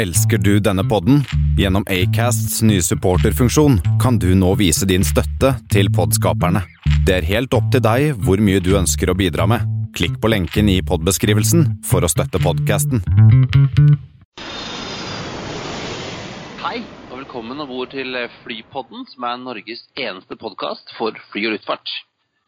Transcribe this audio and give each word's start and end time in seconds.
Elsker 0.00 0.38
du 0.38 0.54
denne 0.64 0.80
podden? 0.88 1.18
Gjennom 1.60 1.84
Acasts 1.92 2.62
nye 2.64 2.80
supporterfunksjon 2.80 3.74
kan 4.00 4.16
du 4.16 4.30
nå 4.38 4.54
vise 4.56 4.86
din 4.88 5.02
støtte 5.04 5.50
til 5.68 5.90
podskaperne. 5.92 6.62
Det 7.04 7.18
er 7.18 7.26
helt 7.28 7.52
opp 7.52 7.66
til 7.74 7.82
deg 7.84 8.14
hvor 8.24 8.40
mye 8.40 8.62
du 8.64 8.70
ønsker 8.78 9.12
å 9.12 9.16
bidra 9.18 9.44
med. 9.50 9.66
Klikk 9.92 10.16
på 10.22 10.30
lenken 10.32 10.70
i 10.72 10.78
podbeskrivelsen 10.88 11.66
for 11.90 12.06
å 12.06 12.08
støtte 12.08 12.40
podkasten. 12.40 13.04
Hei, 16.64 16.80
og 17.10 17.18
velkommen 17.18 17.60
om 17.60 17.68
bord 17.68 17.92
til 17.92 18.16
Flypodden, 18.40 19.04
som 19.12 19.28
er 19.28 19.36
Norges 19.44 19.84
eneste 20.00 20.40
podkast 20.40 20.96
for 20.96 21.12
fly 21.34 21.44
og 21.50 21.58
luftfart. 21.58 21.92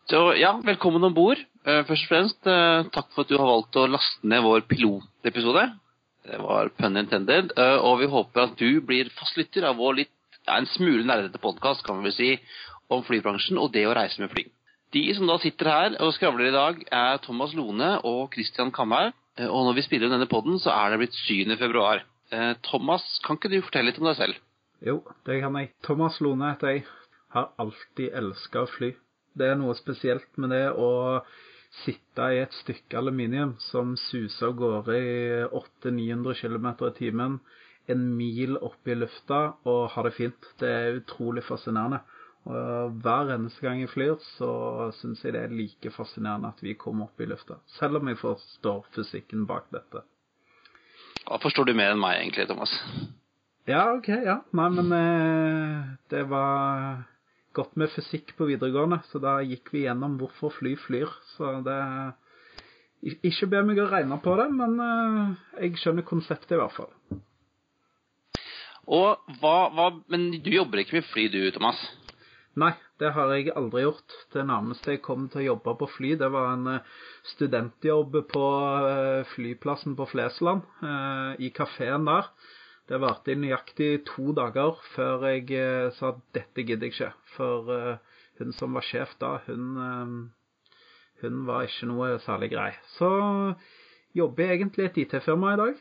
Så 0.09 0.25
ja, 0.41 0.57
velkommen 0.65 1.05
om 1.05 1.13
bord. 1.13 1.45
Eh, 1.69 1.85
først 1.85 2.09
og 2.09 2.15
fremst, 2.17 2.41
eh, 2.49 2.89
takk 2.97 3.13
for 3.13 3.27
at 3.27 3.29
du 3.29 3.37
har 3.37 3.53
valgt 3.59 3.77
å 3.77 3.91
laste 3.93 4.25
ned 4.25 4.41
vår 4.41 4.65
pilotepisode. 4.73 5.69
Det 6.23 6.39
var 6.39 6.71
pun 6.79 6.97
intended. 6.97 7.53
Eh, 7.59 7.79
og 7.83 7.99
vi 8.03 8.11
håper 8.11 8.47
at 8.47 8.59
du 8.59 8.81
blir 8.87 9.11
fastlytter 9.17 9.67
av 9.69 9.79
vår 9.81 10.03
litt, 10.03 10.13
ja, 10.47 10.57
en 10.57 10.69
smule 10.71 11.07
nerdete 11.07 11.41
podkast, 11.43 11.85
kan 11.87 12.01
vi 12.01 12.11
vel 12.11 12.17
si, 12.17 12.31
om 12.93 13.03
flybransjen 13.07 13.59
og 13.59 13.73
det 13.75 13.87
å 13.89 13.95
reise 13.97 14.23
med 14.23 14.31
fly. 14.33 14.47
De 14.93 15.03
som 15.17 15.27
da 15.31 15.39
sitter 15.41 15.71
her 15.73 15.99
og 16.05 16.13
skravler 16.15 16.51
i 16.51 16.55
dag, 16.55 16.81
er 16.93 17.21
Thomas 17.25 17.55
Lone 17.57 17.95
og 18.07 18.35
Christian 18.35 18.73
Kamhaug. 18.75 19.15
Og 19.41 19.63
når 19.65 19.79
vi 19.79 19.85
spiller 19.87 20.11
denne 20.13 20.29
podden, 20.29 20.59
så 20.61 20.75
er 20.75 20.93
det 20.93 20.99
blitt 21.01 21.17
7. 21.17 21.55
februar. 21.57 22.03
Thomas, 22.67 23.07
kan 23.25 23.39
ikke 23.39 23.49
du 23.49 23.63
fortelle 23.65 23.89
litt 23.89 24.01
om 24.03 24.11
deg 24.11 24.19
selv? 24.19 24.43
Jo, 24.85 24.99
det 25.25 25.39
kan 25.41 25.57
jeg. 25.57 25.71
Thomas 25.87 26.19
Lone 26.21 26.51
heter 26.53 26.75
jeg. 26.75 26.85
Har 27.33 27.55
alltid 27.63 28.13
elska 28.21 28.67
å 28.67 28.69
fly. 28.69 28.91
Det 29.33 29.49
er 29.49 29.57
noe 29.57 29.73
spesielt 29.79 30.29
med 30.37 30.53
det 30.53 30.67
å 30.77 30.91
sitte 31.81 32.29
i 32.35 32.41
et 32.43 32.55
stykke 32.61 32.99
aluminium 33.01 33.55
som 33.71 33.95
suser 33.97 34.51
av 34.51 34.57
gårde 34.59 34.97
i 34.99 35.13
800-900 35.49 36.37
km 36.43 36.69
i 36.89 36.91
timen, 36.99 37.39
en 37.91 38.03
mil 38.17 38.59
opp 38.61 38.89
i 38.89 38.97
lufta 38.97 39.41
og 39.69 39.89
ha 39.95 40.05
det 40.07 40.15
fint. 40.19 40.51
Det 40.61 40.69
er 40.69 41.01
utrolig 41.01 41.45
fascinerende. 41.47 42.03
Og 42.43 42.99
Hver 43.03 43.33
eneste 43.37 43.63
gang 43.63 43.81
jeg 43.81 43.91
flyr, 43.93 44.17
så 44.37 44.91
syns 44.99 45.23
jeg 45.25 45.35
det 45.35 45.45
er 45.47 45.55
like 45.55 45.93
fascinerende 45.95 46.51
at 46.51 46.63
vi 46.63 46.75
kommer 46.79 47.09
opp 47.09 47.23
i 47.23 47.29
lufta. 47.31 47.59
Selv 47.79 48.01
om 48.01 48.11
jeg 48.11 48.21
forstår 48.21 48.87
fysikken 48.95 49.47
bak 49.47 49.71
dette. 49.75 50.05
Da 51.23 51.39
forstår 51.43 51.71
du 51.71 51.77
mer 51.79 51.95
enn 51.95 52.03
meg 52.03 52.19
egentlig, 52.19 52.49
Thomas? 52.51 52.73
Ja, 53.69 53.93
OK. 53.95 54.09
Ja. 54.11 54.41
Nei, 54.59 54.69
men 54.75 54.91
eh, 54.97 55.93
det 56.11 56.25
var 56.31 57.05
gått 57.57 57.77
med 57.81 57.91
fysikk 57.93 58.35
på 58.39 58.49
videregående, 58.49 59.01
så 59.11 59.21
da 59.23 59.39
gikk 59.45 59.73
vi 59.75 59.85
gjennom 59.87 60.19
hvorfor 60.21 60.53
fly 60.59 60.75
flyr. 60.81 61.11
Så 61.35 61.59
det 61.67 61.79
Ikke 63.03 63.49
be 63.51 63.63
meg 63.67 63.81
å 63.83 63.89
regne 63.91 64.19
på 64.23 64.37
det, 64.39 64.47
men 64.55 64.77
eh, 64.79 65.33
jeg 65.65 65.81
skjønner 65.83 66.07
konseptet 66.07 66.55
i 66.55 66.61
hvert 66.61 66.77
fall. 66.77 66.93
Og 68.87 69.35
hva, 69.41 69.57
hva 69.75 69.89
Men 70.11 70.31
du 70.43 70.51
jobber 70.53 70.83
ikke 70.83 71.01
med 71.01 71.09
fly 71.11 71.27
du, 71.33 71.41
Thomas? 71.55 71.81
Nei, 72.59 72.73
det 73.01 73.11
har 73.17 73.33
jeg 73.33 73.55
aldri 73.57 73.83
gjort. 73.83 74.17
Det 74.31 74.45
nærmeste 74.47 74.95
jeg 74.95 75.03
kom 75.03 75.27
til 75.33 75.43
å 75.43 75.47
jobbe 75.53 75.75
på 75.81 75.89
fly, 75.97 76.15
det 76.21 76.31
var 76.31 76.53
en 76.53 76.75
eh, 76.77 76.97
studentjobb 77.35 78.19
på 78.31 78.49
eh, 78.87 79.23
flyplassen 79.35 79.99
på 79.99 80.07
Flesland, 80.13 80.67
i 81.43 81.51
kafeen 81.55 82.07
der. 82.07 82.29
Det 82.91 82.99
varte 82.99 83.31
i 83.31 83.39
nøyaktig 83.39 84.03
to 84.09 84.33
dager 84.35 84.81
før 84.97 85.29
jeg 85.31 85.47
eh, 85.55 85.93
sa 85.95 86.11
at 86.11 86.23
dette 86.35 86.65
gidder 86.67 86.89
jeg 86.89 86.97
ikke. 86.97 87.11
For 87.37 87.71
uh, 87.71 88.19
hun 88.41 88.51
som 88.57 88.75
var 88.75 88.85
sjef 88.87 89.15
da, 89.23 89.37
hun, 89.47 89.69
uh, 89.79 90.73
hun 91.23 91.45
var 91.47 91.69
ikke 91.69 91.89
noe 91.93 92.17
særlig 92.25 92.51
grei. 92.57 92.73
Så 92.97 93.09
jobber 94.19 94.51
jeg 94.51 94.59
egentlig 94.59 94.89
et 94.89 95.01
IT-firma 95.05 95.55
i 95.55 95.61
dag. 95.63 95.81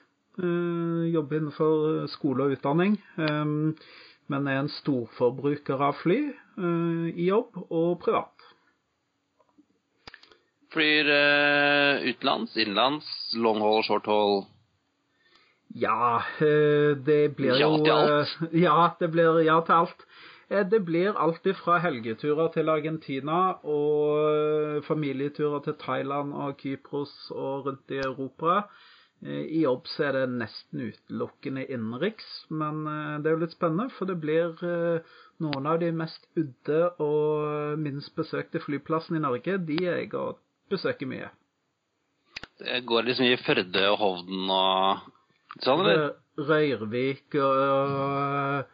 Jobber 1.11 1.38
innenfor 1.41 2.05
skole 2.07 2.45
og 2.45 2.53
utdanning. 2.55 2.94
Men 3.17 4.47
er 4.47 4.61
en 4.61 4.72
storforbruker 4.72 5.81
av 5.83 5.97
fly 5.99 6.22
i 7.11 7.25
jobb 7.25 7.57
og 7.66 7.97
privat. 8.05 8.45
Flyr 10.72 11.12
utenlands, 12.07 12.56
innenlands, 12.56 13.12
long 13.35 13.59
haul, 13.59 13.83
short 13.83 14.07
haul? 14.07 14.45
Ja, 15.73 16.23
eh, 16.39 16.97
det 16.97 17.35
blir 17.37 17.55
jo 17.55 17.59
Ja 17.59 17.71
til 17.77 17.93
alt? 17.95 18.35
Eh, 18.51 18.59
ja, 18.65 18.77
det 18.99 19.11
blir 19.11 19.39
ja 19.45 19.59
til 19.65 19.77
alt. 19.77 20.05
Eh, 20.49 20.65
det 20.67 20.81
blir 20.85 21.17
alltid 21.17 21.55
fra 21.55 21.79
helgeturer 21.79 22.51
til 22.53 22.69
Argentina 22.69 23.41
og 23.63 24.83
familieturer 24.83 25.63
til 25.63 25.77
Thailand 25.79 26.33
og 26.33 26.57
Kypros 26.57 27.13
og 27.31 27.67
rundt 27.67 27.91
i 27.91 28.01
Europa. 28.03 28.63
I 29.21 29.61
jobb 29.61 29.85
så 29.85 30.07
er 30.07 30.15
det 30.15 30.29
nesten 30.33 30.81
utelukkende 30.81 31.67
innenriks, 31.69 32.25
men 32.49 32.88
det 33.21 33.29
er 33.29 33.35
jo 33.35 33.41
litt 33.43 33.53
spennende, 33.53 33.91
for 33.93 34.09
det 34.09 34.15
blir 34.17 34.55
noen 35.45 35.67
av 35.69 35.77
de 35.77 35.91
mest 35.93 36.25
udde 36.33 36.79
og 36.97 37.77
minst 37.77 38.15
besøkte 38.17 38.63
flyplassene 38.63 39.19
i 39.19 39.21
Norge, 39.21 39.59
de 39.61 39.77
er 39.85 40.01
jeg 40.01 40.15
og 40.17 40.41
besøker 40.73 41.05
mye. 41.05 41.29
Det 42.57 42.81
går 42.89 43.05
liksom 43.11 43.29
i 43.29 43.38
Førde 43.45 43.85
og 43.91 43.99
Hovden 44.01 44.49
og 44.49 45.05
Sånn, 45.59 45.84
det? 45.84 45.97
Røyrvik 46.39 47.35
og 47.44 48.69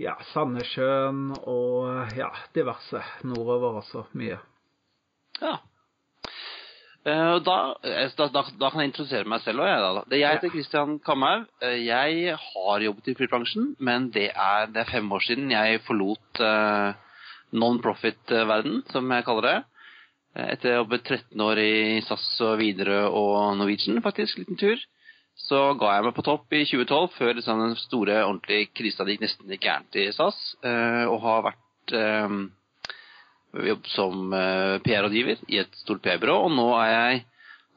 ja, 0.00 0.14
Sandnessjøen 0.32 1.32
og 1.42 2.14
ja, 2.16 2.30
diverse 2.56 3.02
nordover 3.26 3.82
også. 3.82 4.06
Mye. 4.18 4.38
Ja. 5.42 5.58
Uh, 7.08 7.38
da, 7.40 7.56
da, 7.82 8.26
da, 8.34 8.42
da, 8.58 8.68
kan 8.70 8.82
jeg 8.82 8.90
introdusere 8.90 9.28
meg 9.28 9.42
selv 9.44 9.62
òg. 9.64 9.68
Jeg, 9.70 10.20
jeg 10.20 10.36
heter 10.36 10.52
Kristian 10.52 10.98
Kamhaug. 11.04 11.46
Uh, 11.62 11.76
jeg 11.76 12.36
har 12.42 12.84
jobbet 12.84 13.10
i 13.12 13.16
flybransjen, 13.18 13.72
men 13.78 14.10
det 14.14 14.28
er, 14.32 14.68
det 14.72 14.82
er, 14.82 14.92
fem 14.92 15.08
år 15.14 15.24
siden 15.24 15.52
jeg 15.54 15.82
forlot 15.86 16.42
uh, 16.42 16.92
non-profit-verden, 17.56 18.82
som 18.92 19.14
jeg 19.14 19.26
kaller 19.28 19.48
det. 19.48 19.58
Etter 20.38 20.70
å 20.70 20.74
ha 20.74 20.82
jobbet 20.82 21.08
13 21.08 21.42
år 21.42 21.58
i 21.62 21.72
SAS 22.06 22.26
og 22.44 22.60
Widerøe 22.60 23.08
og 23.08 23.56
Norwegian, 23.58 24.02
faktisk. 24.04 24.38
Liten 24.42 24.60
tur 24.60 24.78
så 25.38 25.58
ga 25.78 25.94
jeg 25.94 26.04
meg 26.08 26.14
på 26.16 26.24
topp 26.26 26.52
i 26.56 26.64
2012, 26.66 27.08
før 27.14 27.36
liksom 27.38 27.62
den 27.62 27.74
store, 27.78 28.20
ordentlige 28.26 28.68
krisa 28.74 29.06
gikk 29.06 29.22
nesten 29.22 29.52
gikk 29.52 29.64
gærent 29.64 29.98
i 30.00 30.08
SAS, 30.14 30.38
eh, 30.66 31.04
og 31.06 31.22
har 31.22 31.44
vært 31.46 31.94
eh, 31.94 32.34
jobbet 33.70 33.90
som 33.94 34.34
eh, 34.34 34.76
PR-rådgiver 34.84 35.44
i 35.48 35.60
et 35.62 35.78
stort 35.78 36.02
PR-byrå. 36.04 36.36
Og 36.48 36.54
nå 36.56 36.68
er 36.82 36.90
jeg 36.90 37.20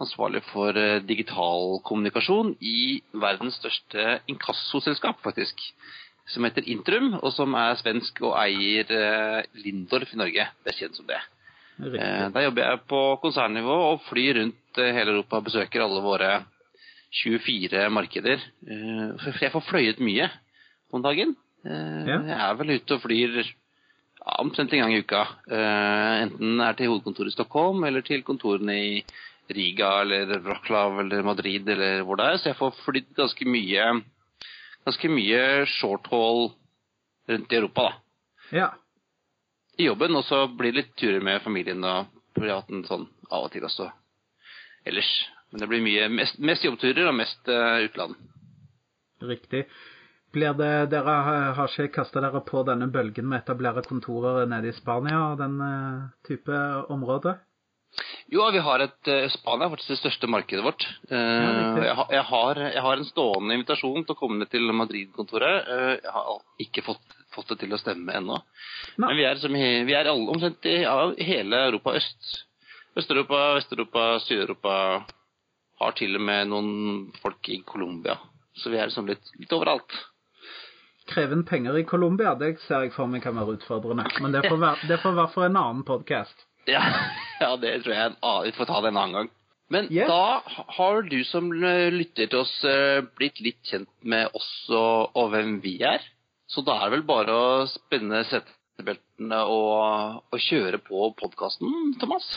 ansvarlig 0.01 0.41
for 0.49 0.73
digital 1.05 1.77
kommunikasjon 1.85 2.55
i 2.65 3.03
verdens 3.13 3.59
største 3.61 4.17
inkassoselskap, 4.33 5.19
faktisk. 5.21 5.61
Som 6.31 6.47
heter 6.47 6.65
Intrum, 6.69 7.13
og 7.19 7.29
som 7.35 7.53
er 7.59 7.77
svensk 7.77 8.23
og 8.25 8.33
eier 8.41 8.89
Lindorf 9.61 10.15
i 10.15 10.17
Norge. 10.17 10.47
Det 10.63 10.73
er 10.73 10.79
kjent 10.79 10.97
som 10.97 11.05
det. 11.09 11.19
Riktig. 11.81 12.07
Der 12.33 12.45
jobber 12.47 12.65
jeg 12.65 12.81
på 12.89 13.01
konsernnivå 13.21 13.77
og 13.91 14.01
flyr 14.07 14.39
rundt 14.39 14.81
hele 14.81 15.13
Europa 15.13 15.37
og 15.37 15.47
besøker 15.49 15.85
alle 15.85 16.01
våre 16.01 16.31
24 17.11 17.89
markeder. 17.91 18.43
Eh, 18.67 19.31
jeg 19.41 19.53
får 19.53 19.65
fløyet 19.67 19.99
mye 20.03 20.29
om 20.91 21.03
dagen. 21.03 21.35
Eh, 21.65 22.07
jeg 22.07 22.37
er 22.37 22.55
vel 22.59 22.77
ute 22.77 22.95
og 22.97 23.03
flyr 23.03 23.41
omtrent 24.39 24.73
en 24.73 24.85
gang 24.85 24.95
i 24.95 25.01
uka. 25.01 25.25
Eh, 25.49 26.15
enten 26.27 26.61
er 26.63 26.77
til 26.77 26.91
hovedkontoret 26.91 27.33
i 27.33 27.35
Stockholm 27.35 27.83
eller 27.87 28.05
til 28.05 28.23
kontorene 28.23 28.77
i 28.77 29.03
Riga 29.51 30.01
eller 30.05 30.39
Wroclaw 30.39 31.01
eller 31.03 31.25
Madrid 31.27 31.67
eller 31.69 32.05
hvor 32.07 32.19
det 32.21 32.29
er. 32.29 32.39
Så 32.39 32.51
jeg 32.51 32.59
får 32.61 32.79
flydd 32.85 33.13
ganske 33.17 33.47
mye 33.49 33.91
ganske 34.85 35.11
mye 35.11 35.65
short 35.69 36.07
haul 36.11 36.51
rundt 37.29 37.51
i 37.53 37.59
Europa, 37.59 37.89
da. 37.89 37.93
Ja. 38.51 38.69
I 39.79 39.87
jobben, 39.87 40.15
og 40.17 40.25
så 40.27 40.45
blir 40.47 40.73
det 40.73 40.81
litt 40.81 40.95
turer 40.99 41.21
med 41.23 41.43
familien 41.43 41.83
og 41.87 42.09
privaten 42.35 42.83
sånn 42.87 43.05
av 43.29 43.47
og 43.47 43.53
til 43.53 43.65
også. 43.65 43.87
Ellers 44.87 45.09
men 45.51 45.63
det 45.63 45.67
blir 45.71 45.83
mye, 45.83 46.07
mest, 46.11 46.39
mest 46.39 46.65
jobbturer 46.65 47.09
og 47.11 47.17
mest 47.17 47.51
uh, 47.51 47.83
utland. 47.85 48.15
Riktig. 49.21 49.65
Blir 50.31 50.55
det, 50.55 50.71
dere 50.93 51.13
har 51.57 51.67
ikke 51.67 51.97
kasta 51.99 52.21
dere 52.23 52.39
på 52.47 52.63
denne 52.67 52.87
bølgen 52.91 53.27
med 53.27 53.41
å 53.41 53.43
etablere 53.43 53.83
kontorer 53.83 54.47
nede 54.47 54.71
i 54.71 54.75
Spania 54.75 55.19
og 55.33 55.41
den 55.41 55.57
uh, 55.59 56.11
type 56.27 56.59
område? 56.93 57.35
Jo, 58.31 58.45
vi 58.55 58.61
har 58.63 58.85
et 58.85 59.11
uh, 59.11 59.27
Spania 59.33 59.67
er 59.67 59.73
faktisk 59.73 59.91
det 59.91 59.99
største 59.99 60.29
markedet 60.31 60.63
vårt. 60.63 60.87
Uh, 61.11 61.19
ja, 61.19 61.51
jeg, 61.83 61.97
jeg, 62.15 62.25
har, 62.31 62.63
jeg, 62.63 62.83
har, 62.87 63.01
en 63.01 63.09
stående 63.09 63.59
invitasjon 63.59 64.05
til 64.05 64.15
å 64.15 64.21
komme 64.21 64.39
ned 64.39 64.53
til 64.53 64.71
Madrid-kontoret. 64.71 65.71
Jeg 65.99 66.15
har 66.15 66.37
ikke 66.63 66.85
fått, 66.87 67.17
fått, 67.35 67.51
det 67.51 67.65
til 67.65 67.75
å 67.75 67.81
stemme 67.81 68.15
ennå. 68.15 68.39
Men 69.03 69.17
vi 69.19 69.27
er, 69.27 69.41
som, 69.43 69.51
vi 69.51 69.97
er 69.97 70.07
alle, 70.07 70.31
omtrent 70.31 70.71
i 70.71 70.79
ja, 70.85 70.95
hele 71.19 71.65
Europa 71.67 71.99
øst. 71.99 72.37
Øst-Europa, 72.95 73.49
Vest-Europa, 73.55 74.05
Sør-Europa 74.23 74.77
har 75.81 75.97
til 75.97 76.15
og 76.19 76.23
med 76.27 76.49
noen 76.51 76.71
folk 77.21 77.49
i 77.53 77.61
Colombia. 77.67 78.17
Så 78.57 78.69
vi 78.73 78.77
er 78.79 78.89
liksom 78.89 79.07
litt, 79.09 79.29
litt 79.39 79.53
overalt. 79.55 79.93
Kreve 81.11 81.35
inn 81.35 81.43
penger 81.47 81.77
i 81.79 81.83
Colombia, 81.87 82.35
det 82.39 82.53
ser 82.67 82.85
jeg 82.85 82.93
for 82.95 83.09
meg 83.09 83.23
kan 83.25 83.35
være 83.35 83.57
utfordrende. 83.57 84.05
Men 84.21 84.35
det 84.35 84.43
får 84.47 84.59
være, 84.61 84.87
det 84.91 84.99
får 85.01 85.15
være 85.17 85.31
for 85.33 85.47
en 85.47 85.57
annen 85.59 85.83
podkast. 85.87 86.45
Ja, 86.69 86.83
ja, 87.43 87.55
det 87.59 87.79
tror 87.83 87.95
jeg 87.97 88.15
vi 88.21 88.53
får 88.59 88.69
ta 88.69 88.81
det 88.85 88.91
en 88.93 88.99
annen 89.01 89.17
gang. 89.19 89.31
Men 89.71 89.87
Yes. 89.87 90.09
da 90.11 90.43
har 90.77 91.01
du 91.07 91.17
som 91.23 91.47
eh, 91.63 91.87
lytter 91.95 92.27
til 92.27 92.41
oss 92.41 92.53
eh, 92.67 92.99
blitt 93.17 93.39
litt 93.39 93.61
kjent 93.71 93.87
med 94.03 94.27
oss 94.35 94.49
og, 94.69 95.15
og 95.15 95.29
hvem 95.31 95.61
vi 95.63 95.77
er. 95.87 96.03
Så 96.51 96.59
da 96.67 96.75
er 96.81 96.89
det 96.91 96.97
vel 96.99 97.05
bare 97.07 97.31
å 97.31 97.51
spenne 97.71 98.19
settebeltene 98.27 99.39
og, 99.47 100.17
og 100.27 100.43
kjøre 100.43 100.81
på 100.83 101.05
podkasten, 101.21 101.93
Thomas. 102.01 102.27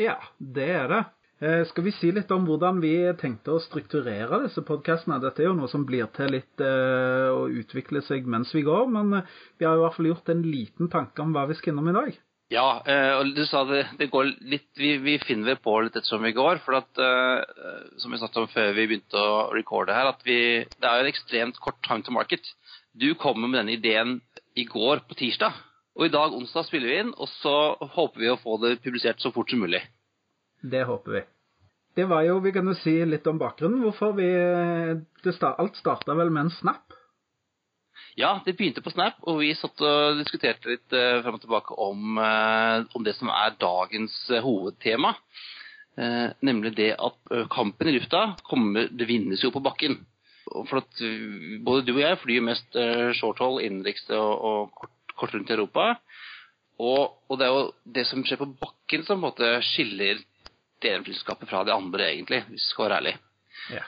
Ja, 0.00 0.16
det 0.40 0.70
er 0.80 0.88
det. 0.88 1.02
Eh, 1.40 1.62
skal 1.64 1.86
vi 1.86 1.92
si 1.96 2.10
litt 2.12 2.28
om 2.36 2.44
hvordan 2.44 2.82
vi 2.82 2.92
tenkte 3.16 3.54
å 3.54 3.60
strukturere 3.64 4.42
disse 4.42 4.60
podkastene? 4.60 5.16
Dette 5.22 5.40
er 5.40 5.46
jo 5.48 5.56
noe 5.56 5.70
som 5.72 5.86
blir 5.88 6.10
til 6.12 6.34
litt 6.34 6.60
eh, 6.60 7.28
å 7.32 7.46
utvikle 7.48 8.02
seg 8.04 8.26
mens 8.28 8.52
vi 8.52 8.60
går, 8.66 8.90
men 8.92 9.22
eh, 9.22 9.30
vi 9.56 9.64
har 9.64 9.78
i 9.78 9.80
hvert 9.80 9.96
fall 9.96 10.10
gjort 10.10 10.28
en 10.28 10.42
liten 10.44 10.90
tanke 10.92 11.24
om 11.24 11.32
hva 11.32 11.46
vi 11.48 11.56
skal 11.56 11.72
innom 11.72 11.88
i 11.88 11.96
dag. 11.96 12.18
Ja, 12.50 12.82
og 13.20 13.28
du 13.30 13.44
sa 13.46 13.60
det, 13.62 13.84
det 13.94 14.08
går 14.10 14.32
litt 14.50 14.64
Vi, 14.74 14.96
vi 14.98 15.12
finner 15.22 15.54
på 15.62 15.70
litt 15.84 15.94
ettersom 15.94 16.24
vi 16.26 16.32
går. 16.34 16.58
For 16.64 16.80
at, 16.80 16.98
som 18.02 18.10
vi 18.10 18.18
snakket 18.18 18.40
om 18.40 18.48
før 18.50 18.72
vi 18.74 18.88
begynte 18.90 19.22
å 19.22 19.36
recorde 19.54 19.94
her, 19.94 20.10
at 20.10 20.26
vi 20.26 20.40
Det 20.66 20.88
er 20.88 20.98
jo 20.98 21.04
en 21.04 21.12
ekstremt 21.12 21.60
kort 21.62 21.78
time 21.86 22.02
to 22.02 22.10
market. 22.10 22.50
Du 22.90 23.12
kommer 23.14 23.46
med 23.46 23.60
denne 23.60 23.76
ideen 23.78 24.16
i 24.58 24.66
går 24.66 25.04
på 25.06 25.20
tirsdag. 25.22 25.62
Og 25.94 26.08
i 26.08 26.10
dag, 26.10 26.34
onsdag, 26.34 26.66
spiller 26.66 26.90
vi 26.90 26.98
inn, 27.04 27.14
og 27.14 27.30
så 27.36 27.54
håper 27.94 28.26
vi 28.26 28.34
å 28.34 28.38
få 28.42 28.58
det 28.66 28.80
publisert 28.82 29.22
så 29.22 29.30
fort 29.30 29.54
som 29.54 29.62
mulig. 29.62 29.84
Det 30.60 30.84
håper 30.84 31.12
vi. 31.12 31.22
Det 31.94 32.06
var 32.06 32.22
jo, 32.22 32.38
Vi 32.38 32.52
kan 32.52 32.68
jo 32.68 32.76
si 32.78 32.94
litt 33.04 33.26
om 33.26 33.38
bakgrunnen. 33.40 33.82
Hvorfor 33.82 34.14
vi 34.16 34.28
det 35.24 35.34
sta, 35.34 35.54
Alt 35.58 35.76
starta 35.76 36.14
vel 36.14 36.30
med 36.30 36.48
en 36.48 36.54
snap? 36.54 36.96
Ja, 38.18 38.40
det 38.44 38.56
begynte 38.58 38.82
på 38.82 38.90
Snap, 38.90 39.20
og 39.28 39.40
vi 39.40 39.52
satt 39.54 39.80
og 39.86 40.18
diskuterte 40.18 40.72
litt 40.72 40.94
uh, 40.96 41.20
frem 41.22 41.36
og 41.36 41.42
tilbake 41.44 41.76
om, 41.78 42.18
uh, 42.18 42.82
om 42.96 43.04
det 43.06 43.14
som 43.16 43.30
er 43.32 43.56
dagens 43.60 44.16
uh, 44.32 44.42
hovedtema. 44.44 45.14
Nemlig 46.40 46.70
det 46.78 46.94
at 47.02 47.32
kampen 47.52 47.88
i 47.90 47.92
lufta 47.92 48.20
kommer, 48.46 48.86
det 48.88 49.04
vinnes 49.04 49.42
jo 49.42 49.50
på 49.52 49.60
bakken. 49.60 49.98
For 50.46 50.78
at 50.78 51.00
både 51.66 51.82
du 51.84 51.90
og 51.90 52.00
jeg 52.00 52.18
flyr 52.22 52.44
mest 52.46 52.78
shorthold 53.18 53.58
innenriks 53.66 54.06
og, 54.14 54.30
og 54.48 54.70
kort, 54.78 54.94
kort 55.18 55.34
rundt 55.34 55.50
i 55.50 55.56
Europa. 55.58 55.90
Og, 56.80 57.18
og 57.28 57.36
det 57.36 57.44
er 57.44 57.52
jo 57.52 57.66
det 57.98 58.06
som 58.08 58.24
skjer 58.24 58.40
på 58.40 58.48
bakken 58.62 59.04
som 59.04 59.18
på 59.18 59.18
en 59.18 59.26
måte 59.26 59.50
skiller 59.66 60.22
det 60.82 60.92
ene 60.94 61.06
flyselskapet 61.06 61.50
fra 61.50 61.64
det 61.64 61.74
andre, 61.74 62.10
egentlig, 62.12 62.42
hvis 62.48 62.66
vi 62.66 62.72
skal 62.72 62.86
være 62.88 63.00
ærlig. 63.00 63.16
Ja. 63.74 63.84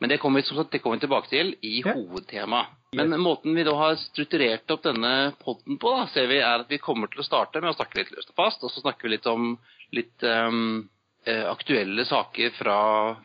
Men 0.00 0.12
det 0.12 0.18
kommer, 0.20 0.42
vi, 0.42 0.64
det 0.72 0.80
kommer 0.84 0.98
vi 0.98 1.06
tilbake 1.06 1.30
til 1.32 1.54
i 1.64 1.80
Ja. 1.80 1.94
hovedtemaet. 1.96 2.74
Men 2.96 3.12
måten 3.20 3.54
vi 3.56 3.64
da 3.64 3.74
har 3.76 3.96
strukturert 4.00 4.70
opp 4.72 4.84
denne 4.84 5.32
podden 5.42 5.76
på, 5.80 5.90
da, 5.92 6.06
ser 6.08 6.28
vi 6.30 6.38
er 6.38 6.62
at 6.62 6.70
vi 6.70 6.78
kommer 6.80 7.10
til 7.12 7.20
å 7.20 7.26
starte 7.26 7.60
med 7.60 7.70
å 7.72 7.76
snakke 7.76 7.98
litt 7.98 8.12
løst 8.14 8.30
og 8.32 8.38
fast, 8.38 8.62
og 8.64 8.72
så 8.72 8.80
snakker 8.80 9.08
vi 9.08 9.16
litt 9.16 9.26
om 9.28 9.58
litt 9.92 10.22
eh, 10.24 11.44
aktuelle 11.50 12.04
saker 12.08 12.54
fra, 12.56 12.78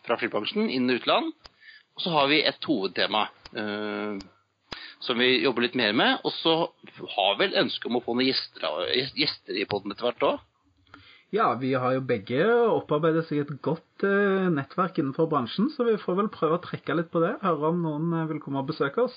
fra 0.04 0.18
flybransjen 0.18 0.70
innen 0.70 0.98
utland. 0.98 1.32
Og 1.96 2.04
så 2.04 2.14
har 2.16 2.28
vi 2.32 2.42
et 2.48 2.64
hovedtema 2.66 3.26
uh, 3.58 4.18
som 5.04 5.20
vi 5.20 5.44
jobber 5.44 5.66
litt 5.68 5.76
mer 5.76 5.94
med. 5.94 6.22
Og 6.24 6.34
så 6.34 6.54
har 7.16 7.36
vi 7.36 7.46
vel 7.46 7.60
ønske 7.66 7.90
om 7.90 8.00
å 8.00 8.04
få 8.06 8.16
noen 8.16 8.30
gjester, 8.30 8.88
gjester 9.20 9.60
i 9.60 9.68
podden 9.70 9.94
etter 9.94 10.08
hvert 10.08 10.26
òg. 10.30 10.40
Ja, 11.32 11.54
vi 11.56 11.72
har 11.80 11.94
jo 11.96 12.04
begge 12.04 12.44
opparbeidet 12.74 13.24
seg 13.30 13.46
et 13.46 13.54
godt 13.64 14.04
eh, 14.04 14.50
nettverk 14.52 14.98
innenfor 15.00 15.30
bransjen, 15.32 15.70
så 15.72 15.86
vi 15.88 16.00
får 16.00 16.18
vel 16.18 16.32
prøve 16.34 16.58
å 16.58 16.64
trekke 16.64 16.98
litt 16.98 17.12
på 17.14 17.22
det. 17.24 17.38
Høre 17.44 17.70
om 17.72 17.80
noen 17.86 18.10
eh, 18.18 18.28
vil 18.34 18.42
komme 18.44 18.60
og 18.60 18.68
besøke 18.74 19.06
oss. 19.06 19.16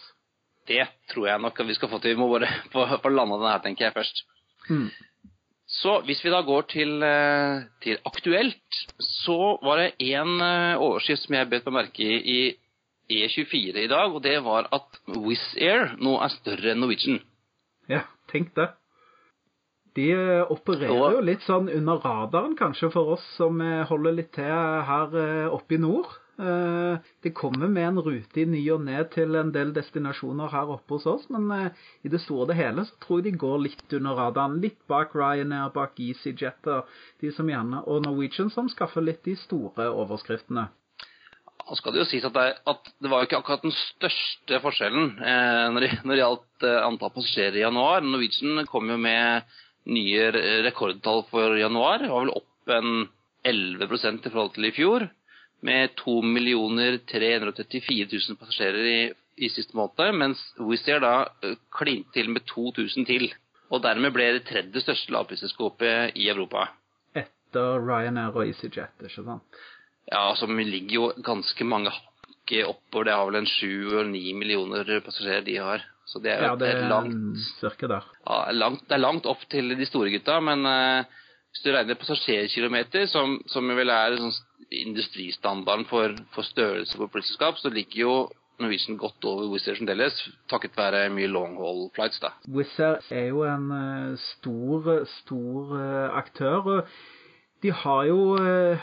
Det 0.70 0.84
tror 1.11 1.26
jeg 1.32 1.43
nok 1.43 1.58
at 1.58 1.69
vi 1.69 1.76
skal 1.76 1.90
få 1.90 1.99
til. 1.99 2.14
Vi 2.14 2.22
må 2.22 2.31
bare 2.31 2.52
få, 2.75 2.87
få 3.02 3.12
landa 3.12 3.40
den 3.43 3.50
her, 3.50 3.64
tenker 3.64 3.88
jeg 3.88 3.96
først. 3.96 4.22
Mm. 4.70 4.87
Så 5.75 5.96
hvis 6.06 6.20
vi 6.22 6.31
da 6.31 6.44
går 6.46 6.69
til, 6.70 6.94
eh, 7.02 7.64
til 7.82 7.99
aktuelt, 8.06 8.82
så 9.25 9.56
var 9.64 9.82
det 9.82 10.12
én 10.12 10.37
overskrift 10.78 11.26
som 11.26 11.34
jeg 11.40 11.50
bet 11.50 11.67
meg 11.67 11.81
merke 11.82 12.06
i 12.22 12.38
i 13.12 13.25
E24 13.26 13.84
i 13.84 13.90
dag, 13.90 14.14
og 14.14 14.22
det 14.25 14.38
var 14.44 14.69
at 14.72 15.00
Wizz 15.12 15.58
Air 15.60 15.94
nå 16.00 16.17
er 16.25 16.32
større 16.32 16.72
enn 16.72 16.81
Norwegian. 16.81 17.20
Ja, 17.90 18.06
tenk 18.32 18.55
det. 18.56 18.70
De 19.94 20.11
eh, 20.11 20.50
opererer 20.50 21.14
jo 21.14 21.23
litt 21.23 21.44
sånn 21.46 21.70
under 21.70 22.00
radaren, 22.02 22.56
kanskje, 22.58 22.91
for 22.91 23.14
oss 23.14 23.25
som 23.37 23.61
eh, 23.62 23.85
holder 23.87 24.17
litt 24.19 24.32
til 24.35 24.50
her 24.88 25.14
eh, 25.20 25.46
oppe 25.55 25.79
i 25.79 25.82
nord. 25.82 26.20
De 26.35 27.31
kommer 27.31 27.70
med 27.70 27.85
en 27.87 28.00
rute 28.02 28.41
i 28.43 28.44
ny 28.50 28.58
og 28.75 28.81
ned 28.88 29.12
til 29.12 29.37
en 29.38 29.52
del 29.55 29.69
destinasjoner 29.70 30.50
her 30.50 30.73
oppe 30.75 30.96
hos 30.96 31.05
oss, 31.06 31.29
men 31.31 31.70
i 32.02 32.11
det 32.11 32.19
store 32.25 32.43
og 32.43 32.50
det 32.50 32.56
hele 32.58 32.82
så 32.88 32.96
tror 33.05 33.20
jeg 33.20 33.29
de 33.29 33.38
går 33.44 33.62
litt 33.69 33.94
under 34.00 34.19
radaren. 34.19 34.58
Litt 34.64 34.81
bak 34.91 35.14
Ryanair, 35.14 35.70
bak 35.76 35.94
EasyJet 36.02 36.67
og 36.75 36.91
de 37.23 37.31
som 37.37 37.46
gjerne, 37.46 37.85
og 37.87 38.02
Norwegian 38.02 38.50
som 38.50 38.67
skaffer 38.73 39.06
litt 39.06 39.23
de 39.23 39.37
store 39.38 39.93
overskriftene. 39.94 40.73
Da 41.64 41.79
skal 41.79 41.94
det 41.94 42.02
jo 42.02 42.08
sies 42.11 42.26
at 42.26 42.35
det, 42.35 42.49
at 42.69 42.91
det 43.00 43.08
var 43.12 43.23
jo 43.23 43.29
ikke 43.29 43.38
akkurat 43.38 43.62
den 43.64 43.73
største 43.73 44.58
forskjellen 44.61 45.14
eh, 45.17 45.67
når 45.73 45.87
det 45.87 46.19
gjaldt 46.19 46.67
eh, 46.67 46.81
antall 46.85 47.12
passasjerer 47.14 47.56
i 47.56 47.62
januar. 47.62 48.05
Norwegian 48.05 48.67
kom 48.69 48.91
jo 48.91 48.99
med 49.00 49.46
nye 49.90 50.31
rekordtall 50.64 51.25
for 51.31 51.58
januar. 51.58 52.06
Var 52.08 52.25
vel 52.26 52.32
opp 52.34 52.72
en 52.72 53.08
11% 53.44 54.26
i 54.26 54.32
forhold 54.32 54.54
til 54.56 54.69
i 54.69 54.72
fjor. 54.75 55.06
Med 55.64 55.94
2 56.00 56.20
334 57.08 58.08
000 58.12 58.38
passasjerer 58.40 58.88
i, 58.88 58.98
i 59.36 59.48
siste 59.48 59.76
måned, 59.76 60.16
mens 60.20 60.40
Wizz 60.60 60.88
Air 60.88 61.00
da 61.04 61.14
klinte 61.72 62.12
til 62.16 62.31
med 62.32 62.44
2000 62.50 63.08
til. 63.08 63.31
Og 63.72 63.82
dermed 63.82 64.12
ble 64.12 64.32
det 64.36 64.44
tredje 64.48 64.84
største 64.84 65.12
lavprisselskapet 65.14 66.19
i 66.20 66.28
Europa. 66.28 66.69
Etter 67.16 67.81
Ryanair 67.81 68.36
og 68.36 68.44
EasyJet, 68.44 69.00
ikke 69.00 69.25
sant? 69.25 69.62
Ja, 70.10 70.34
som 70.36 70.52
ligger 70.58 70.94
jo 70.98 71.06
ganske 71.25 71.64
mange 71.64 71.92
hakk 71.94 72.52
oppover. 72.69 73.08
Det 73.08 73.16
har 73.16 73.26
vel 73.31 73.40
en 73.40 73.48
sju 73.48 73.96
og 74.00 74.10
ni 74.12 74.34
millioner 74.36 75.00
passasjerer 75.00 75.46
de 75.46 75.56
har. 75.64 75.86
Så 76.06 76.21
det 76.21 76.35
er 76.35 76.43
Ja, 76.45 76.55
det 76.61 76.69
er 76.69 76.89
langt, 76.89 77.39
cirka 77.61 77.89
der. 77.89 78.09
ja, 78.27 78.39
langt, 78.53 78.83
det 78.89 78.97
er 78.99 79.03
langt 79.03 79.27
opp 79.27 79.45
til 79.51 79.73
de 79.77 79.87
store 79.89 80.11
gutta, 80.12 80.41
men 80.41 80.67
uh, 80.69 81.05
hvis 81.55 81.65
du 81.65 81.71
regner 81.73 81.95
passasjerkilometer, 81.95 83.06
som, 83.06 83.39
som 83.47 83.69
vel 83.79 83.93
er 83.95 84.17
sånn 84.19 84.35
industristandarden 84.75 85.87
for, 85.87 86.15
for 86.35 86.47
størrelse 86.47 86.99
på 86.99 87.09
flyselskap, 87.15 87.61
så 87.61 87.71
ligger 87.73 88.01
jo 88.01 88.15
Norwegian 88.61 88.99
godt 88.99 89.25
over 89.27 89.49
Wizz 89.51 89.69
Air 89.69 89.79
fremdeles, 89.81 90.19
takket 90.51 90.77
være 90.79 91.09
mye 91.11 91.31
long 91.31 91.56
haul 91.59 91.89
flights, 91.95 92.21
da. 92.23 92.31
Wizz 92.47 92.79
Air 92.83 93.01
er 93.11 93.27
jo 93.33 93.43
en 93.49 93.67
eh, 93.75 94.21
stor, 94.23 94.93
stor 95.11 95.75
eh, 95.81 96.19
aktør. 96.21 96.71
og 96.77 97.62
De 97.65 97.73
har 97.73 98.05
jo 98.11 98.19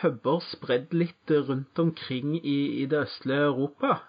huber 0.02 0.44
spredd 0.50 0.92
litt 0.96 1.32
rundt 1.32 1.80
omkring 1.80 2.36
i, 2.42 2.82
i 2.82 2.86
det 2.90 3.04
østlige 3.06 3.48
Europa. 3.52 4.00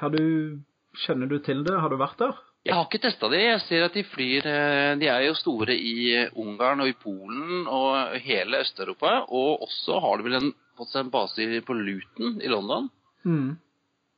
Har 0.00 0.10
du, 0.10 0.58
kjenner 1.02 1.30
du 1.30 1.38
til 1.44 1.64
det? 1.66 1.74
Har 1.80 1.92
du 1.92 1.98
vært 2.00 2.20
der? 2.22 2.36
Jeg 2.64 2.78
har 2.78 2.86
ikke 2.86 3.02
testa 3.02 3.28
de. 3.28 3.40
Jeg 3.42 3.60
ser 3.66 3.84
at 3.84 3.96
de 3.96 4.04
flyr 4.08 4.46
eh, 4.48 4.92
De 4.96 5.08
er 5.12 5.26
jo 5.26 5.34
store 5.36 5.74
i 5.76 5.96
eh, 6.16 6.38
Ungarn 6.40 6.80
og 6.80 6.88
i 6.88 6.96
Polen 6.96 7.66
og 7.68 8.14
hele 8.24 8.62
Øst-Europa. 8.64 9.26
Og 9.28 9.66
også 9.66 9.98
har 10.00 10.16
de 10.16 10.28
vel 10.28 10.38
en, 10.38 10.54
fått 10.78 10.94
seg 10.94 11.04
en 11.04 11.12
base 11.12 11.60
på 11.66 11.76
Luton 11.76 12.40
i 12.40 12.48
London. 12.48 12.88
Mm. 13.28 13.52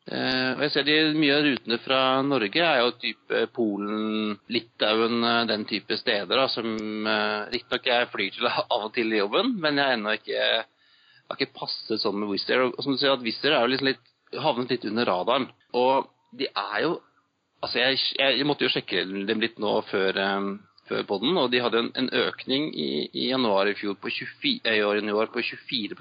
Eh, 0.07 0.51
og 0.55 0.61
jeg 0.63 0.71
ser 0.71 0.85
de 0.87 0.97
Mye 1.19 1.35
av 1.35 1.43
rutene 1.43 1.81
fra 1.83 2.01
Norge 2.23 2.63
er 2.63 2.79
jo 2.79 2.93
type 3.03 3.41
Polen, 3.57 4.37
Litauen, 4.55 5.19
eh, 5.27 5.43
den 5.51 5.67
type 5.67 5.99
steder. 5.99 6.31
da, 6.31 6.47
Som 6.49 7.07
eh, 7.11 7.51
riktignok 7.51 7.91
jeg 7.91 8.11
flyr 8.13 8.37
til 8.37 8.47
av 8.75 8.85
og 8.87 8.93
til 8.95 9.11
i 9.11 9.19
jobben, 9.19 9.57
men 9.59 9.81
jeg 9.81 9.91
har 9.91 9.99
ennå 9.99 10.15
ikke, 10.21 10.45
har 11.27 11.41
ikke 11.41 11.59
passet 11.59 11.99
sånn 11.99 12.21
med 12.21 12.31
Wizz 12.31 12.47
Air. 12.51 12.69
Og 12.71 12.79
som 12.85 12.95
du 12.95 13.01
sier, 13.03 13.17
at 13.17 13.27
Wizz 13.27 13.43
Air 13.43 13.57
er 13.57 13.67
jo 13.67 13.73
liksom 13.75 13.91
litt, 13.91 14.13
havnet 14.37 14.77
litt 14.77 14.87
under 14.87 15.11
radaren. 15.11 15.49
Og 15.75 16.07
de 16.39 16.49
er 16.53 16.81
jo 16.87 16.97
Altså, 17.65 17.81
jeg, 17.81 17.99
jeg 18.21 18.47
måtte 18.47 18.67
jo 18.67 18.71
sjekke 18.71 19.01
dem 19.27 19.41
litt 19.41 19.57
nå 19.59 19.71
før, 19.89 20.19
um, 20.37 20.51
før 20.87 21.07
podden, 21.09 21.39
og 21.41 21.49
de 21.51 21.63
hadde 21.65 21.81
en, 21.81 21.89
en 21.99 22.11
økning 22.27 22.69
i, 22.79 23.07
i 23.09 23.31
januar 23.31 23.71
i 23.71 23.75
fjor 23.79 23.97
på 23.99 24.13
24, 24.13 24.61
eh, 24.69 24.77
i 24.77 25.15
år, 25.17 25.31
på 25.33 25.43
24 25.43 25.97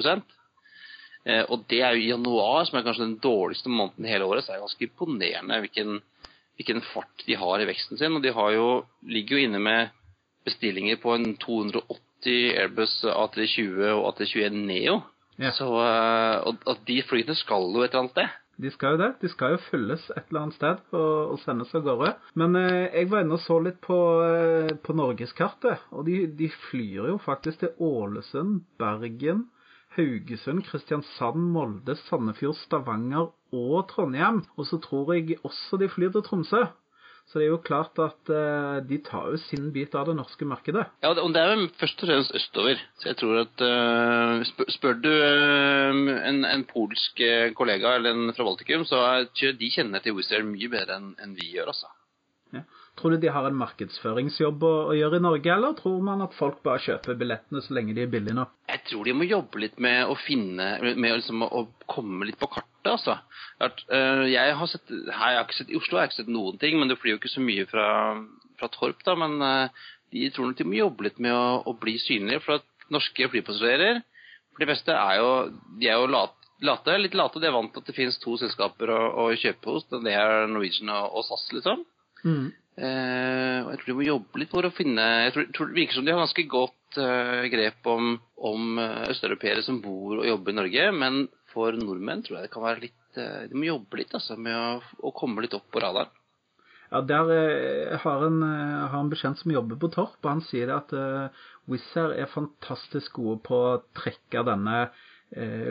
eh, 1.25 1.43
Og 1.47 1.63
det 1.71 1.81
er 1.81 1.95
jo 1.95 2.09
januar, 2.11 2.67
som 2.67 2.77
er 2.77 2.85
kanskje 2.85 3.07
den 3.07 3.17
dårligste 3.23 3.71
måneden 3.71 4.05
i 4.05 4.11
hele 4.11 4.27
året, 4.27 4.43
så 4.43 4.51
er 4.51 4.59
det 4.59 4.65
ganske 4.67 4.87
imponerende 4.89 5.61
hvilken, 5.63 5.99
hvilken 6.59 6.83
fart 6.91 7.25
de 7.25 7.39
har 7.39 7.63
i 7.63 7.69
veksten 7.71 8.03
sin. 8.03 8.19
Og 8.19 8.21
de 8.27 8.35
har 8.35 8.51
jo, 8.53 8.69
ligger 9.07 9.39
jo 9.39 9.47
inne 9.47 9.63
med 9.63 9.95
bestillinger 10.45 10.99
på 11.01 11.15
en 11.15 11.37
280 11.41 12.59
Airbus 12.59 12.99
A320 13.09 13.93
og 13.95 14.09
A321 14.11 14.63
Neo. 14.67 14.99
Ja. 15.39 15.55
Så, 15.55 15.71
eh, 15.81 16.37
og, 16.45 16.61
og 16.67 16.83
de 16.87 17.01
flyene 17.07 17.35
skal 17.35 17.71
jo 17.71 17.81
et 17.83 17.95
eller 17.95 18.05
annet 18.05 18.19
sted. 18.19 18.41
De 18.61 18.71
skal 18.71 18.95
jo 18.95 19.01
det. 19.01 19.09
De 19.21 19.29
skal 19.31 19.55
jo 19.55 19.63
følges 19.67 20.05
et 20.15 20.29
eller 20.29 20.45
annet 20.45 20.57
sted 20.57 20.95
og, 20.95 21.33
og 21.33 21.39
sendes 21.43 21.73
av 21.75 21.83
gårde. 21.87 22.13
Men 22.39 22.55
eh, 22.59 22.85
jeg 22.93 23.09
var 23.11 23.25
inne 23.25 23.35
og 23.35 23.43
så 23.43 23.59
litt 23.63 23.81
på, 23.83 23.97
eh, 24.23 24.71
på 24.85 24.95
norgeskartet, 24.95 25.83
og 25.91 26.07
de, 26.07 26.21
de 26.39 26.49
flyr 26.69 27.11
jo 27.11 27.17
faktisk 27.25 27.63
til 27.63 27.75
Ålesund, 27.83 28.61
Bergen, 28.79 29.45
Haugesund, 29.95 30.63
Kristiansand, 30.67 31.51
Molde, 31.55 31.95
Sandefjord, 32.05 32.57
Stavanger 32.59 33.29
og 33.55 33.77
Trondheim. 33.91 34.43
Og 34.55 34.67
så 34.67 34.79
tror 34.83 35.13
jeg 35.15 35.39
også 35.43 35.79
de 35.79 35.91
flyr 35.91 36.15
til 36.15 36.25
Tromsø. 36.25 36.65
Så 37.25 37.41
det 37.41 37.47
er 37.47 37.51
jo 37.51 37.61
klart 37.65 37.97
at 37.99 38.29
uh, 38.31 38.77
de 38.85 38.99
tar 39.03 39.31
jo 39.33 39.39
sin 39.41 39.71
bit 39.73 39.95
av 39.97 40.05
det 40.07 40.15
norske 40.19 40.45
markedet. 40.47 40.85
Ja, 41.03 41.11
og 41.11 41.33
det 41.33 41.41
er 41.41 41.55
jo 41.55 41.67
først 41.79 42.03
og 42.05 42.11
fremst 42.11 42.35
østover. 42.37 42.83
Så 43.01 43.09
jeg 43.09 43.19
tror 43.21 43.41
at 43.41 43.65
uh, 43.65 44.45
spør, 44.51 44.71
spør, 44.77 44.99
du 45.01 45.11
uh, 45.11 46.13
en, 46.29 46.43
en, 46.45 46.65
polsk 46.69 47.21
kollega 47.57 47.95
eller 47.97 48.13
en 48.13 48.33
fra 48.37 48.45
Baltikum, 48.47 48.85
så 48.87 49.01
er, 49.09 49.29
de 49.57 49.73
kjenner 49.73 50.05
til 50.05 50.15
Wizz 50.17 50.31
Air 50.35 50.45
mye 50.47 50.69
bedre 50.71 50.99
enn 50.99 51.13
en 51.25 51.37
vi 51.37 51.55
gjør, 51.55 51.73
altså. 51.73 51.89
Tror 52.95 53.11
du 53.11 53.17
de 53.19 53.31
har 53.31 53.43
en 53.43 53.57
markedsføringsjobb 53.59 54.61
å, 54.63 54.71
å, 54.87 54.93
gjøre 54.95 55.19
i 55.19 55.23
Norge, 55.23 55.51
eller 55.51 55.73
tror 55.75 55.97
man 56.03 56.23
at 56.23 56.35
folk 56.37 56.61
bare 56.63 56.79
kjøper 56.79 57.17
billettene 57.19 57.59
så 57.63 57.75
lenge 57.75 57.95
de 57.97 58.05
er 58.05 58.11
billige 58.11 58.37
nok? 58.37 58.53
Jeg 58.71 58.83
tror 58.87 59.03
de 59.07 59.15
må 59.19 59.27
jobbe 59.27 59.59
litt 59.65 59.81
med 59.83 60.07
å 60.07 60.15
finne 60.19 60.69
Med 60.95 61.17
liksom 61.17 61.43
å 61.43 61.65
komme 61.91 62.29
litt 62.29 62.39
på 62.39 62.47
kartet, 62.53 62.87
altså. 62.93 63.17
Uh, 63.59 64.23
jeg 64.31 64.55
har 64.55 64.71
sett, 64.71 64.95
jeg 64.95 65.19
har 65.19 65.41
ikke 65.41 65.59
sett 65.59 65.73
I 65.73 65.79
Oslo 65.79 65.99
har 65.99 66.05
jeg 66.05 66.13
ikke 66.13 66.21
sett 66.21 66.31
noen 66.31 66.61
ting, 66.61 66.79
men 66.79 66.91
det 66.91 66.99
flyr 67.01 67.15
jo 67.15 67.19
ikke 67.19 67.33
så 67.35 67.43
mye 67.43 67.67
fra, 67.67 67.89
fra 68.61 68.71
Torp, 68.71 69.03
da. 69.03 69.17
Men 69.19 69.37
uh, 69.43 69.85
de 70.15 70.31
tror 70.31 70.49
nok 70.49 70.61
de 70.61 70.69
må 70.71 70.79
jobbe 70.79 71.09
litt 71.09 71.21
med 71.23 71.35
å, 71.35 71.45
å 71.67 71.75
bli 71.81 71.97
synlige. 71.99 72.45
For 72.47 72.61
at 72.61 72.89
norske 72.95 73.27
flypassasjerer, 73.33 74.03
for 74.55 74.63
de 74.63 74.71
beste, 74.71 74.95
er 74.95 75.19
jo 75.19 75.31
De 75.81 75.91
er 75.91 75.99
jo 75.99 76.11
late 76.15 76.45
late, 76.63 76.95
litt 77.01 77.15
late. 77.17 77.41
De 77.43 77.49
er 77.49 77.55
vant 77.55 77.73
til 77.73 77.83
at 77.83 77.89
det 77.89 77.95
finnes 77.97 78.17
to 78.21 78.37
selskaper 78.39 78.91
å, 78.93 78.99
å 79.25 79.31
kjøpe 79.35 79.73
hos. 79.73 79.87
Det 79.91 80.13
er 80.15 80.47
Norwegian 80.47 80.93
og, 80.93 81.17
og 81.19 81.27
SAS, 81.27 81.49
liksom. 81.55 81.83
Mm. 82.23 82.53
Eh, 82.75 83.59
og 83.63 83.69
jeg 83.71 83.79
tror 83.79 83.87
de 83.87 83.95
må 83.95 84.05
jobbe 84.09 84.39
litt 84.41 84.51
for 84.51 84.67
å 84.67 84.71
finne 84.75 85.03
Jeg 85.23 85.31
tror, 85.31 85.45
tror 85.55 85.69
Det 85.69 85.77
virker 85.77 85.95
som 85.95 86.03
de 86.03 86.11
har 86.11 86.19
ganske 86.19 86.43
godt 86.51 86.97
eh, 86.99 87.45
grep 87.53 87.87
om, 87.87 88.09
om 88.49 88.81
eh, 88.83 89.05
østeuropeere 89.13 89.63
som 89.63 89.77
bor 89.79 90.17
og 90.17 90.27
jobber 90.27 90.51
i 90.51 90.57
Norge, 90.57 90.89
men 90.91 91.21
for 91.53 91.77
nordmenn 91.79 92.25
tror 92.25 92.41
jeg 92.41 92.49
det 92.49 92.51
kan 92.51 92.65
være 92.65 92.83
litt 92.83 93.19
De 93.47 93.55
må 93.55 93.69
jobbe 93.69 94.01
litt 94.01 94.11
altså, 94.17 94.35
med 94.35 94.57
å, 94.59 94.81
å 95.07 95.13
komme 95.15 95.45
litt 95.45 95.55
opp 95.55 95.69
på 95.71 95.79
radaren. 95.79 96.11
Ja, 96.91 96.99
der 97.01 97.31
eh, 97.31 97.95
har 98.03 98.25
en, 98.27 98.43
har 98.43 98.99
en 98.99 99.11
bekjent 99.13 99.39
som 99.39 99.53
jobber 99.55 99.79
på 99.79 99.89
Torp, 99.95 100.19
og 100.21 100.29
han 100.29 100.43
sier 100.45 100.73
at 100.75 100.91
uh, 100.91 101.31
Wizz 101.71 101.95
Air 101.97 102.13
er 102.13 102.29
fantastisk 102.31 103.17
gode 103.21 103.39
på 103.47 103.61
å 103.71 103.79
trekke 103.97 104.43
denne 104.51 104.89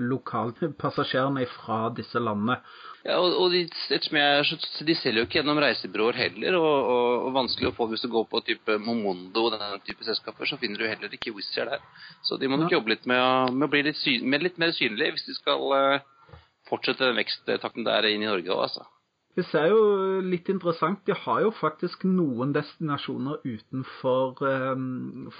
lokalpassasjerene 0.05 1.47
fra 1.59 1.89
disse 1.97 2.21
landene. 2.21 2.59
Ja, 3.05 3.19
og, 3.21 3.35
og 3.37 3.53
de, 3.53 3.67
de, 3.69 4.95
selger 4.97 5.19
jo 5.21 5.27
ikke 5.27 5.39
gjennom 5.43 5.61
reisebyråer 5.61 6.17
heller, 6.23 6.57
og, 6.57 6.89
og, 6.89 7.09
og, 7.27 7.31
vanskelig 7.37 7.69
å 7.69 7.75
få 7.77 7.89
hvis 7.91 8.07
du 8.07 8.09
går 8.15 8.25
på 8.31 8.41
type 8.47 8.79
Momondo 8.81 9.45
og 9.45 9.59
den 9.59 9.85
type 9.85 10.07
selskaper, 10.07 10.49
så 10.49 10.57
finner 10.61 10.81
du 10.81 10.89
heller 10.89 11.13
ikke 11.13 11.35
Wizz 11.37 11.53
der. 11.59 11.85
Så 12.25 12.41
de 12.41 12.49
må 12.49 12.57
nok 12.57 12.73
ja. 12.73 12.79
jobbe 12.79 12.95
litt 12.95 13.05
med 13.11 13.53
med 13.53 13.67
å 13.67 13.71
bli 13.73 13.83
litt, 13.85 14.01
syn, 14.01 14.33
litt, 14.41 14.57
mer 14.61 14.73
synlige 14.73 15.19
hvis 15.19 15.29
de 15.29 15.37
skal 15.37 15.77
uh, 15.77 16.41
fortsette 16.71 17.05
den 17.05 17.21
veksttakten 17.21 17.85
der 17.85 18.09
inn 18.09 18.25
i 18.25 18.31
Norge 18.31 18.53
òg, 18.57 18.65
altså. 18.71 18.89
Det 19.35 19.45
er 19.59 19.67
jo 19.73 20.21
litt 20.23 20.47
interessant. 20.53 21.00
De 21.09 21.14
har 21.25 21.41
jo 21.43 21.50
faktisk 21.59 22.05
noen 22.07 22.53
destinasjoner 22.55 23.41
utenfor 23.43 24.37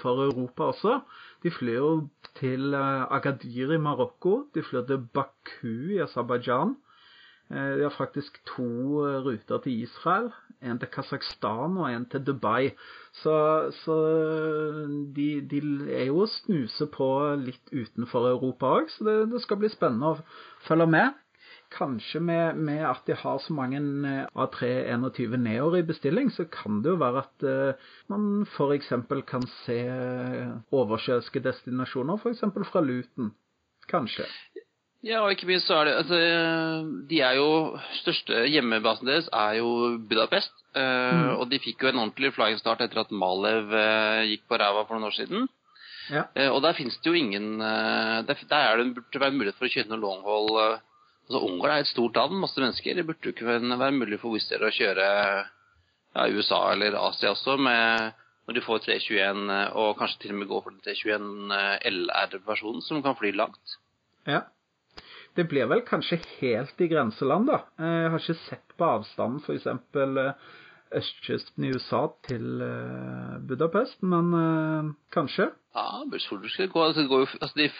for 0.01 0.23
Europa 0.25 0.67
også. 0.73 0.97
De 1.45 1.51
flyr 1.51 1.77
jo 1.79 1.93
til 2.35 2.75
uh, 2.75 3.07
Agadir 3.15 3.71
i 3.71 3.79
Marokko. 3.79 4.49
De 4.51 4.63
flyr 4.67 4.83
til 4.89 5.05
Baku 5.15 5.95
i 5.95 6.01
Aserbajdsjan. 6.03 6.75
Eh, 7.51 7.77
de 7.77 7.83
har 7.85 7.93
faktisk 7.93 8.39
to 8.45 9.05
eh, 9.05 9.21
ruter 9.25 9.57
til 9.57 9.81
Israel. 9.85 10.31
En 10.61 10.79
til 10.79 10.89
Kasakhstan 10.89 11.77
og 11.77 11.91
en 11.91 12.05
til 12.09 12.23
Dubai. 12.25 12.71
Så, 13.13 13.35
så 13.83 13.97
de, 15.15 15.27
de, 15.51 15.59
er 15.93 16.07
jo 16.09 16.25
snuse 16.25 16.87
på 16.89 17.09
litt 17.37 17.69
utenfor 17.69 18.31
Europa 18.31 18.71
òg, 18.79 18.89
så 18.89 19.05
det, 19.05 19.15
det, 19.33 19.43
skal 19.43 19.61
bli 19.61 19.69
spennende 19.69 20.15
å 20.15 20.17
følge 20.65 20.89
med. 20.89 21.21
Kanskje 21.75 22.21
med, 22.23 22.55
med 22.55 22.83
at 22.87 23.03
de 23.07 23.15
har 23.19 23.39
så 23.43 23.53
mange 23.53 23.79
eh, 24.07 24.27
A321 24.39 25.35
Neoer 25.43 25.81
i 25.81 25.87
bestilling, 25.87 26.29
så 26.31 26.45
kan 26.51 26.79
det 26.83 26.93
jo 26.93 27.01
være 27.01 27.23
at 27.25 27.47
uh, 27.47 27.89
man 28.11 28.45
f.eks. 28.47 28.93
kan 29.27 29.43
se 29.65 29.79
oversjøiske 30.71 31.41
destinasjoner, 31.43 32.21
f.eks. 32.21 32.45
fra 32.69 32.83
Luton. 32.85 33.33
Kanskje. 33.91 34.23
Ja, 35.05 35.19
og 35.21 35.35
ikke 35.35 35.49
minst 35.51 35.67
så 35.69 35.81
er 35.81 35.85
det 35.85 35.97
altså, 35.99 36.19
De 37.05 37.19
er 37.21 37.35
jo 37.37 37.49
Største 37.99 38.47
hjemmebasen 38.49 39.05
deres 39.05 39.27
er 39.29 39.59
jo 39.59 39.99
Budapest. 40.09 40.55
Eh, 40.73 41.11
mm. 41.11 41.35
Og 41.35 41.51
de 41.51 41.61
fikk 41.61 41.83
jo 41.83 41.91
en 41.91 42.01
ordentlig 42.05 42.33
flying 42.33 42.57
start 42.61 42.81
etter 42.81 43.03
at 43.03 43.13
Malev 43.13 43.75
gikk 44.31 44.47
på 44.47 44.57
ræva 44.63 44.87
for 44.87 44.95
noen 44.95 45.11
år 45.11 45.19
siden. 45.19 45.47
Ja. 46.07 46.23
Og 46.53 46.59
der 46.61 46.75
finnes 46.77 46.97
det 47.01 47.09
jo 47.09 47.17
ingen 47.17 47.57
der, 47.59 48.25
der, 48.29 48.57
er 48.57 48.77
det 48.77 48.91
burde 48.93 49.21
være 49.21 49.33
mulighet 49.33 49.57
for 49.57 49.67
å 49.67 49.73
kjøre 49.73 49.89
noe 49.91 50.03
longhold. 50.03 50.83
Altså 51.25 51.41
Ungarn 51.41 51.73
er 51.75 51.83
et 51.83 51.89
stort 51.89 52.17
land, 52.19 52.37
masse 52.41 52.61
mennesker. 52.61 52.95
Det 52.97 53.05
burde 53.07 53.25
jo 53.25 53.33
ikke 53.33 53.47
være 53.49 53.91
mulig 53.95 54.19
for 54.21 54.35
Wizz 54.35 54.51
Air 54.53 54.67
å 54.67 54.73
kjøre 54.73 55.07
ja, 55.07 56.27
USA 56.29 56.61
eller 56.73 56.97
Asia 57.01 57.33
også 57.33 57.57
med 57.57 58.13
når 58.45 58.59
de 58.59 58.61
får 58.61 58.83
321, 58.85 59.39
og 59.73 59.95
kanskje 59.97 60.19
til 60.21 60.35
og 60.35 60.37
med 60.37 60.49
går 60.51 60.61
for 60.61 60.75
den 60.75 60.83
321 60.85 61.87
LR-versjonen, 61.89 62.83
som 62.85 62.99
kan 63.01 63.17
fly 63.17 63.31
langt. 63.33 63.77
Ja. 64.29 64.43
Det 65.35 65.47
blir 65.49 65.65
vel 65.67 65.81
kanskje 65.87 66.19
helt 66.37 66.79
i 66.79 66.89
grenseland, 66.91 67.49
da. 67.49 67.63
Jeg 67.81 68.11
har 68.13 68.21
ikke 68.21 68.37
sett 68.45 68.75
på 68.77 68.85
avstanden 68.85 69.41
f.eks. 69.41 69.65
Eh, 70.91 70.97
østkysten 70.99 71.65
i 71.65 71.71
USA 71.73 72.07
til 72.27 72.61
eh, 72.61 73.35
Budapest, 73.47 74.01
men 74.03 74.33
uh, 74.33 74.93
kanskje? 75.11 75.49
Ja, 75.75 76.03
bussfordel 76.11 76.69
gå. 76.69 76.83
Altså, 76.83 77.01
det, 77.01 77.09
går 77.09 77.19
jo, 77.19 77.27
altså, 77.41 77.55
det, 77.55 77.71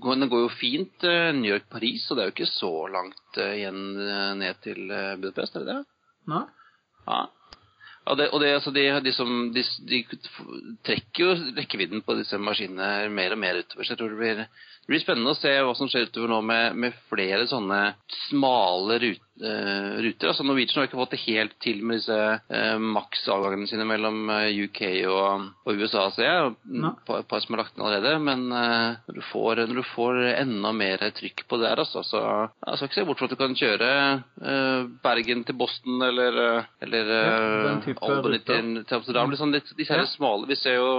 går, 0.00 0.40
jo 0.40 0.48
fint 0.48 1.04
uh, 1.04 1.32
New 1.36 1.52
York-Paris, 1.52 2.10
og 2.10 2.16
det 2.16 2.22
er 2.22 2.30
jo 2.30 2.34
ikke 2.34 2.50
så 2.50 2.72
langt 2.90 3.40
igjen 3.40 3.82
ned 4.40 4.62
til 4.62 4.88
Budapest, 5.22 5.56
er 5.56 5.64
det 5.64 5.74
det? 5.74 5.82
Nei. 6.32 6.46
Ja. 7.06 7.26
Og, 8.06 8.14
det, 8.18 8.28
og 8.30 8.40
det, 8.40 8.52
altså 8.54 8.70
de, 8.70 8.84
de, 9.02 9.12
som, 9.12 9.30
de, 9.54 9.62
de, 9.90 10.02
trekker 10.86 11.22
jo 11.24 11.30
rekkevidden 11.56 12.04
på 12.06 12.14
disse 12.18 12.38
maskinene 12.38 13.08
mer 13.10 13.34
og 13.34 13.40
mer 13.42 13.58
utover. 13.58 13.82
Så 13.82 13.94
jeg 13.94 13.98
tror 13.98 14.12
det 14.12 14.20
blir 14.20 14.42
det 14.86 14.92
blir 14.92 15.02
spennende 15.02 15.32
å 15.34 15.34
se 15.34 15.50
hva 15.50 15.72
som 15.74 15.88
skjer 15.90 16.04
utover 16.06 16.30
nå 16.30 16.36
med, 16.46 16.76
med 16.78 16.94
flere 17.10 17.42
sånne 17.50 17.80
smale 18.28 19.00
rute, 19.02 19.24
uh, 19.42 19.96
ruter. 19.98 20.28
Altså 20.30 20.44
Norwegian 20.46 20.78
har 20.78 20.86
ikke 20.86 21.00
fått 21.00 21.16
det 21.16 21.22
helt 21.24 21.56
til 21.58 21.80
med 21.82 21.98
disse 21.98 22.14
uh, 22.14 22.76
maks-avgangene 22.94 23.66
sine 23.66 23.82
mellom 23.88 24.30
uh, 24.30 24.44
eh, 24.44 24.60
UK 24.68 24.80
og, 25.10 25.48
og, 25.66 25.82
USA, 25.82 26.04
ser 26.14 26.28
jeg. 26.28 26.52
Et 26.86 27.26
par 27.26 27.42
som 27.42 27.56
har 27.56 27.64
lagt 27.64 27.74
inn 27.74 27.82
allerede. 27.82 28.12
Men 28.22 28.46
når 28.46 29.18
du, 29.18 29.24
får, 29.32 29.64
når, 29.64 29.80
du 29.80 29.88
får, 29.90 30.20
enda 30.36 30.72
mer 30.76 31.02
trykk 31.16 31.42
på 31.50 31.58
det 31.58 31.72
her, 31.72 31.82
altså, 31.82 32.04
så 32.06 32.22
jeg 32.22 32.78
skal 32.78 32.86
ikke 32.86 33.00
se 33.00 33.06
bort 33.10 33.18
fra 33.18 33.26
at 33.26 33.34
du 33.34 33.40
kan 33.40 33.58
kjøre 33.58 33.90
Bergen 35.02 35.42
til 35.48 35.58
Boston 35.58 36.06
eller, 36.06 36.38
eller 36.84 37.10
ja, 37.10 37.74
Albany 38.06 38.38
til, 38.46 38.70
til 38.86 39.00
Amsterdam. 39.00 39.34
Liksom, 39.34 39.50
de, 39.50 39.64
disse 39.82 39.98
ja. 39.98 40.06
smale 40.14 40.46
Vi 40.46 40.58
ser 40.60 40.78
jo 40.78 40.90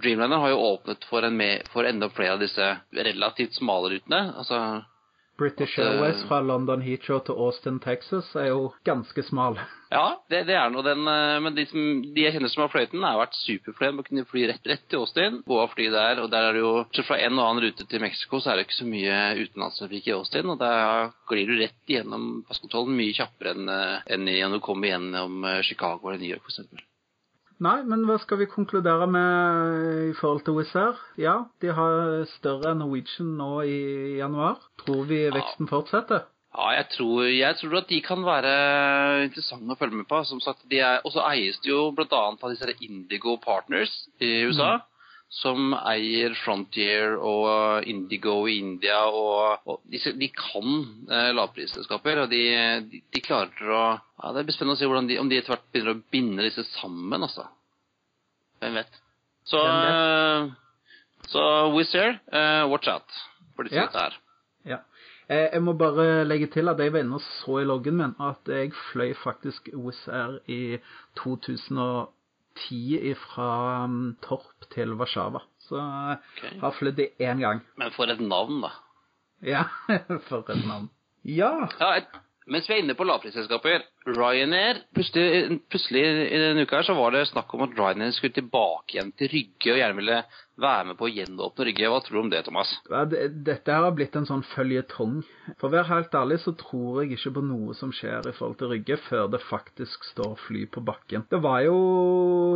Dreamliner 0.00 0.40
har 0.40 0.54
jo 0.54 0.62
åpnet 0.70 1.04
for, 1.10 1.28
med, 1.28 1.68
for 1.74 1.88
enda 1.88 2.08
flere 2.14 2.38
av 2.38 2.42
disse 2.42 2.72
relativt 2.96 3.17
smale 3.56 3.94
rutene. 3.94 4.22
Altså 4.36 4.62
British 5.38 5.78
Airways 5.78 6.24
fra 6.26 6.40
London 6.40 6.82
Heathrow 6.82 7.20
til 7.22 7.36
Austin, 7.38 7.78
Texas 7.78 8.26
er 8.34 8.48
jo 8.50 8.72
ganske 8.84 9.22
smal. 9.22 9.60
Ja, 9.92 10.18
det, 10.30 10.40
det 10.48 10.56
er 10.58 10.72
noe 10.74 10.82
den 10.84 11.06
eh, 11.08 11.36
Men 11.40 11.54
de, 11.56 11.64
som, 11.70 11.84
de 12.14 12.24
jeg 12.24 12.34
kjenner 12.34 12.50
som 12.52 12.64
har 12.64 12.72
fløyten, 12.72 13.06
har 13.06 13.20
vært 13.20 13.38
superfornøyd 13.38 13.94
med 13.94 14.02
å 14.02 14.08
kunne 14.08 14.26
fly 14.32 14.48
rett, 14.50 14.66
rett 14.68 14.84
til 14.90 15.04
Austin. 15.04 15.38
Gå 15.46 15.60
av 15.62 15.70
fly 15.76 15.86
der, 15.94 16.24
og 16.24 16.32
der 16.34 16.48
er 16.48 16.58
det 16.58 16.64
jo 16.64 16.74
Så 16.96 17.06
Fra 17.06 17.20
en 17.22 17.38
og 17.38 17.46
annen 17.46 17.68
rute 17.68 17.86
til 17.86 18.02
Mexico 18.02 18.42
så 18.42 18.52
er 18.52 18.58
det 18.58 18.66
ikke 18.66 18.80
så 18.80 18.90
mye 18.90 19.22
utenlandstrafikk 19.44 20.10
i 20.10 20.16
Austin. 20.18 20.50
Og 20.50 20.58
da 20.60 20.72
glir 21.30 21.48
du 21.48 21.56
rett 21.62 21.94
igjennom 21.94 22.28
passkontrollen 22.50 22.98
mye 22.98 23.16
kjappere 23.16 23.54
enn, 23.54 23.72
eh, 23.72 24.14
enn 24.18 24.28
når 24.28 24.58
du 24.58 24.66
kommer 24.66 24.90
gjennom 24.90 25.46
eh, 25.46 25.62
Chicago 25.70 26.10
eller 26.10 26.24
New 26.24 26.34
York, 26.34 26.50
f.eks. 26.50 26.88
Nei, 27.64 27.78
men 27.90 28.04
hva 28.06 28.20
skal 28.22 28.38
vi 28.38 28.46
konkludere 28.50 29.08
med 29.10 30.10
i 30.12 30.16
forhold 30.18 30.44
til 30.46 30.54
Wizz 30.60 30.76
Air? 30.78 30.98
Ja, 31.18 31.36
de 31.62 31.72
har 31.74 32.26
større 32.36 32.74
Norwegian 32.78 33.32
nå 33.40 33.52
i 33.66 33.78
januar. 34.20 34.60
Tror 34.84 35.08
vi 35.08 35.24
veksten 35.34 35.70
fortsetter? 35.70 36.28
Ja, 36.54 36.68
jeg 36.76 36.86
tror, 36.94 37.24
jeg 37.26 37.56
tror, 37.58 37.74
at 37.80 37.90
de 37.90 37.98
kan 38.02 38.22
være 38.26 38.52
interessante 39.26 39.74
å 39.74 39.78
følge 39.80 40.00
med 40.00 40.08
på. 40.10 40.22
Som 40.26 40.40
sagt, 40.42 40.62
de 40.70 40.78
er, 40.78 41.02
også 41.06 41.26
eies 41.32 41.58
de 41.64 41.74
jo 41.74 41.88
bl.a. 41.94 42.22
av 42.30 42.54
disse 42.54 42.78
Indigo 42.86 43.36
Partners 43.42 44.04
i 44.22 44.46
USA. 44.46 44.78
Mm 44.78 44.86
som 45.28 45.74
eier 45.76 46.32
Frontier 46.40 47.12
og 47.20 47.84
Indigo 47.88 48.40
i 48.48 48.58
India. 48.62 49.02
og, 49.06 49.66
og 49.68 49.82
de, 49.84 50.00
de, 50.16 50.28
kan 50.32 50.70
eh, 51.10 51.30
lavprisselskaper, 51.36 52.22
og 52.24 52.32
de, 52.32 52.42
de, 52.88 53.02
de, 53.12 53.22
klarer 53.24 53.68
å 53.68 53.82
ja, 53.98 54.32
Det 54.34 54.46
blir 54.48 54.56
spennende 54.56 54.78
å 54.78 54.80
se 54.80 55.04
de, 55.12 55.18
om 55.20 55.28
de 55.28 55.40
etter 55.40 55.54
hvert 55.54 55.68
begynner 55.72 55.98
å 55.98 56.06
binde 56.14 56.48
disse 56.48 56.64
sammen, 56.78 57.22
altså. 57.22 57.44
Hvem 58.62 58.80
vet. 58.80 59.02
Så, 59.46 59.60
Hvem 59.60 59.84
vet? 59.84 60.56
så 61.28 61.44
Wizz 61.76 61.94
Air, 61.98 62.18
uh, 62.32 62.64
watch 62.72 62.88
out 62.88 63.20
for 63.54 63.68
disse 63.68 63.84
ja. 63.84 63.88
her. 63.92 64.16
Ja. 64.64 64.82
Eh, 65.28 65.50
jeg 65.52 65.62
må 65.62 65.74
bare 65.76 66.24
legge 66.24 66.48
til 66.54 66.72
at 66.72 66.80
jeg 66.80 66.94
var 66.94 67.04
inne 67.04 67.18
og 67.20 67.24
så 67.24 67.60
i 67.60 67.68
loggen 67.68 67.98
min 68.00 68.16
at 68.24 68.48
jeg 68.48 68.72
fløy 68.88 69.12
faktisk 69.20 69.68
Wizz 69.76 70.08
Air 70.08 70.38
i 70.48 70.78
2010 71.20 72.08
ti 72.64 72.98
fra 73.22 73.84
um, 73.84 74.16
Torp 74.24 74.68
til 74.74 74.94
Warszawa. 74.98 75.42
Så 75.68 75.78
okay. 75.78 76.58
har 76.60 76.76
flydd 76.78 76.96
det 76.96 77.08
én 77.20 77.42
gang. 77.44 77.60
Men 77.76 77.92
for 77.96 78.10
et 78.10 78.20
navn, 78.20 78.62
da. 78.64 78.72
Ja, 79.44 79.64
for 80.28 80.48
et 80.50 80.64
navn. 80.66 80.88
Ja. 81.24 81.68
ja 81.80 81.90
et, 82.00 82.18
Mens 82.48 82.68
vi 82.68 82.74
er 82.78 82.82
inne 82.82 82.94
på 82.96 83.04
lavprisselskaper, 83.04 83.82
Ryanair 84.08 84.78
plutselig, 84.96 86.02
i 86.32 86.38
denne 86.40 86.64
uka 86.64 86.78
her 86.78 86.86
så 86.86 86.94
var 86.96 87.12
det 87.12 87.26
snakk 87.28 87.52
om 87.54 87.66
at 87.66 87.74
Ryanair 87.76 88.14
skulle 88.16 88.36
tilbake 88.38 88.96
igjen 88.96 89.10
til 89.18 89.28
Rygge 89.34 89.74
og 89.74 89.80
gjerne 89.82 89.98
ville 89.98 90.20
være 90.58 90.86
med 90.88 90.96
på 90.98 91.06
å 91.06 91.10
gjenåpne 91.12 91.66
Rygge. 91.68 91.90
Hva 91.92 92.00
tror 92.02 92.16
du 92.16 92.20
om 92.22 92.30
det, 92.32 92.40
Thomas? 92.46 92.72
Dette 92.88 93.74
her 93.74 93.84
har 93.84 93.94
blitt 93.94 94.16
en 94.18 94.26
sånn 94.28 94.44
føljetong. 94.54 95.20
For 95.60 95.68
å 95.68 95.74
være 95.76 95.90
helt 95.92 96.16
ærlig 96.18 96.40
så 96.42 96.54
tror 96.58 97.02
jeg 97.02 97.18
ikke 97.18 97.34
på 97.36 97.44
noe 97.50 97.76
som 97.78 97.92
skjer 97.94 98.30
i 98.30 98.34
forhold 98.34 98.58
til 98.62 98.72
Rygge, 98.72 98.98
før 99.10 99.28
det 99.34 99.44
faktisk 99.44 100.08
står 100.14 100.38
fly 100.46 100.64
på 100.72 100.82
bakken. 100.88 101.28
Det 101.30 101.42
var 101.44 101.62
jo 101.68 101.78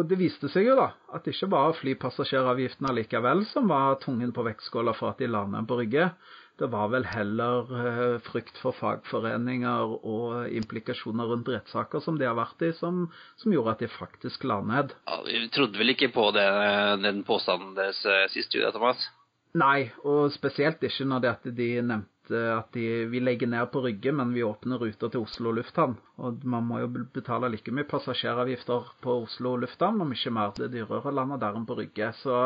Det 0.08 0.18
viste 0.18 0.48
seg 0.50 0.66
jo, 0.66 0.76
da, 0.78 0.88
at 1.14 1.24
det 1.24 1.36
ikke 1.36 1.52
var 1.52 1.76
flypassasjeravgiftene 1.78 2.96
likevel 2.96 3.44
som 3.52 3.68
var 3.70 4.00
tungen 4.02 4.32
på 4.34 4.44
vektskåla 4.48 4.96
for 4.96 5.12
at 5.12 5.20
de 5.20 5.28
landet 5.30 5.68
på 5.68 5.78
Rygge. 5.78 6.08
Det 6.60 6.68
var 6.70 6.90
vel 6.92 7.06
heller 7.08 7.70
eh, 7.80 8.18
frykt 8.26 8.58
for 8.60 8.76
fagforeninger 8.76 9.94
og 10.04 10.52
implikasjoner 10.52 11.30
rundt 11.30 11.48
rettssaker 11.48 12.04
som 12.04 12.18
de 12.20 12.28
har 12.28 12.36
vært 12.38 12.62
i, 12.66 12.72
som, 12.76 13.06
som, 13.40 13.54
gjorde 13.54 13.76
at 13.76 13.84
de 13.84 13.88
faktisk 13.90 14.44
la 14.48 14.60
ned. 14.60 14.92
Ja, 15.08 15.22
Vi 15.26 15.48
trodde 15.54 15.80
vel 15.80 15.94
ikke 15.94 16.12
på 16.12 16.28
det, 16.36 16.46
den 17.02 17.24
påstanden 17.28 17.74
deres 17.78 18.04
eh, 18.04 18.28
sist, 18.34 18.54
Julia 18.54 18.72
Thomas? 18.74 19.00
Nei, 19.58 19.90
og 20.08 20.32
spesielt 20.32 20.84
ikke 20.84 21.08
når 21.08 21.24
det 21.24 21.30
at 21.32 21.48
de 21.56 21.68
nevnte 21.80 22.08
at 22.32 22.68
de, 22.72 22.86
vi 23.10 23.20
legger 23.20 23.50
ned 23.50 23.66
på 23.72 23.82
Rygge, 23.84 24.12
men 24.14 24.30
vi 24.32 24.44
åpner 24.46 24.80
ruter 24.80 25.10
til 25.10 25.24
Oslo 25.26 25.50
lufthavn. 25.52 25.96
Og 26.22 26.44
man 26.48 26.64
må 26.64 26.78
jo 26.80 26.88
betale 27.12 27.50
like 27.52 27.74
mye 27.74 27.88
passasjeravgifter 27.88 28.92
på 29.02 29.16
Oslo 29.24 29.56
lufthavn, 29.60 30.00
om 30.00 30.14
ikke 30.14 30.32
mer 30.32 30.54
det 30.56 30.70
dyrere 30.72 31.10
å 31.10 31.16
lande 31.16 31.40
der 31.42 31.58
enn 31.58 31.66
på 31.68 31.76
Rygge. 31.80 32.12
Så 32.22 32.38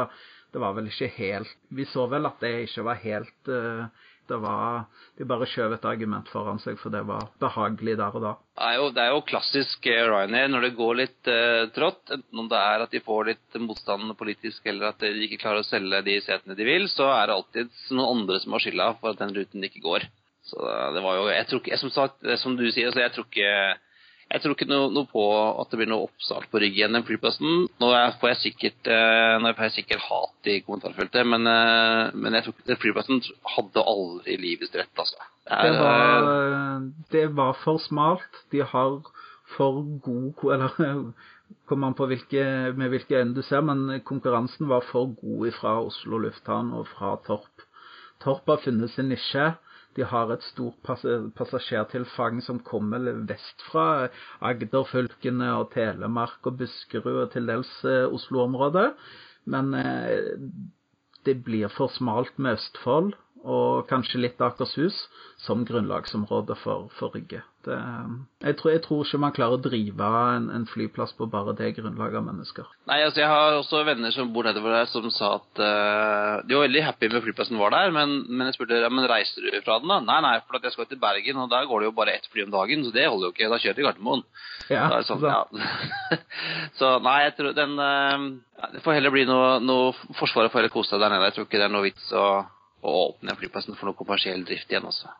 det 0.57 0.61
var 0.63 0.73
vel 0.73 0.87
ikke 0.89 1.13
helt 1.19 1.51
Vi 1.77 1.85
så 1.85 2.07
vel 2.09 2.25
at 2.25 2.41
det 2.41 2.53
ikke 2.65 2.85
var 2.87 3.01
helt 3.03 3.51
uh, 3.53 3.89
det 4.27 4.39
var 4.43 4.87
De 5.19 5.27
bare 5.29 5.47
skjøv 5.47 5.75
et 5.77 5.85
argument 5.87 6.29
foran 6.33 6.59
seg, 6.63 6.79
for 6.81 6.91
det 6.91 7.03
var 7.07 7.29
behagelig 7.43 7.95
der 8.01 8.17
og 8.17 8.25
da. 8.25 8.33
Det 8.57 8.71
er 8.71 8.79
jo, 8.81 8.89
det 8.97 9.03
er 9.05 9.13
jo 9.15 9.21
klassisk 9.29 9.87
eh, 9.93 10.03
Ryanair 10.09 10.49
når 10.51 10.67
det 10.67 10.73
går 10.81 10.99
litt 10.99 11.31
uh, 11.31 11.69
trått. 11.77 12.03
Enten 12.17 12.43
om 12.43 12.49
det 12.51 12.59
er 12.59 12.83
at 12.83 12.97
de 12.97 13.03
får 13.07 13.31
litt 13.31 13.59
motstand 13.63 14.11
politisk, 14.19 14.67
eller 14.67 14.91
at 14.91 15.05
de 15.05 15.29
ikke 15.29 15.39
klarer 15.45 15.63
å 15.63 15.69
selge 15.69 16.03
de 16.09 16.19
setene 16.25 16.59
de 16.59 16.67
vil, 16.67 16.89
så 16.91 17.07
er 17.15 17.31
det 17.31 17.37
alltid 17.37 17.81
noen 17.95 18.25
andre 18.25 18.41
som 18.43 18.57
har 18.57 18.65
skylda 18.67 18.89
for 18.99 19.15
at 19.15 19.23
den 19.23 19.37
ruten 19.37 19.69
ikke 19.71 19.85
går. 19.87 20.09
Så 20.47 20.75
det 20.95 21.03
var 21.03 21.17
jo 21.19 21.31
Jeg 21.31 21.47
tror 21.51 21.63
ikke 21.63 21.79
Som, 21.81 21.91
sagt, 21.95 22.27
som 22.43 22.59
du 22.59 22.67
sier, 22.71 22.91
så 22.91 23.03
jeg 23.03 23.15
tror 23.15 23.31
ikke 23.31 23.55
jeg 24.27 24.43
tror 24.43 24.57
ikke 24.57 24.67
noe, 24.67 24.89
noe, 24.91 25.07
på 25.07 25.23
at 25.63 25.71
det 25.71 25.79
blir 25.79 25.89
noe 25.91 26.09
oppstart 26.09 26.49
på 26.51 26.59
Rygg 26.59 26.75
igjen, 26.75 26.97
den 26.97 27.05
flyplassen. 27.07 27.69
Nå 27.79 27.91
får 28.21 28.33
jeg 28.33 28.41
sikkert, 28.43 28.89
eh, 28.91 29.35
nå 29.39 29.53
får 29.55 29.69
jeg 29.69 29.75
sikkert 29.77 30.07
hat 30.09 30.51
i 30.51 30.57
kommentarfeltet, 30.67 31.29
men, 31.31 31.47
eh, 31.47 32.11
men 32.19 32.35
jeg 32.35 32.45
tror 32.45 32.57
ikke 32.57 32.73
den 32.73 32.81
flyplassen 32.83 33.23
hadde 33.55 33.85
aldri 33.95 34.39
livets 34.43 34.75
rett, 34.75 34.91
altså. 34.99 35.29
Det, 35.47 35.55
er, 35.55 35.71
det, 35.71 35.79
var, 35.79 36.91
det 37.15 37.25
var 37.39 37.55
for 37.63 37.79
smalt. 37.79 38.43
De 38.51 38.65
har 38.67 38.99
for 39.55 39.85
god 40.03 40.43
Eller 40.57 41.13
kommer 41.71 41.87
an 41.93 41.95
på 41.99 42.09
hvilke, 42.11 42.43
med 42.75 42.91
hvilke 42.91 43.21
øyne 43.21 43.37
du 43.37 43.43
ser, 43.47 43.63
men 43.63 44.01
konkurransen 44.03 44.67
var 44.69 44.83
for 44.91 45.15
god 45.21 45.55
fra 45.61 45.79
Oslo 45.85 46.19
lufthavn 46.19 46.75
og 46.75 46.89
fra 46.91 47.15
Torp. 47.27 47.63
Torp 48.23 48.51
har 48.51 48.59
funnet 48.65 48.91
sin 48.91 49.11
nisje. 49.13 49.53
De 49.97 50.05
har 50.05 50.33
et 50.33 50.45
stort 50.45 50.77
passasjertilfang 51.39 52.43
som 52.45 52.61
kommer 52.61 53.07
vest 53.29 53.65
fra 53.71 54.09
Agder-fylkene 54.45 55.53
og 55.57 55.71
Telemark 55.73 56.47
og 56.51 56.59
Buskerud 56.61 57.23
og 57.25 57.31
til 57.33 57.49
dels 57.49 57.73
eh, 57.89 58.05
Oslo-området. 58.05 58.91
Men 59.49 59.73
eh, 59.81 60.35
det 61.27 61.39
blir 61.47 61.73
for 61.73 61.93
smalt 61.93 62.37
med 62.39 62.61
Østfold 62.61 63.15
og 63.47 63.87
kanskje 63.91 64.25
litt 64.25 64.41
Akershus 64.43 65.07
som 65.39 65.63
grunnlagsområde 65.69 66.57
for, 66.59 66.89
for 66.99 67.15
Rygge. 67.15 67.43
Det, 67.67 67.77
jeg, 68.45 68.57
tror, 68.59 68.71
jeg, 68.71 68.81
tror, 68.85 69.01
ikke 69.03 69.19
man 69.21 69.35
klarer 69.35 69.59
å 69.59 69.63
drive 69.63 70.09
en, 70.37 70.45
en, 70.55 70.67
flyplass 70.71 71.13
på 71.19 71.27
bare 71.31 71.55
det 71.59 71.73
grunnlaget 71.77 72.21
av 72.21 72.27
mennesker. 72.29 72.69
Nei, 72.87 73.01
altså 73.03 73.25
Jeg 73.25 73.31
har 73.31 73.59
også 73.59 73.83
venner 73.89 74.15
som 74.15 74.31
bor 74.35 74.47
nedover 74.47 74.77
der, 74.77 74.89
som 74.91 75.09
sa 75.15 75.33
at 75.41 75.61
uh, 75.63 76.47
de 76.47 76.57
var 76.57 76.67
veldig 76.69 76.85
happy 76.87 77.11
med 77.11 77.25
flyplassen 77.27 77.59
var 77.59 77.75
der, 77.75 77.91
men, 77.95 78.17
men 78.31 78.49
jeg 78.49 78.59
spurte 78.59 78.81
ja, 78.83 78.91
men 78.93 79.09
reiser 79.11 79.43
du 79.43 79.61
fra 79.67 79.81
den 79.83 79.91
da? 79.91 80.01
Nei, 80.07 80.21
nei, 80.25 80.35
for 80.47 80.63
jeg 80.63 80.77
skal 80.77 80.91
til 80.91 81.03
Bergen, 81.03 81.43
og 81.43 81.51
der 81.53 81.69
går 81.69 81.83
det 81.83 81.91
jo 81.91 81.97
bare 81.99 82.17
ett 82.17 82.31
fly 82.33 82.47
om 82.47 82.55
dagen, 82.55 82.87
så 82.87 82.95
det 82.95 83.09
holder 83.09 83.29
jo 83.29 83.35
ikke. 83.35 83.51
Da 83.51 83.63
kjører 83.63 83.79
til 83.81 83.89
Gardermoen. 83.89 84.27
Ja, 84.71 84.89
sånn, 85.07 85.27
ja. 85.27 85.43
så 86.79 86.97
nei, 87.03 87.21
jeg 87.27 87.37
tror 87.39 87.55
den 87.55 87.79
uh, 87.79 88.29
Det 88.77 88.83
får 88.87 89.01
heller 89.01 89.15
bli 89.15 89.27
noe, 89.29 89.57
noe 89.63 89.93
Forsvaret 90.19 90.55
får 90.55 90.63
heller 90.63 90.75
kose 90.75 90.95
seg 90.95 91.03
der 91.03 91.13
nede. 91.13 91.33
Jeg 91.33 91.41
tror 91.41 91.51
ikke 91.51 91.61
det 91.61 91.67
er 91.67 91.75
noe 91.75 91.87
vits 91.87 92.15
å 92.15 92.27
å 92.83 92.97
åpne 93.11 93.37
flyplassen 93.39 93.79
for 93.79 93.89
noe 93.89 93.99
kommersiell 93.99 94.45
drift 94.47 94.73
igjen 94.73 94.89
også. 94.89 95.13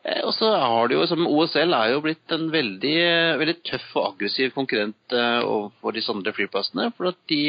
Eh, 0.00 0.22
og 0.24 0.32
så 0.32 0.48
har 0.56 0.88
det 0.88 0.96
jo, 0.96 1.04
som 1.08 1.26
OSL 1.28 1.74
er 1.76 1.92
jo 1.92 2.00
blitt 2.04 2.32
en 2.32 2.48
veldig, 2.52 2.96
veldig 3.42 3.56
tøff 3.68 3.90
og 3.98 4.14
aggressiv 4.14 4.54
konkurrent 4.56 5.16
eh, 5.16 5.42
overfor 5.44 5.96
de 5.96 6.04
andre 6.14 6.34
flyplassene. 6.36 6.88
For 6.96 7.12
at 7.12 7.20
de, 7.28 7.42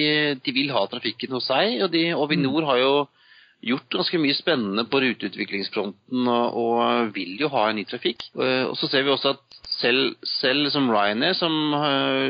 de, 0.44 0.56
vil 0.56 0.74
ha 0.76 0.84
trafikken 0.92 1.38
hos 1.38 1.48
seg, 1.52 1.80
og 1.86 1.92
de, 1.96 2.10
Avinor 2.18 2.68
har 2.68 2.82
jo 2.82 2.94
gjort 3.62 3.94
ganske 3.94 4.18
mye 4.18 4.34
spennende 4.34 4.88
på 4.90 5.00
ruteutviklingsfronten 5.04 6.26
og, 6.26 6.56
og, 6.58 7.12
vil 7.14 7.36
jo 7.40 7.52
ha 7.54 7.68
en 7.70 7.78
ny 7.80 7.86
trafikk. 7.88 8.26
Eh, 8.36 8.66
og 8.68 8.76
så 8.80 8.90
ser 8.92 9.06
vi 9.08 9.14
også 9.14 9.36
at 9.38 9.60
selv, 9.72 10.18
selv 10.28 10.68
som 10.74 10.90
Ryanair, 10.92 11.38
som 11.38 11.54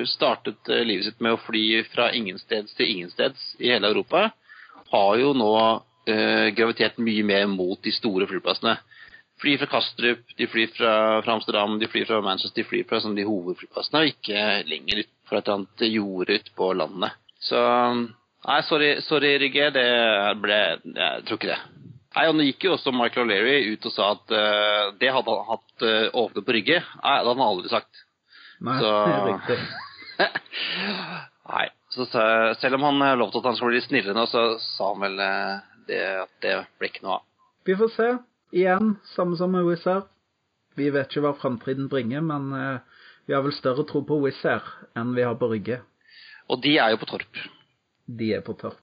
startet 0.08 0.70
livet 0.86 1.08
sitt 1.08 1.24
med 1.24 1.34
å 1.34 1.42
fly 1.42 1.82
fra 1.90 2.12
ingensteds 2.16 2.78
til 2.78 2.94
ingensteds 2.94 3.56
i 3.60 3.72
hele 3.74 3.90
Europa, 3.90 4.30
har 4.92 5.18
jo 5.20 5.34
nå 5.36 5.50
uh, 6.10 6.48
gravitert 6.58 7.02
mye 7.02 7.26
mer 7.28 7.48
mot 7.52 7.82
de 7.84 7.94
store 7.96 8.28
flyplassene. 8.30 8.78
Flyr 9.42 9.58
fra 9.58 9.72
Kastrup, 9.72 10.22
de 10.38 10.48
flyr 10.48 10.70
fra, 10.76 10.94
fra, 11.26 11.34
Amsterdam, 11.34 11.80
de 11.82 11.90
flyr 11.90 12.06
fra 12.06 12.22
Manchester, 12.22 12.62
de 12.62 12.68
flyr 12.70 12.86
fra 12.90 13.00
sånn, 13.02 13.18
de 13.18 13.26
hovedflyplassene, 13.26 14.04
og 14.04 14.12
ikke 14.12 14.44
lenger 14.70 15.02
ut 15.02 15.14
fra 15.30 15.40
et 15.40 15.48
eller 15.48 15.62
annet 15.62 15.86
jorde 15.88 16.38
ute 16.38 16.54
på 16.58 16.74
landet. 16.78 17.18
Så 17.42 17.62
Nei, 18.42 18.62
sorry, 18.66 18.96
sorry 19.06 19.36
Rygge, 19.38 19.68
det 19.76 19.86
ble 20.42 20.58
Jeg 20.58 21.26
tror 21.28 21.38
ikke 21.38 21.52
det. 21.52 21.60
Nei, 22.12 22.24
og 22.28 22.36
Nå 22.36 22.46
gikk 22.48 22.66
jo 22.66 22.74
også 22.76 22.94
Michael 22.94 23.30
O'Leary 23.30 23.76
ut 23.76 23.86
og 23.88 23.94
sa 23.94 24.08
at 24.16 24.34
uh, 24.36 24.88
det 25.00 25.12
hadde 25.16 25.36
han 25.36 25.48
hatt 25.48 25.86
uh, 25.86 26.08
åpnet 26.24 26.48
på 26.48 26.56
Rygge. 26.58 26.80
Nei, 26.82 27.14
det 27.22 27.30
hadde 27.30 27.36
han 27.38 27.46
aldri 27.46 27.72
sagt. 27.72 28.02
Nei, 28.68 28.80
så... 28.82 28.96
det 29.48 29.60
er. 30.26 30.34
Nei, 31.52 31.68
så, 31.94 32.08
selv 32.62 32.78
om 32.78 32.88
han 32.90 33.20
lovte 33.20 33.42
at 33.42 33.48
han 33.50 33.58
skulle 33.58 33.76
bli 33.76 33.84
snillere 33.86 34.16
nå, 34.16 34.26
så 34.30 34.44
sa 34.64 34.92
han 34.92 35.06
vel 35.06 35.22
uh, 35.22 35.71
det, 35.92 36.06
det 36.44 36.56
blir 36.80 36.92
ikke 36.92 37.06
noe 37.06 37.20
av. 37.20 37.28
Vi 37.68 37.76
får 37.78 37.94
se. 37.96 38.10
Igjen, 38.52 38.96
samme 39.14 39.38
som 39.40 39.54
med 39.54 39.68
Wizz 39.68 39.88
Air. 39.88 40.08
Vi 40.80 40.90
vet 40.92 41.12
ikke 41.12 41.24
hva 41.26 41.36
framtiden 41.40 41.90
bringer, 41.92 42.24
men 42.24 42.52
uh, 42.56 43.04
vi 43.28 43.36
har 43.36 43.44
vel 43.46 43.56
større 43.56 43.86
tro 43.88 44.04
på 44.08 44.20
Wizz 44.24 44.44
Air 44.48 44.72
enn 44.98 45.16
vi 45.16 45.28
har 45.28 45.38
på 45.40 45.52
Rygge. 45.52 45.82
Og 46.52 46.64
de 46.64 46.78
er 46.82 46.96
jo 46.96 47.04
på 47.04 47.12
Torp. 47.14 47.44
De 48.08 48.34
er 48.36 48.44
på 48.44 48.58
Torp. 48.60 48.82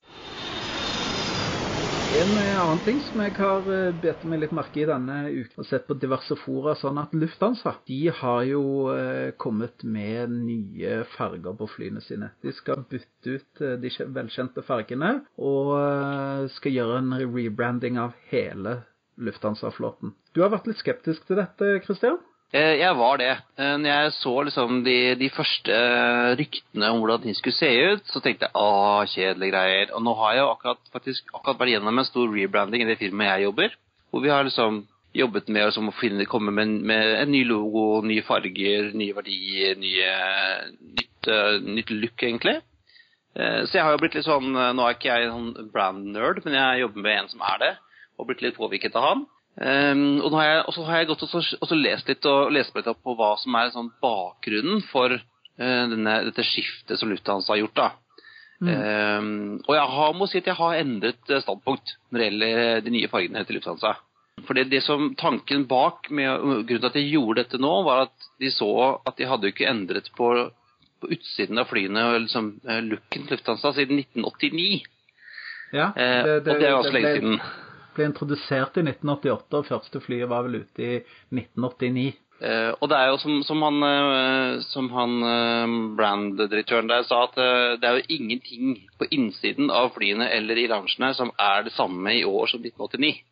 En 2.19 2.37
eh, 2.37 2.59
annen 2.59 2.81
ting 2.83 2.99
som 3.05 3.21
jeg 3.23 3.35
har 3.39 3.67
eh, 3.71 3.93
bedt 4.03 4.25
meg 4.27 4.43
litt 4.43 4.55
merke 4.57 4.81
i 4.83 4.87
denne 4.89 5.19
uken, 5.29 5.61
og 5.63 5.69
sett 5.69 5.87
på 5.87 5.97
diverse 6.03 6.35
fora, 6.41 6.75
sånn 6.79 6.99
at 6.99 7.15
Lufthansa 7.15 7.77
de 7.87 7.99
har 8.21 8.43
jo 8.49 8.63
eh, 8.95 9.31
kommet 9.39 9.85
med 9.87 10.35
nye 10.35 11.03
farger 11.15 11.55
på 11.59 11.69
flyene 11.77 12.03
sine. 12.03 12.33
De 12.43 12.55
skal 12.57 12.83
bytte 12.91 13.39
ut 13.39 13.63
de 13.83 13.93
velkjente 14.15 14.65
fargene, 14.67 15.13
og 15.39 16.49
skal 16.55 16.75
gjøre 16.75 17.01
en 17.03 17.15
rebranding 17.21 17.99
av 18.03 18.17
hele 18.33 18.81
Lufthansa-flåten. 19.19 20.15
Du 20.35 20.43
har 20.45 20.53
vært 20.53 20.69
litt 20.71 20.81
skeptisk 20.81 21.27
til 21.29 21.41
dette, 21.41 21.79
Christian? 21.87 22.19
Eh, 22.49 22.79
jeg 22.81 22.97
var 22.97 23.19
det. 23.21 23.33
Eh, 23.61 23.75
når 23.77 23.91
jeg 23.91 24.13
så 24.17 24.31
liksom 24.47 24.79
de, 24.85 24.97
de, 25.21 25.29
første 25.37 25.81
ryktene 26.41 26.89
om 26.95 27.03
hvordan 27.03 27.27
ting 27.27 27.37
skulle 27.37 27.57
se 27.59 27.69
ut, 27.93 28.07
så 28.09 28.23
tenkte 28.25 28.49
jeg 28.49 28.57
ah, 28.57 29.05
kjedelige 29.05 29.53
greier. 29.53 29.93
Og 29.93 30.05
nå 30.05 30.15
har 30.17 30.33
jeg 30.33 30.47
jo 30.47 30.53
akkurat, 30.55 30.81
faktisk, 30.95 31.35
akkurat 31.35 31.61
vært 31.61 31.75
gjennom 31.75 32.01
en 32.01 32.09
stor 32.09 32.33
rebranding 32.33 32.87
i 32.87 32.89
det 32.89 32.97
firmaet 33.03 33.35
jeg 33.35 33.51
jobber. 33.51 33.77
Hvor 34.09 34.25
vi 34.25 34.33
har 34.33 34.49
liksom 34.49 34.87
jobbet 35.19 35.53
med 35.53 35.69
liksom, 35.69 35.93
å 35.93 35.99
finne, 35.99 36.29
komme 36.31 36.55
med, 36.55 36.73
med, 36.89 37.13
en 37.21 37.33
ny 37.35 37.43
logo, 37.45 38.01
nye 38.09 38.25
farger, 38.25 38.95
nye 38.97 39.17
verdier, 39.17 39.77
nye, 39.81 40.11
nytt, 40.97 41.29
uh, 41.29 41.57
nytt 41.65 41.93
look, 41.93 42.17
egentlig. 42.23 42.59
Uh, 43.37 43.65
så 43.69 43.77
jeg 43.77 43.85
har 43.85 43.93
jo 43.93 44.01
blitt 44.01 44.17
litt 44.17 44.27
sånn 44.27 44.53
Nå 44.53 44.85
er 44.85 44.97
ikke 44.97 45.11
jeg 45.11 45.27
en 45.27 45.35
sånn 45.35 45.73
brand-nerd, 45.73 46.41
men 46.47 46.57
jeg 46.57 46.85
jobber 46.85 47.05
med 47.05 47.17
en 47.19 47.33
som 47.33 47.45
er 47.51 47.61
det, 47.65 47.73
og 48.17 48.29
blitt 48.31 48.45
litt 48.45 48.57
påvirket 48.57 48.97
av 48.97 49.09
han. 49.11 49.27
Um, 49.59 50.21
og 50.23 50.31
så 50.71 50.85
har 50.87 51.01
jeg 51.01 51.09
gått 51.11 51.25
og, 51.27 51.33
og 51.35 51.73
lest 51.75 52.07
litt 52.07 52.27
og 52.31 52.53
lest 52.55 52.77
litt 52.79 52.87
opp 52.87 53.01
på 53.03 53.15
hva 53.19 53.33
som 53.41 53.57
er 53.59 53.73
sånn 53.75 53.89
bakgrunnen 54.03 54.85
for 54.87 55.17
uh, 55.19 55.85
denne, 55.91 56.21
dette 56.29 56.45
skiftet 56.47 57.01
som 57.01 57.11
Lufthansa 57.11 57.57
har 57.57 57.65
gjort. 57.65 57.81
da. 57.81 57.89
Mm. 58.59 58.71
Um, 58.71 59.57
og 59.67 59.75
jeg 59.75 59.91
har, 59.95 60.15
må 60.19 60.29
si 60.31 60.43
at 60.43 60.51
jeg 60.51 60.59
har 60.59 60.79
endret 60.81 61.31
eh, 61.31 61.43
standpunkt 61.45 61.95
når 62.11 62.19
det 62.19 62.29
gjelder 62.29 62.81
de 62.87 62.95
nye 62.95 63.11
fargene 63.11 63.45
til 63.47 63.59
Lufthansa. 63.59 63.93
For 64.47 64.55
det, 64.55 64.69
det 64.71 64.85
som 64.87 65.13
Tanken 65.19 65.67
bak 65.71 66.11
med, 66.15 66.31
grunnen 66.67 66.83
til 66.83 66.91
at 66.91 66.99
de 66.99 67.05
gjorde 67.07 67.43
dette 67.43 67.61
nå, 67.63 67.71
var 67.87 68.07
at 68.07 68.29
de 68.43 68.51
så 68.55 68.71
at 69.07 69.19
de 69.19 69.27
hadde 69.31 69.51
ikke 69.51 69.67
endret 69.71 70.11
på, 70.19 70.33
på 71.03 71.11
utsiden 71.15 71.59
av 71.59 71.71
flyene 71.71 72.05
og 72.11 72.21
liksom, 72.27 72.53
eh, 72.67 72.83
looken 72.87 73.27
til 73.27 73.39
Lufthansa 73.39 73.75
siden 73.79 74.03
1989. 74.07 74.85
Ja, 75.75 75.91
det, 75.95 76.13
det, 76.47 76.53
og 76.55 76.63
det 76.63 76.67
er 76.67 76.79
ganske 76.79 76.95
lenge 76.95 77.17
siden 77.19 77.41
ble 77.99 78.09
introdusert 78.09 78.79
i 78.81 78.87
1988, 78.87 79.59
og 79.59 79.69
første 79.69 80.03
flyet 80.05 80.31
var 80.31 80.47
vel 80.47 80.63
ute 80.63 80.85
i 80.85 80.97
1989. 81.35 82.17
Uh, 82.39 82.71
og 82.79 82.87
det 82.87 82.95
er 82.95 83.09
jo 83.11 83.17
som, 83.19 83.39
som 83.43 83.63
han, 83.67 83.81
uh, 83.83 84.61
som 84.63 84.87
han 84.95 85.15
uh, 85.27 85.79
brand-direktøren 85.99 86.91
der 86.91 87.03
sa, 87.09 87.25
at 87.27 87.35
det 87.83 87.89
er 87.89 87.99
jo 87.99 88.19
ingenting 88.21 88.77
på 89.01 89.09
innsiden 89.11 89.73
av 89.75 89.91
flyene 89.97 90.29
eller 90.37 90.61
i 90.61 90.69
loungene 90.71 91.11
som 91.19 91.35
er 91.35 91.67
det 91.67 91.75
samme 91.75 92.15
i 92.15 92.23
år 92.23 92.47
som 92.53 92.63
1989. 92.63 93.25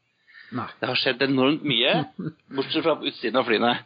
Nei. 0.56 0.66
Det 0.80 0.90
har 0.90 0.98
skjedd 0.98 1.22
enormt 1.26 1.62
mye, 1.66 1.94
bortsett 2.56 2.82
fra 2.82 2.98
på 2.98 3.06
utsiden 3.10 3.38
av 3.38 3.46
flyene. 3.46 3.76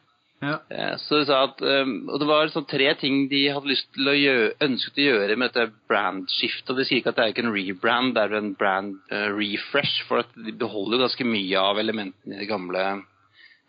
Ja. 0.41 0.57
Så 0.97 1.19
de 1.21 1.27
sa 1.29 1.43
at, 1.45 1.59
Og 1.61 2.15
det 2.17 2.27
var 2.29 2.49
sånn 2.49 2.65
tre 2.65 2.87
ting 2.97 3.27
de 3.29 3.43
hadde 3.53 3.69
lyst 3.69 3.91
til 3.93 4.09
å 4.09 4.15
gjøre, 4.17 4.55
ønsket 4.65 5.01
å 5.03 5.05
gjøre 5.05 5.37
med 5.37 5.53
dette 5.53 5.75
brandskiftet. 5.91 6.71
Og 6.73 6.81
de 6.81 6.87
sier 6.89 7.03
ikke 7.03 7.13
at 7.13 7.19
det 7.19 7.27
er 7.27 7.35
ikke 7.35 7.45
en 7.45 7.53
rebrand, 7.53 8.15
det 8.17 8.23
er 8.25 8.37
en 8.39 8.55
brand 8.57 8.95
refresh, 9.37 10.07
for 10.09 10.23
at 10.25 10.33
de 10.33 10.55
beholder 10.57 11.05
ganske 11.05 11.27
mye 11.29 11.61
av 11.61 11.83
elementene 11.83 12.39
i 12.39 12.41
det 12.41 12.49
gamle, 12.49 12.87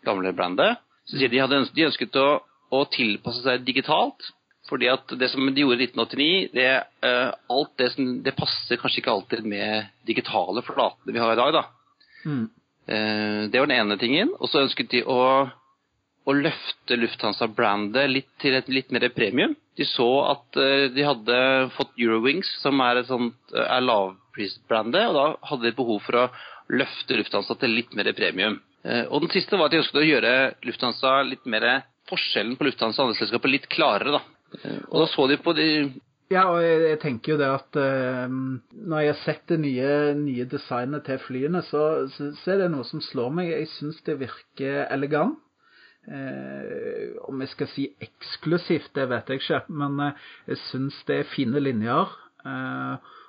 gamle 0.08 0.32
brandet. 0.38 0.80
Så 1.08 1.18
sier 1.18 1.32
de 1.32 1.42
hadde 1.42 1.58
ønsket, 1.62 1.76
de 1.76 1.88
ønsket 1.88 2.18
å, 2.20 2.28
å, 2.72 2.84
tilpasse 2.92 3.42
seg 3.44 3.66
digitalt. 3.66 4.30
Fordi 4.70 4.88
at 4.92 5.10
det 5.18 5.28
som 5.32 5.44
de 5.44 5.64
gjorde 5.64 5.82
i 5.82 5.88
1989, 5.90 6.50
det, 6.54 6.68
uh, 7.04 7.32
alt 7.52 7.72
det, 7.80 7.90
som, 7.96 8.10
det 8.24 8.36
passer 8.38 8.78
kanskje 8.80 9.02
ikke 9.02 9.12
alltid 9.16 9.48
med 9.48 9.90
digitale 10.08 10.62
flatene 10.64 11.12
vi 11.12 11.20
har 11.20 11.34
i 11.34 11.40
dag. 11.40 11.56
da. 11.58 11.64
Mm. 12.24 12.44
Uh, 12.86 13.40
det 13.50 13.58
var 13.58 13.68
den 13.68 13.80
ene 13.80 13.98
tingen. 14.00 14.30
Og 14.38 14.48
så 14.48 14.62
ønsket 14.62 14.92
de 14.94 15.02
å, 15.02 15.18
å 16.28 16.34
løfte 16.36 16.98
Lufthansa-brandet 16.98 18.10
litt 18.10 18.30
til 18.42 18.54
et 18.54 18.68
litt 18.70 18.92
mer 18.94 19.08
premium. 19.14 19.56
De 19.78 19.86
så 19.88 20.08
at 20.30 20.58
uh, 20.60 20.88
de 20.92 21.06
hadde 21.06 21.38
fått 21.76 21.94
Eurowings, 21.98 22.50
som 22.62 22.80
er, 22.84 23.02
sånt, 23.08 23.38
er 23.56 23.84
lavprisbrandet, 23.84 25.08
og 25.10 25.18
da 25.18 25.26
hadde 25.50 25.70
de 25.70 25.76
behov 25.78 26.02
for 26.06 26.24
å 26.24 26.28
løfte 26.72 27.16
Lufthansa 27.18 27.56
til 27.60 27.74
litt 27.76 27.96
mer 27.98 28.12
premium. 28.16 28.60
Eh, 28.82 29.04
og 29.08 29.22
den 29.24 29.32
siste 29.34 29.58
var 29.58 29.68
at 29.68 29.74
de 29.74 29.82
ønsket 29.82 30.00
å 30.00 30.06
gjøre 30.06 30.36
Lufthansa 30.66 31.18
litt 31.26 31.44
mer 31.50 31.66
forskjellen 32.10 32.56
på 32.58 32.66
Lufthansa 32.66 33.02
og 33.02 33.10
andre 33.10 33.20
selskaper 33.20 33.52
litt 33.52 33.68
klarere. 33.72 34.18
da. 34.18 34.22
Eh, 34.58 34.80
og 34.88 35.04
da 35.04 35.10
så 35.10 35.28
de 35.30 35.38
på 35.42 35.54
de 35.58 35.68
ja, 36.32 36.46
og 36.48 36.62
jeg, 36.64 36.76
jeg, 36.88 36.98
tenker 37.02 37.34
jo 37.34 37.38
det 37.42 37.48
at 37.52 37.76
uh, 37.76 38.24
når 38.72 39.02
jeg 39.02 39.10
har 39.10 39.18
sett 39.20 39.42
det 39.50 39.58
nye, 39.60 39.88
nye 40.16 40.46
designet 40.48 41.04
til 41.04 41.18
flyene, 41.20 41.60
så, 41.66 41.82
så, 42.14 42.30
så, 42.38 42.54
er 42.54 42.62
det 42.62 42.68
noe 42.72 42.86
som 42.88 43.02
slår 43.04 43.34
meg. 43.36 43.50
Jeg 43.52 43.68
syns 43.74 43.98
det 44.06 44.14
virker 44.22 44.86
elegant. 44.86 45.36
Uh, 46.02 47.14
om 47.30 47.42
jeg 47.44 47.52
skal 47.52 47.68
si 47.70 47.86
eksklusivt, 48.02 48.90
det 48.98 49.06
vet 49.12 49.28
jeg 49.30 49.42
ikke, 49.42 49.60
men 49.70 50.00
eh, 50.02 50.24
jeg 50.50 50.58
syns 50.66 50.96
det 51.06 51.20
er 51.20 51.28
fine 51.30 51.62
linjer. 51.62 52.16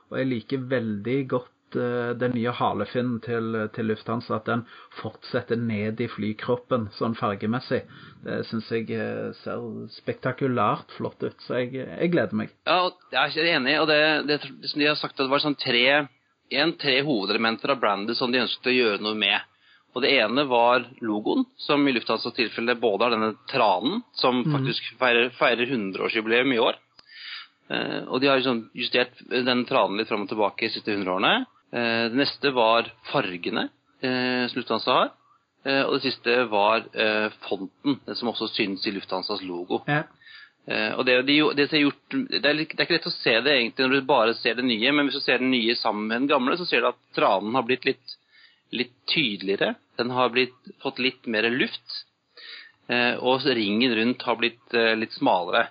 og 0.09 0.15
jeg 0.17 0.27
liker 0.29 0.63
veldig 0.71 1.19
godt 1.29 1.53
Eh, 1.75 2.09
den 2.17 2.33
nye 2.38 2.53
halefinnen 2.53 3.19
til, 3.23 3.55
til, 3.73 3.89
Lufthansa 3.89 4.38
at 4.38 4.49
den 4.49 4.63
fortsetter 4.99 5.59
ned 5.59 6.01
i 6.03 6.09
flykroppen 6.12 6.89
sånn 6.97 7.15
fargemessig. 7.17 7.83
Det 8.25 8.41
syns 8.49 8.69
jeg 8.73 8.89
eh, 8.93 9.31
ser 9.41 9.63
spektakulært 9.95 10.93
flott 10.97 11.23
ut, 11.23 11.39
så 11.45 11.63
jeg, 11.63 11.86
jeg 11.88 12.12
gleder 12.13 12.38
meg. 12.43 12.53
Ja, 12.69 12.91
jeg 13.15 13.45
er 13.45 13.55
enig. 13.57 13.77
og 13.81 13.89
det, 13.89 14.01
det, 14.29 14.39
de 14.73 14.89
har 14.89 14.99
sagt, 14.99 15.17
det 15.17 15.31
var 15.31 15.43
sånn 15.43 15.57
tre, 15.59 16.05
en, 16.53 16.75
tre 16.79 16.99
hovedelementer 17.05 17.73
av 17.75 17.81
brandet 17.81 18.19
som 18.19 18.33
de 18.33 18.43
ønsket 18.43 18.71
å 18.71 18.77
gjøre 18.77 19.03
noe 19.03 19.17
med. 19.17 19.49
Og 19.93 20.01
Det 20.01 20.10
ene 20.17 20.47
var 20.49 20.88
logoen, 21.06 21.45
som 21.58 21.88
i 21.88 21.93
Lufthansa 21.93 22.32
tilfelle 22.34 22.75
både 22.82 23.06
har 23.06 23.13
denne 23.13 23.34
tranen, 23.51 24.01
som 24.17 24.41
mm. 24.41 24.51
faktisk 24.56 24.88
feirer, 24.97 25.29
feirer 25.38 25.69
100-årsjubileum 25.69 26.56
i 26.56 26.62
år. 26.62 26.79
Uh, 27.69 28.01
og 28.10 28.19
de 28.19 28.27
har 28.27 28.41
liksom 28.41 28.65
justert 28.75 29.21
den 29.29 29.63
tranen 29.69 30.01
litt 30.01 30.10
fram 30.10 30.25
og 30.25 30.32
tilbake 30.34 30.65
de 30.65 30.73
siste 30.73 30.95
100 30.95 31.13
årene. 31.13 31.36
Eh, 31.73 32.06
det 32.12 32.19
neste 32.19 32.51
var 32.53 32.89
fargene 33.10 33.67
eh, 34.01 34.45
som 34.47 34.60
Lufthansa 34.60 34.97
har. 34.97 35.13
Eh, 35.65 35.82
og 35.82 35.95
det 35.95 36.10
siste 36.10 36.43
var 36.51 36.86
fonten, 37.47 37.97
den 38.06 38.19
som 38.19 38.29
også 38.29 38.51
synes 38.51 38.86
i 38.86 38.93
Lufthansas 38.93 39.41
logo. 39.41 39.82
Ja. 39.88 40.03
og 40.95 41.01
det, 41.06 41.15
de, 41.27 41.34
det, 41.58 41.65
gjort, 41.75 41.97
det, 42.12 42.38
er, 42.39 42.53
det, 42.56 42.77
er, 42.77 42.84
ikke 42.86 42.95
lett 42.95 43.08
å 43.10 43.12
se 43.12 43.34
det 43.43 43.51
egentlig 43.51 43.84
når 43.84 43.95
du 43.97 44.06
bare 44.08 44.36
ser 44.38 44.56
det 44.56 44.63
nye, 44.63 44.91
men 44.95 45.10
hvis 45.10 45.17
du 45.19 45.23
ser 45.25 45.41
det 45.41 45.49
nye 45.49 45.75
sammen 45.75 46.06
med 46.08 46.21
den 46.21 46.29
gamle, 46.32 46.56
så 46.56 46.67
ser 46.67 46.84
du 46.84 46.88
at 46.88 46.99
tranen 47.15 47.58
har 47.58 47.65
blitt 47.67 47.88
litt, 47.89 48.15
litt 48.73 48.95
tydeligere. 49.09 49.75
Den 49.99 50.12
har 50.15 50.33
blitt, 50.33 50.57
fått 50.83 51.01
litt 51.03 51.29
mer 51.29 51.49
luft. 51.53 52.03
og 52.93 53.45
ringen 53.47 53.93
rundt 53.95 54.25
har 54.27 54.36
blitt 54.36 54.73
litt 54.99 55.13
smalere. 55.15 55.67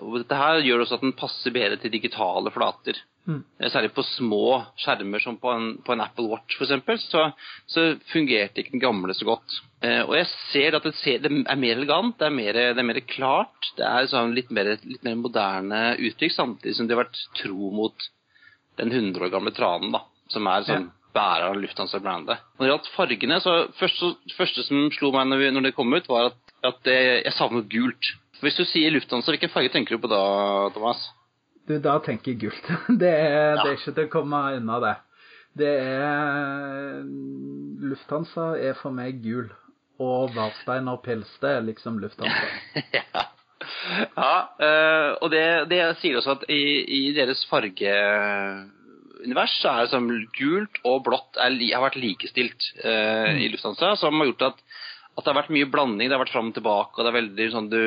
og 0.00 0.14
dette 0.22 0.38
her 0.38 0.62
gjør 0.64 0.84
også 0.84 0.96
at 0.96 1.04
den 1.04 1.12
passer 1.18 1.52
bedre 1.52 1.76
til 1.76 1.92
digitale 1.92 2.50
flater. 2.54 2.96
Mm. 3.22 3.42
Særlig 3.70 3.92
på 3.94 4.02
små 4.02 4.46
skjermer 4.82 5.22
som 5.22 5.36
på 5.38 5.50
en, 5.52 5.66
på 5.86 5.94
en 5.94 6.00
Apple 6.02 6.26
Watch 6.30 6.56
f.eks., 6.58 7.04
så, 7.06 7.28
så 7.70 7.84
fungerte 8.10 8.62
ikke 8.62 8.74
den 8.74 8.82
gamle 8.82 9.14
så 9.14 9.28
godt. 9.28 9.60
Eh, 9.82 10.00
og 10.02 10.16
jeg 10.16 10.26
ser 10.50 10.76
at 10.78 10.88
det, 10.88 10.94
ser, 10.98 11.20
det, 11.22 11.30
er 11.30 11.60
mer 11.60 11.76
elegant, 11.76 12.16
det 12.18 12.26
er 12.26 12.34
mer, 12.34 12.58
det 12.58 12.82
er 12.82 12.88
mer 12.88 12.98
klart. 13.06 13.70
Det 13.78 13.86
er 13.86 14.10
sånn 14.10 14.34
litt, 14.34 14.50
mer, 14.54 14.74
litt, 14.74 15.04
mer, 15.06 15.20
moderne 15.20 15.84
uttrykk, 16.00 16.34
samtidig 16.34 16.74
som 16.78 16.88
de 16.88 16.96
har 16.96 17.04
vært 17.04 17.22
tro 17.38 17.70
mot 17.74 18.08
den 18.80 18.90
100 18.90 19.22
år 19.22 19.32
gamle 19.36 19.54
tranen, 19.54 19.94
da, 19.94 20.02
som 20.32 20.48
er 20.50 20.66
sånn 20.66 20.88
ja. 20.88 20.98
Bærer 21.14 21.48
av 21.50 21.60
Lufthansa-brandet. 21.60 22.42
Når 22.56 22.64
det 22.64 22.72
gjaldt 22.72 22.90
fargene, 22.96 23.40
så 23.44 23.56
første, 23.78 24.14
første 24.36 24.64
som 24.66 24.88
slo 24.94 25.12
meg 25.14 25.28
når, 25.28 25.42
vi, 25.42 25.50
når 25.56 25.68
det 25.68 25.76
kom 25.76 25.92
ut, 25.92 26.08
var 26.10 26.32
at, 26.32 26.54
at 26.72 26.92
jeg 26.92 27.34
savnet 27.36 27.70
gult. 27.72 28.12
Hvis 28.42 28.58
du 28.58 28.64
sier 28.66 28.90
Lufthansa, 28.90 29.30
hvilken 29.30 29.52
farge 29.52 29.70
tenker 29.70 29.96
du 29.96 30.02
på 30.02 30.10
da, 30.10 30.22
Thomas? 30.74 31.04
Du, 31.68 31.76
da 31.78 31.98
tenker 32.02 32.32
jeg 32.32 32.40
gult. 32.46 32.70
Det 33.02 33.10
er, 33.10 33.54
ja. 33.54 33.62
det 33.62 33.68
er 33.70 33.78
ikke 33.78 33.94
til 33.94 34.08
å 34.08 34.12
komme 34.12 34.42
unna 34.58 34.78
det. 34.82 34.94
Det 35.62 35.72
er 35.84 37.02
Lufthansa 37.84 38.54
er 38.56 38.74
for 38.78 38.94
meg 38.94 39.20
gul. 39.22 39.50
Og 40.02 40.32
Warsteiner 40.34 40.98
Pils, 41.04 41.30
det 41.42 41.50
er 41.58 41.66
liksom 41.68 42.00
Lufthansa. 42.02 42.48
ja. 42.98 43.24
ja 44.16 44.32
øh, 44.66 45.10
og 45.20 45.30
det, 45.30 45.44
det, 45.70 45.82
sier 46.00 46.18
også 46.18 46.38
at 46.38 46.46
i, 46.50 46.62
i 46.82 47.02
deres 47.14 47.44
fargeunivers 47.50 48.81
så 49.62 49.72
er 49.72 49.90
sånn 49.92 50.08
gult 50.38 50.80
og 50.88 51.04
blått 51.06 51.38
er, 51.40 51.54
har 51.72 51.84
vært 51.84 52.00
likestilt 52.00 52.72
mm. 52.82 53.38
i 53.44 53.50
Lufthansa, 53.52 53.94
som 54.00 54.18
har 54.18 54.32
gjort 54.32 54.48
at 54.52 54.64
at 55.12 55.26
det 55.26 55.28
har 55.28 55.42
vært 55.42 55.52
mye 55.52 55.68
blanding. 55.68 56.08
Det 56.08 56.16
har 56.16 56.22
vært 56.22 56.32
fram 56.32 56.48
og 56.48 56.56
tilbake, 56.56 56.96
og 56.96 57.04
det 57.04 57.10
er 57.10 57.18
veldig 57.18 57.46
sånn 57.52 57.68
du, 57.72 57.80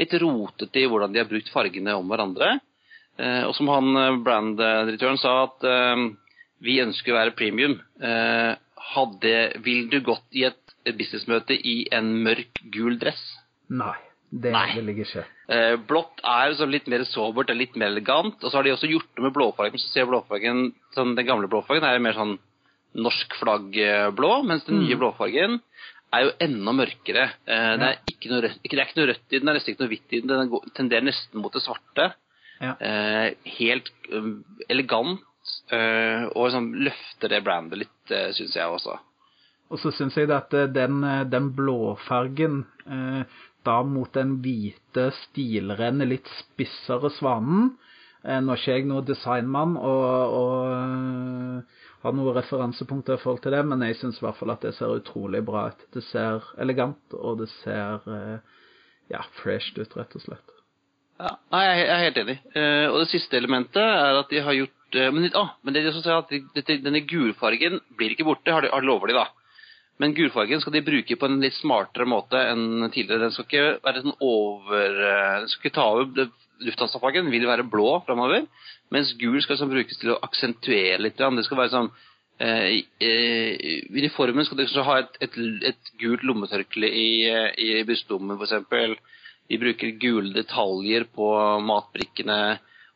litt 0.00 0.14
rotete 0.22 0.80
i 0.80 0.88
hvordan 0.88 1.12
de 1.12 1.20
har 1.20 1.28
brukt 1.28 1.52
fargene 1.52 1.96
om 1.98 2.08
hverandre. 2.08 2.54
Eh, 3.20 3.42
og 3.44 3.54
som 3.56 3.68
han 3.68 3.90
eh, 4.00 4.18
brand-direktøren 4.24 5.20
sa, 5.20 5.34
at 5.48 5.66
eh, 5.68 6.06
vi 6.64 6.80
ønsker 6.82 7.12
å 7.12 7.18
være 7.20 7.36
premium. 7.36 7.78
Hadde, 8.90 9.34
vil 9.64 9.88
du 9.92 10.00
gått 10.04 10.36
i 10.36 10.46
et 10.48 10.76
businessmøte 10.96 11.56
i 11.56 11.82
en 11.94 12.10
mørk, 12.24 12.62
gul 12.72 12.96
dress? 13.00 13.20
Nei. 13.68 13.96
Det 14.30 14.52
Nei. 14.54 14.68
vil 14.76 14.92
jeg 14.92 15.06
ikke. 15.08 15.24
blått 15.90 16.20
er 16.22 16.52
sånn 16.54 16.70
litt 16.70 16.86
mer 16.86 17.02
sobert, 17.08 17.50
litt 17.50 17.74
mer 17.74 17.90
elegant. 17.90 18.36
Og 18.38 18.46
så 18.46 18.60
har 18.60 18.66
de 18.66 18.76
også 18.76 18.90
gjort 18.90 19.08
det 19.16 19.24
med 19.24 19.34
blåfargen. 19.34 19.80
Så 19.82 19.90
ser 19.90 20.06
blåfargen, 20.06 20.68
sånn, 20.94 21.16
Den 21.18 21.26
gamle 21.26 21.50
blåfargen 21.50 21.82
er 21.82 21.98
mer 21.98 22.14
sånn 22.14 22.36
norsk 22.94 23.34
flaggblå, 23.38 24.30
mens 24.46 24.66
den 24.66 24.80
nye 24.82 24.94
mm. 24.94 25.00
blåfargen 25.02 25.58
er 26.10 26.26
jo 26.26 26.32
enda 26.42 26.74
mørkere. 26.74 27.26
det, 27.46 27.88
er 27.88 27.98
ikke 28.10 28.32
noe 28.32 28.44
rødt, 28.46 28.62
det 28.62 28.72
er 28.74 28.88
ikke 28.88 29.00
noe 29.00 29.10
rødt 29.12 29.26
i 29.34 29.38
den, 29.38 29.46
det 29.46 29.52
er 29.52 29.58
nesten 29.58 29.74
ikke 29.74 29.84
noe 29.84 29.92
hvitt 29.92 30.14
i 30.16 30.22
den. 30.22 30.32
Den 30.32 30.72
tenderer 30.78 31.06
nesten 31.06 31.42
mot 31.42 31.54
det 31.54 31.62
svarte. 31.64 32.08
Ja. 32.60 32.72
Eh, 32.76 33.52
helt 33.56 33.92
um, 34.12 34.32
elegant, 34.68 35.22
eh, 35.72 36.26
og 36.34 36.50
liksom 36.50 36.72
løfter 36.88 37.32
det 37.32 37.44
brandet 37.46 37.84
litt, 37.84 38.00
eh, 38.12 38.28
syns 38.36 38.58
jeg 38.58 38.74
også. 38.74 38.98
Og 39.70 39.78
så 39.78 39.92
syns 39.94 40.18
jeg 40.18 40.32
at 40.34 40.52
den, 40.74 40.98
den 41.30 41.52
blåfargen 41.54 42.64
eh, 42.90 43.38
da 43.66 43.80
mot 43.86 44.12
den 44.16 44.38
hvite, 44.44 45.10
stilrene, 45.26 46.08
litt 46.08 46.28
spissere 46.38 47.10
svanen 47.18 47.72
eh, 48.24 48.40
Nå 48.40 48.54
er 48.54 48.60
ikke 48.60 48.76
jeg 48.78 48.86
noen 48.88 49.08
designmann 49.08 49.76
og, 49.76 50.36
og 50.40 52.04
har 52.04 52.16
noen 52.16 52.36
referansepunkter 52.36 53.18
i 53.18 53.22
forhold 53.22 53.42
til 53.44 53.56
det, 53.56 53.64
men 53.68 53.84
jeg 53.84 53.98
syns 54.00 54.20
i 54.20 54.24
hvert 54.24 54.38
fall 54.38 54.54
at 54.54 54.64
det 54.64 54.72
ser 54.76 54.94
utrolig 54.96 55.42
bra 55.44 55.66
ut. 55.68 55.84
Det 55.92 56.04
ser 56.08 56.46
elegant, 56.60 57.02
og 57.12 57.42
det 57.42 57.50
ser 57.58 58.08
ja, 59.10 59.20
fresh 59.42 59.76
ut, 59.76 59.96
rett 59.98 60.16
og 60.16 60.24
slett. 60.24 60.56
Ja, 61.20 61.34
jeg 61.60 61.84
er 61.84 62.04
helt 62.06 62.20
enig. 62.22 62.36
Uh, 62.54 62.86
og 62.88 63.02
det 63.02 63.10
siste 63.12 63.36
elementet 63.36 63.82
er 63.82 64.20
at 64.22 64.30
de 64.32 64.44
har 64.44 64.56
gjort 64.56 64.76
men, 64.90 65.28
ah, 65.38 65.52
men, 65.62 65.74
det 65.74 65.84
er 65.84 65.92
som 65.94 66.02
sier 66.02 66.16
at 66.18 66.70
denne 66.82 67.04
gulfargen 67.06 67.76
blir 67.94 68.10
ikke 68.10 68.24
borte, 68.26 68.50
har 68.50 68.64
de, 68.64 68.72
har 68.72 68.82
lover 68.82 69.12
de, 69.12 69.20
da. 69.20 69.28
Men 70.00 70.14
gulfargen 70.16 70.62
skal 70.62 70.72
de 70.72 70.84
bruke 70.84 71.16
på 71.20 71.28
en 71.28 71.40
litt 71.42 71.56
smartere 71.58 72.06
måte 72.08 72.40
enn 72.40 72.86
tidligere. 72.88 73.26
Den 73.26 73.34
skal 73.34 73.46
ikke 73.48 73.64
være 73.84 74.04
sånn 74.04 74.16
over 74.24 74.94
Den 74.96 75.50
skal 75.52 75.66
ikke 75.66 75.76
ta 75.76 75.88
over 75.92 76.30
Lufthansa-fargen, 76.60 77.28
vil 77.32 77.48
være 77.48 77.68
blå 77.68 77.98
framover. 78.06 78.46
Mens 78.92 79.12
gul 79.20 79.38
skal 79.44 79.58
sånn 79.60 79.72
brukes 79.72 80.00
til 80.00 80.14
å 80.14 80.20
aksentuere 80.24 81.00
litt. 81.04 81.20
Det 81.20 81.44
skal 81.46 81.60
være 81.60 81.74
sånn 81.74 81.90
i, 82.40 82.80
uniformen 83.92 84.46
skal 84.48 84.62
de 84.62 84.84
ha 84.86 84.96
et, 85.02 85.18
et, 85.20 85.34
et 85.68 85.90
gult 86.00 86.24
lommetørkle 86.24 86.88
i, 86.88 87.10
i 87.60 87.82
brystlommen, 87.84 88.40
f.eks. 88.40 88.96
De 89.50 89.58
bruker 89.60 89.96
gule 90.00 90.32
detaljer 90.32 91.04
på 91.12 91.28
matbrikkene. 91.66 92.38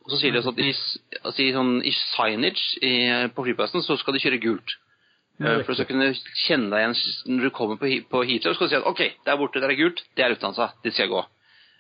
Og 0.05 0.13
så 0.13 0.21
sier 0.21 0.33
de 0.33 0.41
også 0.41 0.55
at 0.55 0.63
i, 0.63 0.73
altså 1.21 1.45
i, 1.45 1.51
sånn, 1.57 1.75
i 1.85 1.93
signage 1.99 3.29
på 3.35 3.47
flyplassen 3.47 3.85
så 3.85 3.99
skal 4.01 4.17
de 4.17 4.23
kjøre 4.25 4.41
gult. 4.41 4.77
Eh, 5.43 5.65
for 5.67 5.75
du 5.75 5.87
kunne 5.89 6.13
kjenne 6.45 6.71
deg 6.71 6.85
igjen 6.85 6.97
når 7.35 7.49
du 7.49 7.55
kommer 7.55 7.81
på, 7.81 7.91
på 8.11 8.23
Heathrow. 8.23 8.55
Så 8.55 8.59
skal 8.59 8.71
du 8.71 8.75
si 8.75 8.81
at 8.81 8.89
OK, 8.91 9.03
der 9.27 9.39
borte, 9.41 9.63
der 9.63 9.73
er 9.73 9.81
gult. 9.81 10.05
Det 10.15 10.25
er 10.25 10.35
Lufthansa. 10.35 10.71
Dit 10.85 10.95
skal 10.95 11.09
jeg 11.09 11.15
gå. 11.15 11.25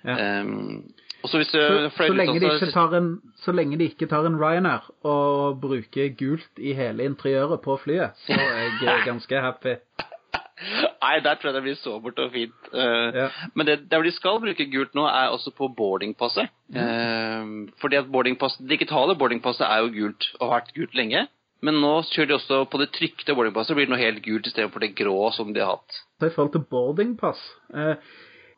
Ja. 0.04 0.16
Um, 0.42 0.82
og 1.24 1.30
så 1.30 1.38
hvis 1.40 1.52
du 1.54 1.56
Så, 1.56 1.90
fløy 1.96 2.10
så, 2.10 2.16
lenge 2.18 2.40
de 2.40 2.48
ikke 2.52 2.72
tar 2.74 2.96
en, 2.98 3.12
så 3.40 3.52
lenge 3.56 3.78
de 3.80 3.86
ikke 3.88 4.08
tar 4.10 4.26
en 4.28 4.34
Ryanair 4.36 4.90
og 5.08 5.60
bruker 5.62 6.10
gult 6.18 6.60
i 6.60 6.74
hele 6.76 7.06
interiøret 7.08 7.62
på 7.64 7.78
flyet, 7.80 8.18
så 8.26 8.36
er 8.36 8.74
jeg 8.82 9.06
ganske 9.06 9.40
happy. 9.40 9.78
Nei, 11.04 11.14
der 11.24 11.38
tror 11.38 11.50
jeg 11.50 11.54
det 11.56 11.62
blir 11.64 11.78
så 11.80 11.94
bort 12.02 12.20
og 12.20 12.34
fint. 12.34 12.68
Uh, 12.74 13.08
Ja. 13.16 13.28
Men 13.54 13.66
det, 13.66 13.78
der 13.90 14.02
hvor 14.02 14.04
de 14.04 14.12
skal 14.12 14.42
bruke 14.42 14.68
gult 14.72 14.94
nå, 14.94 15.06
er 15.06 15.32
også 15.32 15.54
på 15.56 15.68
boardingpasset. 15.76 16.52
Eh, 16.74 17.48
fordi 17.80 17.96
at 17.96 18.12
boardingpass, 18.12 18.58
digitale 18.68 19.16
boardingpasset 19.16 19.66
er 19.66 19.84
jo 19.84 19.92
gult, 19.96 20.28
og 20.40 20.48
har 20.48 20.60
vært 20.60 20.74
gult 20.76 20.94
lenge. 20.94 21.26
Men 21.64 21.80
nå 21.80 21.94
kjører 22.10 22.28
de 22.28 22.36
også 22.36 22.60
på 22.68 22.80
det 22.82 22.90
trykte 22.92 23.34
boardingpasset, 23.36 23.76
blir 23.78 23.88
det 23.88 23.94
noe 23.94 24.02
helt 24.02 24.22
gult 24.24 24.48
istedenfor 24.50 24.84
det 24.84 24.92
grå 24.98 25.16
som 25.32 25.52
de 25.54 25.62
har 25.64 25.78
hatt. 25.78 26.00
I 26.20 26.28
forhold 26.28 26.54
til 26.56 26.64
boardingpass 26.70 27.42
eh, 27.72 27.94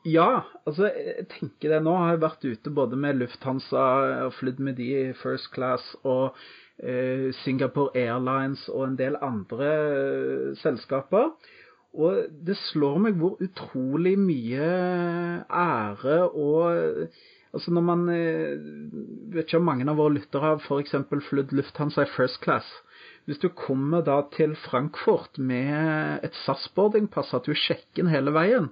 Ja, 0.06 0.46
altså, 0.66 0.90
jeg 0.90 1.26
tenker 1.32 1.74
det 1.74 1.82
nå. 1.86 1.94
Har 1.98 2.14
jeg 2.14 2.22
vært 2.24 2.46
ute 2.46 2.72
både 2.74 2.98
med 2.98 3.20
Lufthansa 3.20 3.84
og 4.26 4.34
flydd 4.38 4.62
med 4.62 4.78
de 4.80 4.88
i 4.94 5.04
first 5.18 5.52
class 5.54 5.86
og 6.02 6.36
eh, 6.82 7.30
Singapore 7.44 7.94
Airlines 7.98 8.66
og 8.72 8.88
en 8.88 8.98
del 8.98 9.18
andre 9.22 9.70
eh, 9.70 10.50
selskaper. 10.62 11.32
Og 11.96 12.26
det 12.46 12.58
slår 12.68 13.00
meg 13.06 13.16
hvor 13.22 13.38
utrolig 13.42 14.16
mye 14.20 14.66
ære 15.46 16.20
og 16.34 17.08
Altså 17.56 17.72
når 17.72 17.84
man 17.88 18.08
eh, 18.12 18.56
Vet 19.32 19.46
ikke 19.46 19.62
om 19.62 19.64
mange 19.64 19.86
av 19.88 19.96
våre 19.96 20.18
lyttere 20.18 20.44
har 20.44 20.58
f.eks. 20.60 20.92
flydd 21.30 21.54
Lufthansa 21.56 22.04
i 22.04 22.10
first 22.12 22.42
class. 22.44 22.66
Hvis 23.26 23.40
du 23.42 23.48
kommer 23.50 24.04
da 24.06 24.20
til 24.30 24.52
Frankfurt 24.54 25.40
med 25.42 26.22
et 26.26 26.36
SAS-boardingpass, 26.44 27.32
at 27.34 27.48
du 27.48 27.56
sjekker 27.58 28.04
inn 28.04 28.10
hele 28.12 28.30
veien 28.30 28.68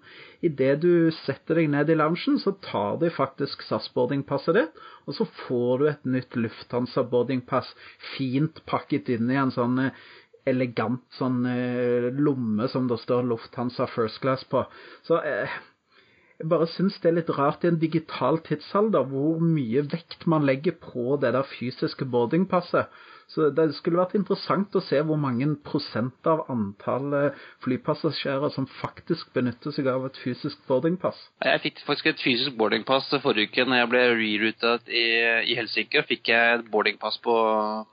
Idet 0.46 0.76
du 0.84 1.10
setter 1.24 1.58
deg 1.58 1.72
ned 1.72 1.90
i 1.90 1.96
loungen, 1.98 2.38
så 2.38 2.52
tar 2.62 3.00
de 3.00 3.10
faktisk 3.10 3.64
SAS-boardingpasset 3.66 4.54
ditt, 4.54 4.82
og 5.08 5.18
så 5.18 5.26
får 5.46 5.82
du 5.82 5.86
et 5.90 6.06
nytt 6.16 6.38
Lufthansa-boardingpass 6.38 7.72
fint 8.14 8.62
pakket 8.70 9.10
inn 9.16 9.32
i 9.32 9.40
en 9.40 9.50
sånn 9.54 9.88
eh, 9.88 10.04
elegant 10.46 11.02
sånn 11.18 11.42
eh, 11.48 12.10
lomme 12.14 12.68
som 12.70 12.86
det 12.90 13.00
står 13.02 13.26
Lufthansa 13.26 13.88
First 13.90 14.20
Class 14.22 14.44
på. 14.46 14.62
Så 15.08 15.18
eh, 15.24 15.58
jeg 16.40 16.48
bare 16.50 16.66
syns 16.66 16.96
det 16.98 17.10
er 17.10 17.18
litt 17.20 17.32
rart 17.36 17.62
i 17.64 17.70
en 17.70 17.78
digital 17.78 18.40
tidsalder 18.42 19.06
hvor 19.10 19.42
mye 19.42 19.84
vekt 19.92 20.26
man 20.30 20.46
legger 20.48 20.74
på 20.82 21.14
det 21.22 21.30
der 21.36 21.46
fysiske 21.46 22.08
boardingpasset. 22.10 22.90
Så 23.30 23.48
det 23.56 23.70
skulle 23.78 24.00
vært 24.02 24.16
interessant 24.18 24.74
å 24.76 24.82
se 24.84 24.98
hvor 25.06 25.16
mange 25.20 25.46
prosent 25.64 26.28
av 26.28 26.42
antallet 26.52 27.38
flypassasjerer 27.64 28.52
som 28.52 28.66
faktisk 28.82 29.30
benytter 29.36 29.72
seg 29.72 29.88
av 29.90 30.04
et 30.08 30.18
fysisk 30.20 30.60
boardingpass. 30.68 31.16
Jeg 31.46 31.62
fikk 31.62 31.80
faktisk 31.86 32.10
et 32.12 32.24
fysisk 32.24 32.58
boardingpass 32.58 33.08
forrige 33.24 33.52
uke 33.52 33.64
når 33.68 33.80
jeg 33.80 33.92
ble 33.94 34.02
reroutet 34.12 34.92
i, 34.92 35.06
i 35.54 35.56
Helsinki. 35.56 36.02
og 36.02 36.10
fikk 36.10 36.34
jeg 36.34 36.58
et 36.58 36.68
boardingpass 36.74 37.20
på, 37.24 37.38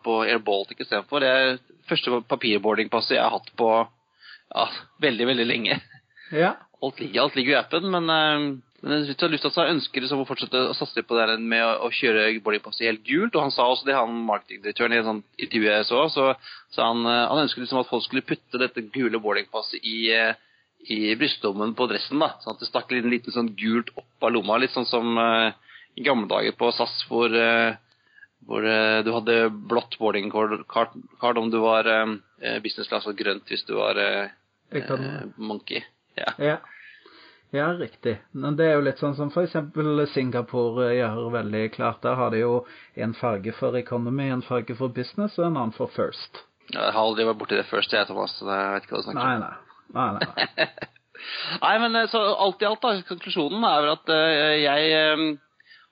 på 0.03 0.17
Air 0.25 0.43
Baltic 0.43 0.83
istedenfor. 0.83 1.23
Det 1.23 1.31
er 1.31 1.61
første 1.89 2.23
papirboardingpasset 2.33 3.15
jeg 3.15 3.23
har 3.23 3.37
hatt 3.37 3.53
på 3.57 3.71
ja, 3.77 4.67
veldig, 5.07 5.31
veldig 5.31 5.47
lenge. 5.47 5.79
Ja. 6.35 6.57
Alt 6.81 6.99
ligger, 6.99 7.21
alt 7.21 7.35
ligger 7.37 7.53
i 7.53 7.59
appen, 7.59 7.87
men, 7.93 8.09
uh, 8.09 8.61
men 8.81 9.03
du 9.05 9.11
har 9.13 9.29
lyst 9.29 9.45
til 9.45 9.53
å 9.53 9.65
ønsker 9.69 10.01
liksom 10.01 10.23
å 10.23 10.25
fortsette 10.25 10.61
å 10.71 10.77
satse 10.77 11.03
på 11.05 11.17
det 11.17 11.35
med 11.37 11.61
å, 11.61 11.73
å 11.85 11.89
kjøre 11.93 12.31
boardingpasset 12.41 12.87
helt 12.87 13.03
gult, 13.05 13.35
og 13.35 13.45
han 13.45 13.53
sa 13.53 13.67
også 13.69 13.85
det, 13.85 13.97
han 13.97 14.23
marketingdirektøren 14.25 14.95
i 14.95 15.01
et 15.01 15.05
sånt 15.05 15.43
intervju 15.45 15.69
jeg 15.69 15.89
så, 15.91 15.99
så, 16.09 16.31
så 16.73 16.87
han, 16.87 17.03
eh, 17.05 17.27
han 17.29 17.43
ønsket 17.43 17.67
liksom 17.67 17.83
at 17.83 17.91
folk 17.91 18.07
skulle 18.07 18.25
putte 18.25 18.61
dette 18.63 18.87
gule 18.95 19.21
boardingpasset 19.21 19.85
i, 19.85 19.99
uh, 20.17 20.33
i 20.89 21.13
brystlommen 21.21 21.77
på 21.77 21.85
dressen, 21.91 22.17
da, 22.23 22.31
sånn 22.41 22.57
at 22.57 22.65
det 22.65 22.71
stakk 22.71 22.97
en 22.97 23.13
liten 23.13 23.37
sånn 23.37 23.53
gult 23.61 23.93
opp 23.93 24.25
av 24.25 24.33
lomma, 24.33 24.57
litt 24.57 24.73
sånn 24.73 24.89
som 24.89 25.13
uh, 25.21 25.53
i 25.93 26.09
gamle 26.09 26.25
dager 26.33 26.57
på 26.57 26.73
SAS, 26.73 26.97
hvor, 27.11 27.29
uh, 27.29 27.77
hvor 28.49 28.65
uh, 28.65 29.05
du 29.05 29.13
hadde 29.13 29.39
blått 29.69 30.01
boarding 30.01 30.33
card, 30.33 30.65
card 30.65 31.37
om 31.37 31.53
du 31.53 31.61
var 31.61 31.93
business 32.65 32.89
class, 32.89 33.05
og 33.05 33.13
grønt 33.21 33.45
hvis 33.53 33.67
du 33.69 33.75
var 33.77 34.01
Jeg 34.01 34.87
monkey. 35.37 35.83
Ja. 36.19 36.33
ja. 36.37 36.57
ja, 37.55 37.67
riktig. 37.79 38.17
Men 38.31 38.57
det 38.59 38.67
er 38.67 38.77
jo 38.77 38.85
litt 38.85 39.01
sånn 39.01 39.15
som 39.17 39.31
f.eks. 39.31 39.57
Singapore 40.13 40.91
gjør 40.95 41.31
veldig 41.33 41.65
klart. 41.75 42.01
Der 42.05 42.19
har 42.19 42.33
de 42.33 42.43
jo 42.43 42.53
en 42.95 43.15
farge 43.17 43.53
for 43.57 43.77
economy, 43.79 44.29
en 44.31 44.45
farge 44.45 44.75
for 44.77 44.93
business 44.93 45.39
og 45.39 45.47
en 45.47 45.57
annen 45.57 45.75
for 45.75 45.91
first. 45.95 46.43
Jeg 46.71 46.93
har 46.95 47.01
aldri 47.01 47.27
vært 47.27 47.39
borti 47.41 47.59
det 47.59 47.67
først, 47.69 47.93
jeg, 47.95 48.07
Thomas. 48.07 48.33
Så 48.39 48.47
jeg 48.47 48.75
vet 48.75 48.85
ikke 48.85 48.95
hva 48.95 49.01
du 49.01 49.07
snakker 49.09 49.21
om. 49.21 49.45
nei. 49.45 49.55
nei, 49.95 50.09
nei, 50.17 50.27
nei. 50.27 50.67
Nei, 51.61 51.73
men 51.83 51.97
eh, 51.99 52.11
så 52.11 52.21
alt 52.45 52.63
i 52.63 52.69
alt, 52.69 52.83
da, 52.83 52.93
konklusjonen 53.07 53.65
er 53.67 53.83
vel 53.83 53.95
at 53.95 54.13
uh, 54.13 54.53
jeg 54.61 55.01
um, 55.15 55.25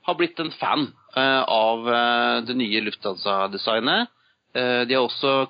har 0.07 0.17
blitt 0.19 0.39
en 0.41 0.53
fan 0.55 0.87
uh, 1.17 1.43
av 1.43 1.89
uh, 1.89 2.37
det 2.47 2.55
nye 2.57 2.85
Lufthansa-designet. 2.87 4.13
Eh, 4.57 4.81
de 4.89 4.95
har 4.97 5.05
også, 5.05 5.45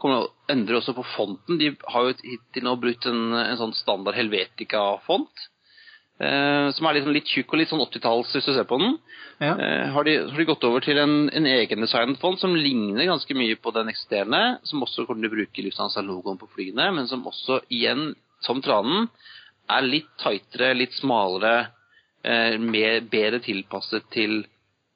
endrer 0.51 0.79
også 0.79 0.95
på 0.97 1.05
fonten. 1.15 1.59
De 1.61 1.71
har 1.87 2.09
jo 2.09 2.17
hittil 2.19 2.65
nå 2.67 2.75
brukt 2.81 3.07
en, 3.07 3.31
en 3.39 3.59
sånn 3.59 3.75
standard 3.77 4.17
Helvetica-font. 4.19 5.47
eh, 6.19 6.67
som 6.75 6.87
er 6.87 6.97
liksom 6.97 7.13
litt 7.15 7.31
tjukk 7.31 7.53
og 7.53 7.61
litt 7.61 7.71
sånn 7.71 7.83
80-talls, 7.85 8.33
hvis 8.35 8.49
du 8.49 8.53
ser 8.53 8.67
på 8.67 8.79
den. 8.81 8.97
Ja. 9.39 9.53
Eh, 9.55 9.87
har, 9.95 10.03
de, 10.03 10.17
har 10.27 10.41
de 10.41 10.47
gått 10.49 10.67
over 10.67 10.83
til 10.83 10.99
en, 10.99 11.29
en 11.31 11.47
egendesignet 11.47 12.19
font 12.19 12.41
som 12.41 12.55
ligner 12.57 13.07
ganske 13.07 13.37
mye 13.39 13.55
på 13.55 13.73
den 13.75 13.91
eksisterende, 13.91 14.59
som 14.67 14.83
også 14.83 15.07
kommer 15.07 15.23
til 15.23 15.31
å 15.31 15.37
bruke 15.37 15.65
Lufthansa-logoen 15.65 16.41
på 16.41 16.51
flyene, 16.57 16.89
men 16.97 17.07
som 17.11 17.23
også 17.29 17.61
igjen, 17.71 18.11
som 18.43 18.59
tranen, 18.65 19.07
er 19.69 19.85
litt 19.85 20.09
tightere, 20.19 20.73
litt 20.75 20.95
smalere, 20.97 21.69
eh, 22.25 22.57
mer, 22.59 22.99
bedre 23.07 23.39
tilpasset 23.45 24.09
til 24.11 24.41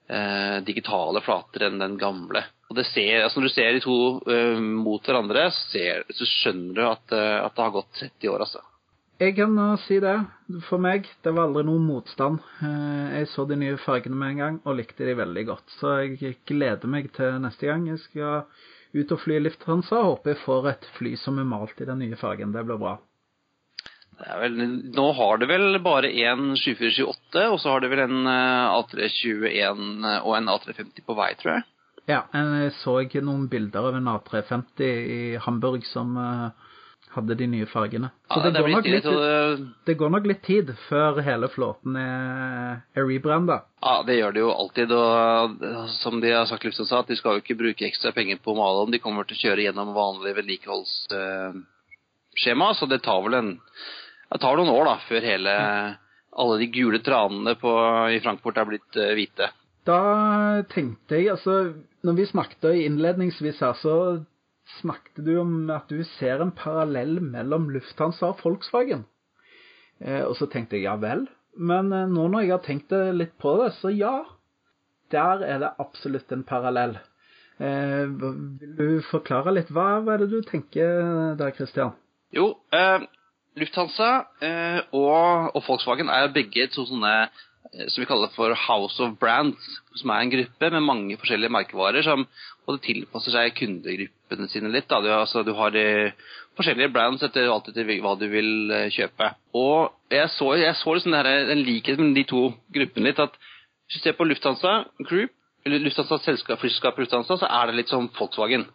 eh, 0.09 0.57
digitale 0.65 1.21
flater 1.23 1.67
enn 1.69 1.79
den 1.81 1.97
gamle. 2.01 2.43
Og 2.69 2.77
det 2.79 2.85
ser, 2.89 3.21
altså 3.23 3.39
Når 3.39 3.47
du 3.47 3.53
ser 3.53 3.73
de 3.75 3.81
to 3.83 3.95
eh, 4.33 4.59
mot 4.59 5.03
hverandre, 5.05 5.49
ser, 5.69 6.03
så 6.09 6.25
skjønner 6.25 6.73
du 6.77 6.83
at, 6.87 7.11
eh, 7.13 7.39
at 7.45 7.55
det 7.55 7.65
har 7.67 7.75
gått 7.75 7.91
30 7.99 8.31
år. 8.33 8.45
altså. 8.47 8.63
Jeg 9.21 9.35
kan 9.37 9.53
si 9.85 9.99
det. 10.01 10.15
For 10.67 10.81
meg, 10.81 11.05
det 11.23 11.31
var 11.35 11.45
aldri 11.47 11.63
noen 11.67 11.85
motstand. 11.85 12.41
Eh, 12.65 13.19
Jeg 13.19 13.29
så 13.31 13.45
de 13.47 13.55
nye 13.61 13.77
fargene 13.77 14.17
med 14.17 14.33
en 14.33 14.41
gang, 14.41 14.61
og 14.65 14.79
likte 14.79 15.05
de 15.05 15.13
veldig 15.15 15.45
godt. 15.47 15.75
Så 15.79 15.93
jeg 16.01 16.37
gleder 16.49 16.89
meg 16.89 17.11
til 17.15 17.37
neste 17.43 17.69
gang 17.69 17.85
jeg 17.87 18.01
skal 18.03 18.43
ut 18.93 19.11
og 19.13 19.21
fly 19.21 19.37
i 19.37 19.43
Lufthansa. 19.45 20.01
Håper 20.09 20.33
jeg 20.33 20.41
får 20.43 20.69
et 20.73 20.89
fly 20.97 21.15
som 21.17 21.37
er 21.39 21.47
malt 21.47 21.79
i 21.81 21.85
den 21.89 22.01
nye 22.03 22.17
fargen. 22.19 22.51
Det 22.53 22.65
blir 22.65 22.81
bra. 22.81 22.97
Det 24.19 24.35
vel, 24.41 24.53
nå 24.93 25.05
har 25.17 25.37
det 25.41 25.47
vel 25.49 25.79
bare 25.83 26.07
én 26.11 26.53
7478, 26.59 27.47
og 27.51 27.57
så 27.59 27.67
har 27.73 27.79
det 27.83 27.89
vel 27.93 28.01
en 28.05 28.27
eh, 28.29 28.75
A321 28.79 29.79
og 30.23 30.33
en 30.37 30.49
A350 30.53 30.97
på 31.07 31.13
vei, 31.17 31.31
tror 31.39 31.51
jeg. 31.57 31.63
Ja, 32.09 32.21
jeg 32.35 32.71
så 32.81 32.93
ikke 33.05 33.21
noen 33.23 33.47
bilder 33.51 33.83
av 33.89 33.95
en 33.95 34.09
A350 34.11 34.81
i 34.83 35.37
Hamburg 35.45 35.83
som 35.87 36.17
eh, 36.19 36.49
hadde 37.13 37.35
de 37.39 37.47
nye 37.47 37.67
fargene. 37.69 38.09
Så 38.27 38.39
Ja, 38.41 38.49
det, 38.49 38.59
går 38.59 38.69
nok 38.73 38.87
litt, 38.89 39.03
det- 39.05 39.59
det 39.87 39.95
går 39.99 40.09
nok 40.15 40.25
litt 40.27 40.41
tid 40.43 40.67
før 40.89 41.21
hele 41.23 41.47
flåten 41.53 41.95
er, 42.01 42.81
er 42.97 43.05
rebranda. 43.07 43.57
Ja, 43.85 43.95
det 44.07 44.15
gjør 44.17 44.31
det 44.33 44.41
jo 44.43 44.49
alltid. 44.51 44.91
Og 44.97 45.63
eh, 45.63 45.85
som 46.01 46.13
de 46.23 46.29
har 46.33 46.45
sagt, 46.49 46.65
Lufthansa, 46.65 46.99
at 47.03 47.07
de 47.07 47.15
skal 47.19 47.31
jo 47.37 47.41
ikke 47.45 47.59
bruke 47.59 47.85
ekstra 47.87 48.11
penger 48.17 48.37
på 48.43 48.51
å 48.51 48.57
male 48.59 48.79
om. 48.83 48.91
De 48.91 48.99
kommer 49.03 49.23
til 49.29 49.37
å 49.37 49.41
kjøre 49.45 49.63
gjennom 49.69 49.93
vanlig 49.95 50.33
vedlikeholdsskjema, 50.41 52.67
så 52.75 52.83
det 52.89 53.01
tar 53.05 53.21
vel 53.25 53.33
en 53.39 53.51
det 54.33 54.41
tar 54.41 54.57
noen 54.57 54.71
år 54.73 54.87
da, 54.89 54.95
før 55.07 55.27
hele, 55.27 55.53
alle 56.33 56.59
de 56.61 56.69
gule 56.73 56.99
tranene 57.05 57.53
på, 57.61 57.73
i 58.09 58.21
Frankfurt 58.23 58.57
er 58.57 58.69
blitt 58.69 58.97
uh, 58.97 59.11
hvite. 59.13 59.49
Da 59.85 59.99
tenkte 60.71 61.19
jeg, 61.19 61.33
altså 61.33 61.73
Når 62.07 62.15
vi 62.15 62.25
snakket 62.29 62.69
innledningsvis 62.85 63.59
her, 63.63 63.75
så 63.79 63.95
snakket 64.79 65.23
du 65.25 65.33
om 65.41 65.69
at 65.71 65.91
du 65.91 66.03
ser 66.17 66.41
en 66.41 66.53
parallell 66.55 67.19
mellom 67.23 67.69
Lufthansa 67.71 68.31
og 68.31 68.41
Volkswagen. 68.43 69.05
Eh, 69.99 70.23
og 70.23 70.35
så 70.39 70.47
tenkte 70.51 70.79
jeg 70.79 70.87
ja 70.87 70.95
vel. 70.99 71.25
Men 71.55 71.91
eh, 71.95 72.09
nå 72.11 72.27
når 72.31 72.45
jeg 72.45 72.53
har 72.55 72.63
tenkt 72.65 72.95
litt 73.15 73.35
på 73.43 73.57
det, 73.61 73.73
så 73.79 73.91
ja. 73.91 74.13
Der 75.11 75.43
er 75.45 75.59
det 75.61 75.73
absolutt 75.83 76.31
en 76.35 76.45
parallell. 76.47 76.97
Eh, 77.59 78.07
vil 78.07 78.75
du 78.79 78.87
forklare 79.11 79.53
litt? 79.55 79.71
Hva, 79.71 79.99
hva 80.03 80.15
er 80.15 80.23
det 80.23 80.31
du 80.31 80.39
tenker 80.47 81.35
der, 81.39 81.53
Christian? 81.55 81.93
Jo, 82.33 82.49
eh, 82.73 83.03
Lufthansa 83.59 84.11
eh, 84.41 84.79
og, 84.95 85.51
og 85.53 85.65
Volkswagen 85.67 86.09
er 86.09 86.31
begge 86.33 86.65
to 86.73 86.85
sånne 86.89 87.11
eh, 87.27 87.85
som 87.91 88.01
vi 88.01 88.07
kaller 88.09 88.31
for 88.33 88.55
House 88.57 89.01
of 89.03 89.17
Brands, 89.21 89.67
som 89.99 90.13
er 90.13 90.23
en 90.23 90.33
gruppe 90.33 90.69
med 90.73 90.85
mange 90.87 91.17
forskjellige 91.21 91.53
merkevarer 91.53 92.05
som 92.05 92.25
både 92.65 92.81
tilpasser 92.85 93.35
seg 93.35 93.55
kundegruppene 93.59 94.49
sine 94.49 94.71
litt. 94.73 94.89
Da. 94.89 95.01
Du, 95.03 95.11
altså, 95.13 95.43
du 95.45 95.53
har 95.57 95.73
de 95.75 95.85
forskjellige 96.57 96.93
brands 96.93 97.23
etter 97.25 97.49
alt 97.51 97.69
etter 97.69 97.89
hva 98.03 98.15
du 98.19 98.27
vil 98.31 98.73
eh, 98.73 98.89
kjøpe. 98.93 99.33
Og 99.57 99.93
jeg 100.13 100.29
så, 100.33 100.53
jeg 100.61 100.77
så 100.79 100.97
liksom 100.97 101.17
her, 101.17 101.31
en 101.53 101.65
likhet 101.65 101.99
mellom 101.99 102.17
de 102.17 102.27
to 102.29 102.43
gruppene 102.73 103.11
litt. 103.11 103.21
at 103.21 103.37
Hvis 103.87 103.99
du 103.99 104.07
ser 104.07 104.17
på 104.17 104.27
Lufthansa 104.27 104.83
Group, 105.03 105.33
eller 105.65 105.83
Lufthansa 105.83 106.19
selskap, 106.25 106.63
Lufthansa, 106.99 107.37
så 107.37 107.49
er 107.49 107.69
det 107.69 107.81
litt 107.81 107.93
som 107.93 108.09
Volkswagen. 108.17 108.65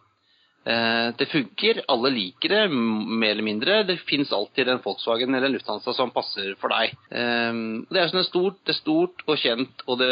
Eh, 0.68 1.10
det 1.16 1.26
funker, 1.32 1.82
alle 1.88 2.10
liker 2.12 2.52
det, 2.52 2.62
mer 2.68 3.30
eller 3.30 3.46
mindre. 3.46 3.82
Det 3.88 3.96
fins 4.08 4.32
alltid 4.32 4.68
en 4.68 4.82
Volkswagen 4.84 5.34
eller 5.34 5.48
en 5.48 5.56
Lufthansa 5.56 5.94
som 5.96 6.12
passer 6.12 6.56
for 6.60 6.74
deg. 6.74 6.96
Eh, 7.10 7.60
det 7.88 8.02
er 8.02 8.10
sånn 8.12 8.26
stort, 8.26 8.60
det 8.66 8.76
er 8.76 8.82
stort 8.82 9.24
og 9.26 9.38
kjent, 9.40 9.86
og 9.88 10.02
det, 10.02 10.10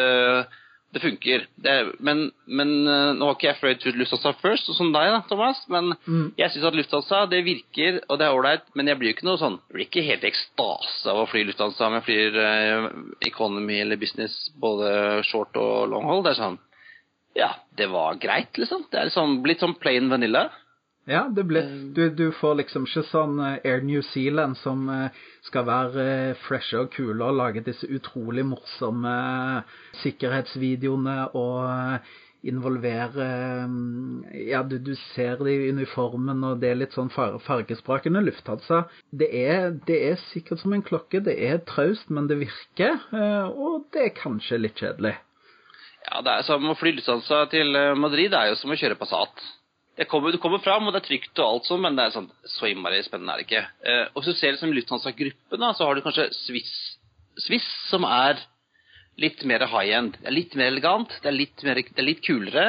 det 0.97 1.03
funker. 1.05 1.45
Det 1.61 1.75
er, 1.81 1.91
men, 2.01 2.31
men, 2.49 2.73
eh, 2.89 3.13
nå 3.19 3.29
har 3.29 3.37
ikke 3.37 3.51
jeg 3.51 3.61
fløyet 3.61 3.85
ut 3.85 4.01
Lufthansa 4.01 4.33
first, 4.41 4.73
som 4.79 4.95
deg, 4.97 5.13
da, 5.13 5.21
Thomas. 5.29 5.61
Men 5.73 5.93
mm. 6.07 6.27
jeg 6.41 6.55
syns 6.55 6.69
at 6.71 6.79
Lufthansa 6.81 7.23
det 7.29 7.43
virker, 7.45 8.01
og 8.09 8.17
det 8.17 8.29
er 8.29 8.39
ålreit. 8.39 8.65
Men 8.79 8.89
jeg 8.89 9.01
blir 9.03 9.13
jo 9.13 9.19
ikke 9.19 9.29
noe 9.29 9.43
sånn 9.43 9.61
Jeg 9.67 9.77
blir 9.77 9.91
ikke 9.91 10.09
helt 10.09 10.25
ekstase 10.31 11.13
av 11.13 11.21
å 11.21 11.29
fly 11.29 11.45
Lufthansa 11.51 11.91
om 11.91 11.99
jeg 11.99 12.07
flyr 12.09 12.41
uh, 12.41 12.89
economy 13.29 13.83
eller 13.85 14.01
business, 14.01 14.47
både 14.57 15.21
short 15.29 15.59
og 15.61 15.91
long 15.93 16.09
hold. 16.09 16.25
Det 16.25 16.33
er 16.33 16.47
sånn 16.47 16.63
ja, 17.37 17.51
det 17.77 17.87
var 17.93 18.17
greit, 18.21 18.57
liksom. 18.59 18.87
Det 18.91 18.99
er 19.01 19.11
liksom 19.11 19.43
blitt 19.45 19.61
sånn 19.65 19.77
plain 19.81 20.09
vanilla. 20.13 20.49
Ja, 21.07 21.23
ble, 21.31 21.61
du, 21.95 22.09
du, 22.11 22.25
får 22.35 22.57
liksom 22.63 22.87
ikke 22.89 23.05
sånn 23.07 23.39
eh, 23.39 23.61
Air 23.63 23.85
New 23.87 24.03
Zealand 24.03 24.59
som 24.59 24.89
eh, 24.91 25.15
skal 25.47 25.67
være 25.69 26.07
fresh 26.35 26.47
freshe 26.49 26.81
og 26.83 26.89
kule 26.97 27.29
og 27.29 27.37
lage 27.39 27.63
disse 27.69 27.87
utrolig 27.87 28.43
morsomme 28.49 29.13
sikkerhetsvideoene 30.03 31.29
og 31.39 32.09
involvere 32.47 33.29
Ja, 34.49 34.65
du, 34.67 34.77
du 34.83 34.93
ser 35.15 35.39
det 35.45 35.55
i 35.55 35.71
uniformen, 35.71 36.43
og 36.47 36.59
det 36.63 36.73
er 36.73 36.81
litt 36.81 36.95
sånn 36.95 37.11
fargesprakende 37.15 38.25
lufthansa. 38.27 38.85
Det 39.11 39.31
er, 39.31 39.73
det 39.87 40.01
er 40.11 40.21
sikkert 40.29 40.63
som 40.63 40.75
en 40.75 40.85
klokke. 40.87 41.23
Det 41.27 41.35
er 41.49 41.63
traust, 41.67 42.11
men 42.11 42.29
det 42.31 42.39
virker. 42.45 43.01
Og 43.51 43.89
det 43.95 44.05
er 44.05 44.15
kanskje 44.21 44.61
litt 44.63 44.79
kjedelig. 44.79 45.17
Ja, 46.07 46.23
det 46.23 46.33
er 46.33 46.47
som 46.47 46.67
å 46.71 46.77
fly 46.79 46.95
Lufthansa 46.95 47.45
til 47.51 47.75
eh, 47.77 47.95
Madrid. 47.99 48.31
Det 48.33 48.39
er 48.41 48.53
jo 48.53 48.59
som 48.61 48.73
å 48.73 48.79
kjøre 48.79 48.99
Passat. 48.99 49.45
Det 49.97 50.05
kommer, 50.11 50.35
du 50.35 50.39
kommer 50.41 50.61
fram, 50.61 50.87
og 50.87 50.93
det 50.93 51.01
er 51.01 51.07
trygt 51.07 51.41
og 51.41 51.47
alt 51.47 51.69
sånn, 51.69 51.81
men 51.83 51.97
det 51.97 52.05
er 52.05 52.13
sånn, 52.13 52.29
så 52.53 52.69
innmari 52.69 53.01
spennende 53.05 53.33
er 53.33 53.41
det 53.41 53.47
ikke. 53.47 53.63
Eh, 53.89 54.03
og 54.13 54.21
hvis 54.21 54.35
du 54.35 54.41
ser 54.41 54.53
liksom 54.55 54.75
Lufthansa-gruppen, 54.77 55.63
da, 55.63 55.73
så 55.75 55.89
har 55.89 55.97
du 55.97 56.05
kanskje 56.05 56.29
Swiss, 56.37 56.75
Swiss 57.47 57.69
som 57.89 58.05
er 58.09 58.43
litt 59.21 59.41
mer 59.49 59.65
high 59.73 59.95
end. 59.97 60.19
Det 60.21 60.29
er 60.29 60.37
litt 60.37 60.57
mer 60.59 60.69
elegant, 60.75 61.17
det 61.25 61.31
er 61.31 61.39
litt, 61.39 61.65
mer, 61.65 61.81
det 61.81 62.03
er 62.03 62.11
litt 62.11 62.25
kulere. 62.27 62.67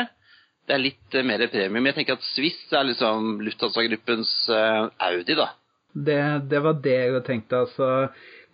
Det 0.67 0.75
er 0.75 0.83
litt 0.83 1.15
uh, 1.15 1.23
mer 1.23 1.43
premium. 1.51 1.85
Jeg 1.87 1.95
tenker 1.95 2.17
at 2.17 2.27
Swiss 2.27 2.59
er 2.75 2.87
liksom 2.89 3.37
Lufthansa-gruppens 3.43 4.31
uh, 4.51 4.87
Audi, 5.09 5.35
da. 5.39 5.51
Det, 5.93 6.19
det, 6.51 6.59
var 6.63 6.79
det 6.83 6.95
jeg 6.95 7.23
tenkte, 7.27 7.63
altså. 7.65 7.91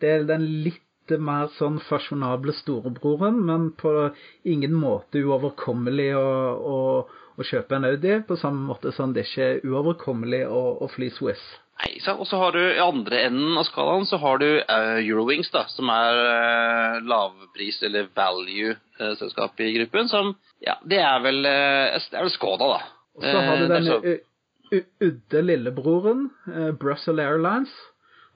Det 0.02 0.12
er 0.18 0.28
den 0.30 0.46
litt 0.66 0.82
mer 1.20 1.50
sånn 1.58 1.80
fasjonable 1.84 2.54
storebroren, 2.56 3.42
men 3.48 3.72
på 3.80 3.92
ingen 4.44 4.74
måte 4.78 5.24
uoverkommelig 5.24 6.14
å, 6.18 6.30
å, 6.76 6.78
å, 7.36 7.48
kjøpe 7.50 7.78
en 7.78 7.90
Audi, 7.90 8.16
på 8.28 8.38
samme 8.40 8.64
måte 8.70 8.94
som 8.96 9.14
det 9.14 9.28
ikke 9.28 9.50
er 9.50 9.62
uoverkommelig 9.68 10.46
å, 10.48 10.64
å 10.84 10.90
fly 10.94 11.12
Swiss. 11.14 11.44
Nei, 11.84 11.98
Og 12.14 12.28
så 12.30 12.38
har 12.38 12.54
du 12.54 12.62
i 12.62 12.82
andre 12.82 13.24
enden 13.28 13.58
av 13.58 13.66
skalaen 13.68 14.06
så 14.08 14.20
har 14.22 14.40
du 14.40 14.48
uh, 14.62 15.00
Eurowings, 15.02 15.50
da, 15.52 15.66
som 15.74 15.90
er 15.92 16.20
uh, 16.22 17.00
lavpris- 17.04 17.82
eller 17.84 18.12
value-selskapet 18.16 19.66
i 19.66 19.74
gruppen. 19.80 20.08
Som 20.12 20.36
ja, 20.64 20.78
det 20.86 21.02
er 21.02 21.24
vel, 21.26 21.42
uh, 21.44 21.98
det 21.98 22.20
er 22.20 22.28
vel 22.28 22.36
Skoda, 22.36 22.70
da. 22.78 22.94
Og 23.18 23.26
så 23.26 23.42
har 23.46 23.60
du 23.60 23.68
den 23.74 24.22
udde 25.04 25.42
lillebroren, 25.46 26.30
Brussels 26.82 27.22
Airlines. 27.22 27.74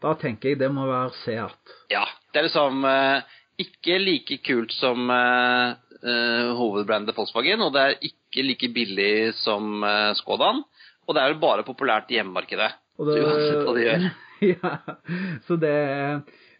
Da 0.04 0.14
tenker 0.22 0.52
jeg 0.52 0.60
det 0.62 0.70
må 0.74 0.86
være 0.86 1.16
Seat. 1.24 1.78
Ja, 1.90 2.04
det 2.38 2.44
er 2.44 2.52
liksom 2.52 2.84
uh, 2.86 3.38
ikke 3.58 3.96
like 3.98 4.36
kult 4.46 4.74
som 4.78 5.10
uh, 5.10 5.74
uh, 6.04 6.50
hovedbrandet 6.60 7.18
Volkswagen, 7.18 7.64
og 7.66 7.72
det 7.74 7.82
er 7.82 7.96
ikke 8.12 8.44
like 8.46 8.70
billig 8.76 9.34
som 9.40 9.82
Skodaen. 10.20 10.62
Og 11.08 11.16
det 11.16 11.24
er 11.24 11.32
jo 11.32 11.40
bare 11.42 11.66
populært 11.66 12.12
i 12.12 12.20
hjemmemarkedet. 12.20 12.68
Det, 12.98 13.16
så 13.16 13.24
uansett 13.24 13.64
hva 13.64 13.74
de 13.74 13.86
gjør. 13.88 14.06
ja, 14.52 14.74
så 15.48 15.58
det 15.58 15.74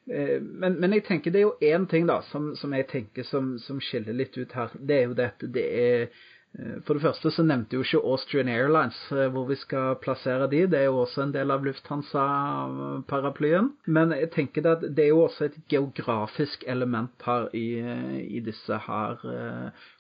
men, 0.08 0.78
men, 0.80 0.94
jeg 0.96 1.04
tenker 1.04 1.34
det 1.36 1.42
er 1.42 1.46
jo 1.50 1.74
én 1.76 1.84
ting 1.92 2.08
da, 2.08 2.22
som, 2.32 2.54
som 2.56 2.72
jeg 2.74 2.88
tenker 2.88 3.28
som, 3.28 3.58
som, 3.60 3.82
skiller 3.84 4.16
litt 4.16 4.38
ut 4.40 4.56
her. 4.56 4.72
Det 4.80 5.02
er 5.02 5.10
jo 5.10 5.18
det 5.18 5.26
at 5.34 5.44
det 5.52 5.66
er 5.68 6.06
Eh, 6.08 6.37
for 6.58 6.98
det 6.98 7.04
første 7.04 7.30
så 7.34 7.44
nevnte 7.46 7.78
jo 7.78 7.84
ikke 7.86 8.00
Austrian 8.02 8.50
Airlines 8.50 8.98
eh, 9.14 9.28
hvor 9.34 9.46
vi 9.50 9.56
skal 9.60 9.98
plassere 10.02 10.48
de. 10.50 10.64
Det 10.72 10.80
er 10.80 10.88
jo 10.88 11.04
også 11.04 11.28
en 11.28 11.34
del 11.36 11.54
av 11.54 11.66
Lufthansa-paraplyen. 11.66 13.70
Men 13.86 14.16
jeg 14.18 14.32
tenker 14.34 14.72
at 14.72 14.82
det 14.82 15.06
er 15.06 15.12
jo 15.12 15.28
også 15.28 15.52
et 15.52 15.60
geografisk 15.70 16.66
element 16.68 17.14
her 17.26 17.50
i, 17.54 17.68
eh, 17.78 18.18
i 18.40 18.42
disse 18.42 18.80
her 18.88 19.22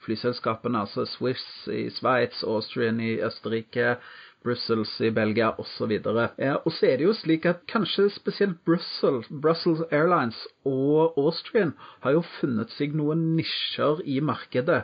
flyselskapene. 0.05 0.81
Altså 0.81 1.05
Swiss 1.05 1.67
i 1.69 1.89
Sveits, 1.93 2.43
Austrian 2.43 2.99
i 3.05 3.19
Østerrike, 3.21 3.97
Brussels 4.45 4.91
i 5.01 5.09
Belgia 5.11 5.49
osv. 5.59 5.91
Og 6.05 6.71
så 6.71 6.87
er 6.87 6.99
det 6.99 7.07
jo 7.07 7.15
slik 7.17 7.45
at 7.49 7.63
kanskje 7.69 8.07
spesielt 8.15 8.59
Brussels, 8.65 9.27
Brussels 9.29 9.83
Airlines 9.91 10.39
og 10.67 11.17
Austrian 11.19 11.73
har 12.05 12.17
jo 12.17 12.25
funnet 12.37 12.73
seg 12.75 12.95
noen 12.97 13.23
nisjer 13.37 14.03
i 14.05 14.19
markedet 14.23 14.83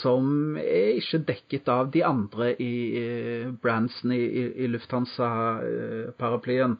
som 0.00 0.56
er 0.60 0.98
ikke 1.00 1.24
dekket 1.28 1.70
av 1.72 1.90
de 1.94 2.04
andre 2.06 2.52
i, 2.54 2.74
i 3.02 3.06
brandsene 3.62 4.18
i, 4.18 4.44
i 4.64 4.70
Lufthansa-paraplyen. 4.70 6.78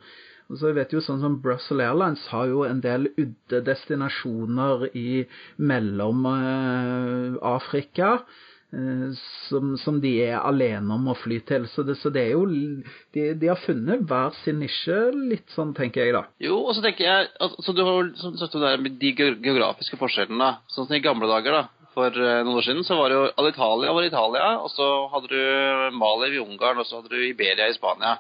Og 0.53 0.59
så 0.61 0.75
vet 0.77 0.93
jo 0.93 1.01
sånn 1.01 1.23
som 1.23 1.39
Brussels 1.43 1.81
Airlines 1.81 2.27
har 2.33 2.51
jo 2.51 2.65
en 2.69 2.83
del 2.85 3.09
udde 3.17 3.63
destinasjoner 3.65 4.91
i 4.93 5.25
mellom 5.57 6.27
eh, 6.29 7.39
Afrika. 7.55 8.19
Eh, 8.73 9.09
som, 9.49 9.75
som, 9.77 9.99
de 10.01 10.15
er 10.25 10.39
alene 10.41 10.95
om 10.95 11.11
å 11.13 11.17
fly 11.19 11.43
til. 11.49 11.67
Så 11.69 11.85
det, 11.85 11.99
så 12.01 12.09
det 12.13 12.23
er 12.25 12.31
jo 12.33 12.47
de, 12.49 13.27
de, 13.37 13.51
har 13.51 13.61
funnet 13.61 14.07
hver 14.09 14.33
sin 14.41 14.63
nisje, 14.63 14.97
litt 15.29 15.53
sånn, 15.53 15.75
tenker 15.77 16.07
jeg 16.07 16.15
da. 16.17 16.23
Jo, 16.41 16.63
og 16.63 16.73
så 16.77 16.85
tenker 16.85 17.05
jeg 17.05 17.29
altså, 17.37 17.75
Du 17.77 17.83
har 17.85 18.09
som 18.21 18.39
sagt 18.41 18.57
det 18.57 18.65
der, 18.65 18.89
de 19.03 19.13
geografiske 19.19 20.01
forskjellene. 20.01 20.55
Sånn 20.73 20.89
som 20.89 20.97
i 20.97 21.05
gamle 21.05 21.29
dager, 21.29 21.59
da. 21.61 21.89
For 21.93 22.09
uh, 22.17 22.39
noen 22.41 22.57
år 22.57 22.65
siden 22.65 22.87
så 22.89 22.97
var 22.97 23.13
det 23.13 23.19
jo 23.19 23.25
Alitalia 23.43 23.93
var 23.93 24.07
Italia, 24.07 24.47
og 24.65 24.71
så 24.73 24.87
hadde 25.13 25.29
du 25.29 25.99
Mali 26.01 26.31
i 26.33 26.41
Ungarn, 26.41 26.81
og 26.81 26.89
så 26.89 27.03
hadde 27.03 27.13
du 27.13 27.27
Iberia 27.27 27.67
i 27.69 27.75
Spania. 27.77 28.15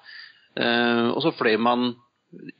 Uh, 0.52 1.14
og 1.14 1.22
så 1.24 1.32
fløy 1.32 1.56
man 1.56 1.94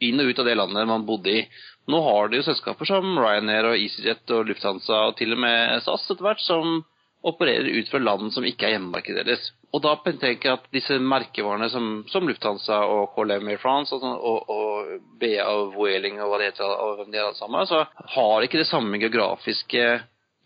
inn 0.01 0.21
og 0.21 0.31
ut 0.31 0.41
av 0.41 0.49
det 0.49 0.57
landet 0.57 0.89
man 0.89 1.05
bodde 1.05 1.35
i. 1.43 1.45
Nå 1.93 2.01
har 2.07 2.33
de 2.33 2.41
jo 2.41 2.47
selskaper 2.47 2.89
som 2.89 3.13
Ryanair 3.21 3.69
og 3.69 3.77
EasyJet 3.77 4.33
og 4.33 4.49
Lufthansa 4.49 5.03
og 5.11 5.19
til 5.21 5.37
og 5.37 5.43
med 5.45 5.85
SAS 5.85 6.09
etter 6.09 6.25
hvert 6.25 6.41
som 6.41 6.81
opererer 7.23 7.69
ut 7.79 7.91
fra 7.91 8.01
land 8.03 8.33
som 8.35 8.45
ikke 8.47 8.67
er 8.67 8.75
hjemmemarkedet 8.77 9.25
deres. 9.27 9.51
Og 9.73 9.83
da 9.85 9.95
tenker 10.05 10.49
jeg 10.49 10.59
at 10.59 10.65
disse 10.75 10.99
merkevarene 10.99 11.69
som, 11.73 12.03
som 12.11 12.27
Lufthansa 12.29 12.83
og 12.91 13.15
KLM 13.15 13.49
Air 13.53 13.61
France 13.63 13.95
og, 13.95 14.03
og, 14.05 14.51
og 14.51 15.05
BA 15.21 15.47
og 15.47 15.77
Vueling 15.77 16.19
og 16.21 16.33
hva 16.33 16.41
det 16.43 16.51
heter, 16.51 16.67
og 16.67 17.05
de 17.07 17.23
alle 17.23 17.39
sammen, 17.39 17.69
så 17.71 17.85
har 18.17 18.47
ikke 18.47 18.61
det 18.61 18.69
samme 18.69 19.01
geografiske 19.01 19.87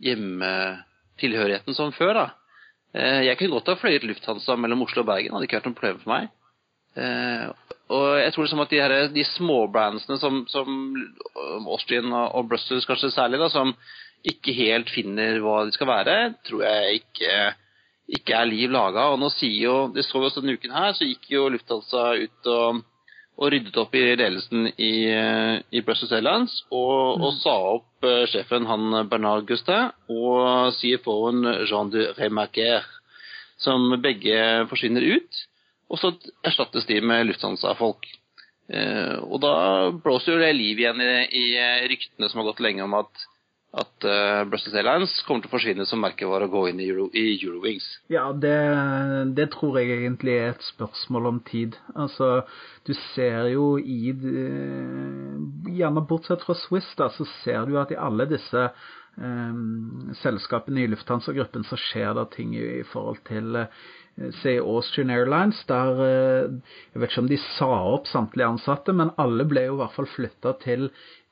hjemmetilhørigheten 0.05 1.75
som 1.75 1.95
før. 1.97 2.15
da. 2.21 2.27
Eh, 2.95 3.23
jeg 3.31 3.39
kunne 3.39 3.57
godt 3.57 3.73
ha 3.73 3.81
fløyet 3.81 4.05
Lufthansa 4.05 4.57
mellom 4.61 4.85
Oslo 4.85 5.03
og 5.03 5.11
Bergen, 5.11 5.33
hadde 5.35 5.49
ikke 5.49 5.61
vært 5.61 5.71
noe 5.71 5.81
problem 5.81 6.03
for 6.05 6.13
meg. 6.13 6.29
Eh, 6.97 7.47
og 7.97 8.07
jeg 8.19 8.33
tror 8.35 8.47
liksom 8.47 8.63
at 8.65 8.73
de, 8.73 8.81
her, 8.83 8.95
de 9.15 9.25
småbrandsene 9.29 10.17
som, 10.19 10.41
som 10.51 10.69
Austrian 11.71 12.11
og 12.11 12.49
Brussels 12.51 12.87
kanskje 12.89 13.13
særlig, 13.15 13.39
da, 13.43 13.51
som 13.53 13.75
ikke 14.27 14.55
helt 14.57 14.91
finner 14.91 15.39
hva 15.43 15.63
de 15.67 15.75
skal 15.75 15.91
være, 15.91 16.17
tror 16.47 16.65
jeg 16.67 17.01
ikke, 17.01 17.39
ikke 18.19 18.37
er 18.39 18.51
liv 18.51 18.75
laga. 18.75 19.09
Og 19.13 19.21
nå 19.23 19.31
sier 19.35 19.63
jo, 19.69 19.79
det 19.95 20.07
så 20.07 20.21
vi 20.21 20.29
også 20.29 20.43
denne 20.43 20.59
uken 20.59 20.75
her, 20.75 20.93
så 20.97 21.09
gikk 21.09 21.31
jo 21.31 21.49
Lufthansa 21.53 22.09
ut 22.19 22.51
og, 22.51 22.83
og 23.37 23.53
ryddet 23.53 23.79
opp 23.83 23.95
i 23.95 24.05
ledelsen 24.09 24.71
i, 24.73 24.93
i 25.71 25.83
Brussels 25.87 26.15
Airlines 26.17 26.59
og, 26.71 27.21
mm. 27.21 27.27
og, 27.27 27.33
sa 27.43 27.57
opp 27.77 28.07
uh, 28.09 28.25
sjefen 28.33 28.69
han 28.71 29.03
Bernard 29.11 29.47
Gustin 29.49 29.93
og 30.11 30.73
CFO-en 30.79 31.45
Jean 31.69 31.93
de 31.93 32.09
Remarquer, 32.19 32.87
som 33.63 33.93
begge 34.03 34.67
forsvinner 34.71 35.05
ut. 35.17 35.43
Og 35.87 36.01
så 36.03 36.11
erstattes 36.45 36.89
de 36.89 36.99
med 36.99 37.29
Lufthansa-folk. 37.29 38.09
Uh, 38.67 39.23
og 39.31 39.39
da 39.45 39.55
blåser 40.03 40.35
jo 40.35 40.43
det 40.43 40.51
liv 40.57 40.83
igjen 40.83 40.99
i, 40.99 41.13
i 41.39 41.47
ryktene 41.93 42.27
som 42.27 42.43
har 42.43 42.51
gått 42.51 42.65
lenge 42.65 42.83
om 42.83 42.97
at 42.99 43.27
at 43.75 44.05
uh, 44.09 44.45
Brussels 44.49 44.77
Airlines 44.79 45.13
kommer 45.27 45.43
til 45.45 45.51
å 45.51 45.55
forsvinne 45.57 45.87
som 45.89 46.01
merkevare 46.01 46.47
og 46.47 46.55
gå 46.55 46.63
inn 46.71 46.81
i, 46.81 46.89
Euro, 46.93 47.09
i 47.13 47.35
Eurowings. 47.35 47.87
Ja, 48.13 48.29
det, 48.33 48.55
det, 49.37 49.51
tror 49.53 49.77
jeg 49.81 49.99
egentlig 49.99 50.37
er 50.39 50.55
et 50.55 50.69
spørsmål 50.69 51.29
om 51.33 51.41
tid. 51.45 51.77
Altså, 51.99 52.47
du 52.87 52.95
ser 53.13 53.51
jo 53.53 53.75
i 53.81 54.15
Gjerne 55.77 56.05
bortsett 56.09 56.47
fra 56.47 56.57
Swiss, 56.57 56.89
da, 56.97 57.11
så 57.13 57.27
ser 57.43 57.67
du 57.69 57.77
at 57.81 57.93
i 57.93 58.01
alle 58.01 58.29
disse 58.31 58.63
um, 59.19 60.09
selskapene 60.23 60.87
i 60.87 60.89
Lufthansa-gruppen 60.95 61.67
så 61.69 61.77
skjer 61.81 62.17
det 62.17 62.31
ting 62.39 62.57
i, 62.57 62.65
i 62.81 62.89
forhold 62.89 63.21
til 63.29 63.61
uh, 63.61 63.69
Se 64.41 64.55
Austrian 64.63 65.13
Airlines, 65.13 65.59
der 65.69 65.99
Jeg 66.01 67.03
vet 67.03 67.11
ikke 67.11 67.27
om 67.27 67.29
de 67.29 67.37
sa 67.59 67.69
opp 67.93 68.09
samtlige 68.09 68.49
ansatte, 68.55 68.95
men 68.97 69.13
alle 69.21 69.45
ble 69.45 69.67
jo 69.67 69.77
i 69.77 69.81
hvert 69.83 69.93
fall 69.99 70.09
flytta 70.09 70.55
til 70.63 70.89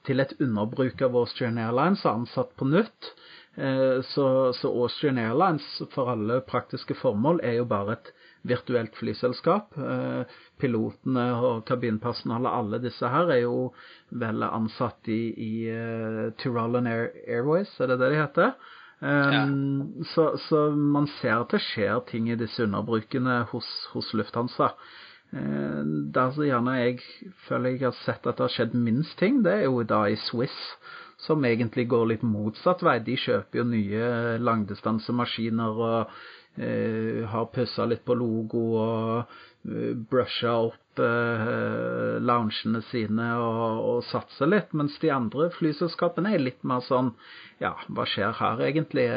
til 0.07 0.21
et 0.23 0.35
underbruk 0.41 1.01
av 1.05 1.17
Austrian 1.17 1.59
Airlines 1.61 2.05
og 2.05 2.21
ansatt 2.21 2.53
på 2.59 2.69
nytt. 2.69 3.15
Eh, 3.57 4.01
så, 4.03 4.53
så, 4.53 4.69
Austrian 4.69 5.19
Airlines 5.19 5.67
for 5.95 6.11
alle 6.11 6.41
praktiske 6.47 6.97
formål 6.99 7.41
er 7.47 7.61
jo 7.61 7.67
bare 7.71 7.99
et 7.99 8.13
virtuelt 8.45 8.97
flyselskap. 8.99 9.77
Eh, 9.79 10.39
pilotene 10.61 11.27
og 11.39 11.65
kabinpersonalet, 11.69 12.51
alle 12.51 12.81
disse 12.83 13.11
her, 13.11 13.31
er 13.33 13.45
jo 13.45 13.71
vel 14.11 14.45
ansatt 14.47 15.11
i, 15.11 15.21
i 15.35 15.53
uh, 15.71 16.31
Tyrolean 16.39 16.87
Air 16.87 17.09
Airways, 17.27 17.73
er 17.81 17.91
det 17.91 17.99
det 18.03 18.13
de 18.13 18.21
heter? 18.21 18.53
Um, 19.05 19.33
ja. 19.35 20.05
så, 20.15 20.29
så, 20.39 20.69
man 20.71 21.09
ser 21.19 21.43
at 21.43 21.51
det 21.53 21.61
skjer 21.61 21.99
ting 22.09 22.31
i 22.31 22.39
disse 22.39 22.63
underbrukene 22.65 23.43
hos, 23.51 23.71
hos 23.93 24.13
Lufthansa. 24.15 24.71
Uh, 25.35 25.83
der 26.15 26.31
så 26.31 26.47
gjerne 26.47 26.77
jeg 26.79 27.01
føler 27.49 27.75
jeg 27.75 27.89
har 27.89 27.97
sett 28.05 28.27
at 28.27 28.39
det 28.39 28.47
har 28.47 28.55
skjedd 28.55 28.77
minst 28.79 29.19
ting, 29.19 29.43
det 29.43 29.57
er 29.59 29.65
jo 29.67 29.83
da 29.83 30.05
i 30.07 30.21
Swiss 30.29 30.55
som 31.21 31.45
egentlig 31.47 31.89
går 31.89 32.07
litt 32.13 32.25
motsatt 32.27 32.83
vei. 32.85 32.99
De 33.05 33.17
kjøper 33.19 33.61
jo 33.61 33.67
nye 33.69 34.07
langdistansemaskiner 34.43 35.83
og 35.89 36.15
eh, 36.61 37.25
har 37.31 37.51
pussa 37.55 37.87
litt 37.89 38.05
på 38.07 38.17
logo 38.19 38.65
og 38.83 39.35
eh, 39.69 39.95
brusha 40.11 40.57
opp 40.69 41.03
eh, 41.03 42.19
loungene 42.21 42.83
sine 42.91 43.31
og, 43.41 43.83
og 43.89 44.05
satser 44.11 44.51
litt. 44.51 44.75
Mens 44.77 44.99
de 45.03 45.13
andre 45.15 45.51
flyselskapene 45.55 46.35
er 46.35 46.45
litt 46.45 46.63
mer 46.67 46.85
sånn 46.85 47.15
Ja, 47.63 47.77
hva 47.89 48.07
skjer 48.11 48.35
her 48.41 48.65
egentlig? 48.67 49.09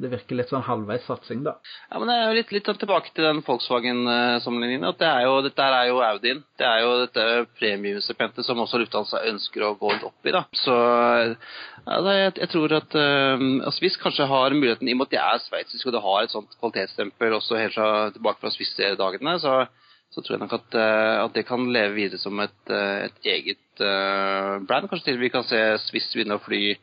Det 0.00 0.10
virker 0.12 0.38
litt 0.38 0.50
sånn 0.52 0.64
halvveis 0.66 1.06
satsing, 1.08 1.42
da. 1.46 1.56
Ja, 1.90 1.98
men 1.98 2.10
det 2.10 2.16
er 2.16 2.26
jo 2.28 2.36
litt, 2.38 2.52
litt 2.54 2.68
tilbake 2.68 3.12
til 3.16 3.26
den 3.26 3.42
Volkswagen-sammenligningen. 3.46 4.86
at 4.88 5.00
det 5.00 5.08
er 5.08 5.24
jo, 5.26 5.38
Dette 5.46 5.66
er 5.66 5.88
jo 5.90 6.02
Audien. 6.04 6.42
Det 6.58 6.66
er 6.68 6.82
jo 6.84 6.92
dette 7.02 7.24
premiumsepentet 7.58 8.46
som 8.46 8.60
også 8.62 8.80
Lufthansa 8.82 9.24
ønsker 9.30 9.64
å 9.66 9.74
gå 9.80 9.94
opp 9.96 10.28
i. 10.28 10.34
da. 10.34 10.44
Så 10.56 10.76
ja, 10.76 11.98
jeg, 12.18 12.36
jeg, 12.42 12.50
tror 12.52 12.76
at 12.78 12.98
uh, 12.98 13.46
altså 13.64 13.76
Swiss 13.80 13.98
kanskje 14.02 14.28
har 14.30 14.54
muligheten, 14.54 14.88
i 14.88 14.94
og 14.94 15.02
med 15.02 15.08
at 15.10 15.16
de 15.16 15.22
er 15.22 15.44
sveitsiske 15.44 15.90
og 15.90 15.96
det 15.96 16.04
har 16.06 16.22
et 16.22 16.34
sånt 16.34 16.56
kvalitetsstempel 16.60 17.36
også 17.40 17.60
helt 17.60 17.76
fra, 17.76 17.90
tilbake 18.14 18.42
fra 18.42 18.52
Swiss-dagene, 18.54 19.38
så, 19.42 19.60
så, 20.10 20.22
tror 20.22 20.36
jeg 20.36 20.44
nok 20.44 20.58
at, 20.60 20.80
at, 20.80 21.32
det 21.34 21.46
kan 21.48 21.66
leve 21.72 21.96
videre 21.96 22.22
som 22.22 22.38
et, 22.42 22.58
et 22.70 23.32
eget 23.36 23.62
brand. 23.78 24.90
Kanskje 24.90 25.12
til 25.12 25.22
vi 25.22 25.32
kan 25.32 25.46
se 25.46 25.62
Swiss 25.88 26.12
begynne 26.14 26.38
å 26.38 26.44
fly 26.44 26.76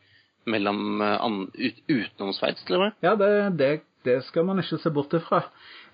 mellom 0.50 1.02
an, 1.02 1.40
ut, 1.54 1.82
utenom 1.88 2.32
Sveits, 2.36 2.64
til 2.64 2.78
og 2.78 2.86
med? 2.86 3.00
Ja, 3.04 3.14
det, 3.20 3.58
det, 3.58 3.70
det, 4.04 4.20
skal 4.28 4.44
man 4.44 4.60
ikke 4.60 4.78
se 4.82 4.90
bort 4.92 5.14
ifra. 5.16 5.42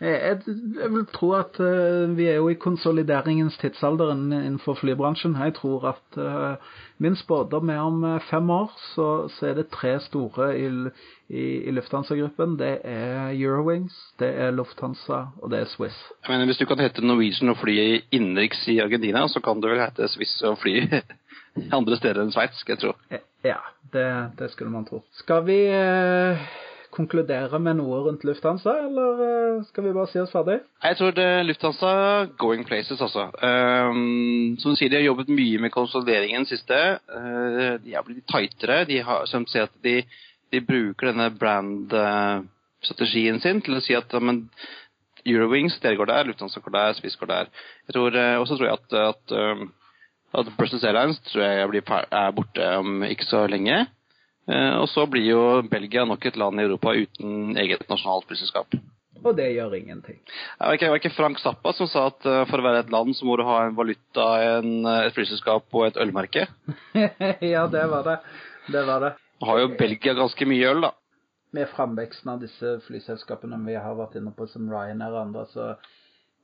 Jeg, 0.00 0.40
jeg 0.80 0.90
vil 0.94 1.04
tro 1.12 1.32
at 1.36 1.58
uh, 1.60 2.16
vi 2.16 2.24
er 2.30 2.38
jo 2.38 2.48
i 2.48 2.56
konsolideringens 2.56 3.58
tidsalder 3.60 4.14
innenfor 4.14 4.78
flybransjen. 4.80 5.36
Jeg 5.36 5.54
tror 5.58 5.84
at 5.92 6.18
uh, 6.18 6.56
min 6.98 7.16
spådom 7.16 7.70
er 7.70 7.78
om 7.84 8.20
fem 8.30 8.50
år 8.50 8.72
så, 8.94 9.28
så, 9.28 9.46
er 9.46 9.54
det 9.60 9.68
tre 9.68 9.98
store 10.00 10.50
i, 10.58 10.66
i, 11.28 11.44
i 11.68 11.76
Lufthansa-gruppen. 11.76 12.58
Det 12.58 12.78
er 12.84 13.30
Eurowings, 13.36 13.94
det 14.18 14.32
er 14.40 14.50
Lufthansa 14.56 15.26
og 15.42 15.50
det 15.52 15.60
er 15.60 15.70
Swiss. 15.76 16.00
Jeg 16.22 16.32
mener, 16.32 16.46
Hvis 16.46 16.58
du 16.58 16.66
kan 16.66 16.80
hete 16.80 17.06
Norwegian 17.06 17.52
og 17.52 17.60
fly 17.60 18.00
innenriks 18.10 18.68
i 18.68 18.80
Argentina, 18.80 19.28
så 19.28 19.40
kan 19.40 19.60
du 19.60 19.68
vel 19.68 19.84
hete 19.84 20.08
Swiss 20.08 20.40
og 20.42 20.58
fly 20.58 20.80
andre 21.78 21.96
steder 21.96 22.24
enn 22.24 22.32
Sveits, 22.32 22.64
skal 22.64 22.78
jeg 22.78 22.86
tro. 22.86 23.20
Ja, 23.42 23.60
det, 23.92 24.30
det, 24.38 24.50
skulle 24.50 24.70
man 24.70 24.84
tro. 24.84 25.02
Skal 25.16 25.44
vi 25.46 25.56
eh, 25.72 26.40
konkludere 26.92 27.58
med 27.62 27.78
noe 27.78 28.02
rundt 28.04 28.24
Lufthansa, 28.28 28.74
eller 28.84 29.22
eh, 29.26 29.62
skal 29.70 29.86
vi 29.86 29.94
bare 29.96 30.10
si 30.12 30.20
oss 30.20 30.34
ferdig? 30.34 30.58
Jeg 30.84 30.98
tror 30.98 31.14
det 31.16 31.24
er 31.24 31.46
Lufthansa 31.46 31.92
going 32.40 32.66
places, 32.68 33.00
altså. 33.00 33.30
Um, 33.40 34.58
som 34.60 34.74
du 34.74 34.76
sier, 34.76 34.92
de 34.92 35.00
har 35.00 35.08
jobbet 35.08 35.32
mye 35.32 35.62
med 35.64 35.72
konsolideringen 35.72 36.44
siste. 36.50 36.82
Uh, 37.08 37.80
de 37.80 37.96
er 37.96 38.04
blitt 38.04 38.28
tightere. 38.28 38.82
De 38.90 39.00
har, 39.06 39.24
som 39.30 39.48
sier 39.48 39.70
at 39.70 39.76
de, 39.86 40.02
de 40.52 40.64
bruker 40.66 41.14
denne 41.14 41.30
brand-strategien 41.40 43.40
sin 43.40 43.64
til 43.64 43.78
å 43.78 43.84
si 43.84 43.96
at 43.96 44.12
men, 44.20 44.48
Eurowings, 45.28 45.74
dere 45.80 45.98
går 46.00 46.08
der, 46.08 46.28
Lufthansa 46.28 46.60
går 46.64 46.76
der, 46.76 46.94
Swiss 46.96 47.16
går 47.20 47.28
der. 47.28 47.50
Tror, 47.92 48.14
også 48.40 48.56
tror 48.56 48.68
jeg 48.68 48.78
at, 48.78 48.94
at 49.00 49.34
um, 49.36 49.66
at 50.36 50.50
Brussels 50.58 50.84
Airlines 50.86 51.18
tror 51.30 51.42
jeg 51.44 51.70
blir, 51.72 51.96
er 52.10 52.36
borte 52.36 52.68
om 52.78 53.02
ikke 53.06 53.26
så 53.26 53.46
lenge. 53.50 53.82
Eh, 54.50 54.76
og 54.78 54.88
så 54.90 55.06
blir 55.10 55.26
jo 55.26 55.42
Belgia 55.70 56.06
nok 56.08 56.24
et 56.26 56.38
land 56.40 56.60
i 56.60 56.64
Europa 56.66 56.94
uten 56.96 57.58
eget 57.60 57.86
nasjonalt 57.90 58.26
flyselskap. 58.30 58.78
Og 59.20 59.34
det 59.36 59.50
gjør 59.52 59.74
ingenting. 59.76 60.16
Det 60.24 60.66
var 60.66 60.78
ikke, 60.78 60.94
ikke 60.96 61.12
Frank 61.12 61.40
Zappa 61.42 61.74
som 61.76 61.88
sa 61.90 62.06
at 62.08 62.24
uh, 62.24 62.44
for 62.48 62.62
å 62.62 62.64
være 62.64 62.86
et 62.86 62.92
land 62.92 63.12
så 63.16 63.26
må 63.28 63.36
du 63.36 63.44
ha 63.44 63.58
en 63.66 63.76
valuta, 63.76 64.28
en, 64.56 64.70
eh, 64.88 65.02
et 65.08 65.16
flyselskap 65.16 65.76
og 65.76 65.90
et 65.90 66.00
ølmerke? 66.00 66.46
ja, 67.54 67.66
det 67.68 67.84
var 67.92 68.06
det. 68.06 68.16
Det 68.70 68.86
var 68.88 69.04
det. 69.04 69.12
Har 69.44 69.60
jo 69.60 69.70
Belgia 69.76 70.16
ganske 70.16 70.48
mye 70.48 70.72
øl, 70.72 70.86
da. 70.86 70.94
Med 71.56 71.68
framveksten 71.72 72.32
av 72.32 72.40
disse 72.40 72.76
flyselskapene 72.86 73.58
vi 73.66 73.76
har 73.76 73.96
vært 73.98 74.16
inne 74.20 74.32
på, 74.36 74.46
som 74.48 74.70
Ryanair 74.70 75.16
og 75.16 75.22
andre, 75.26 75.46
så 75.50 75.72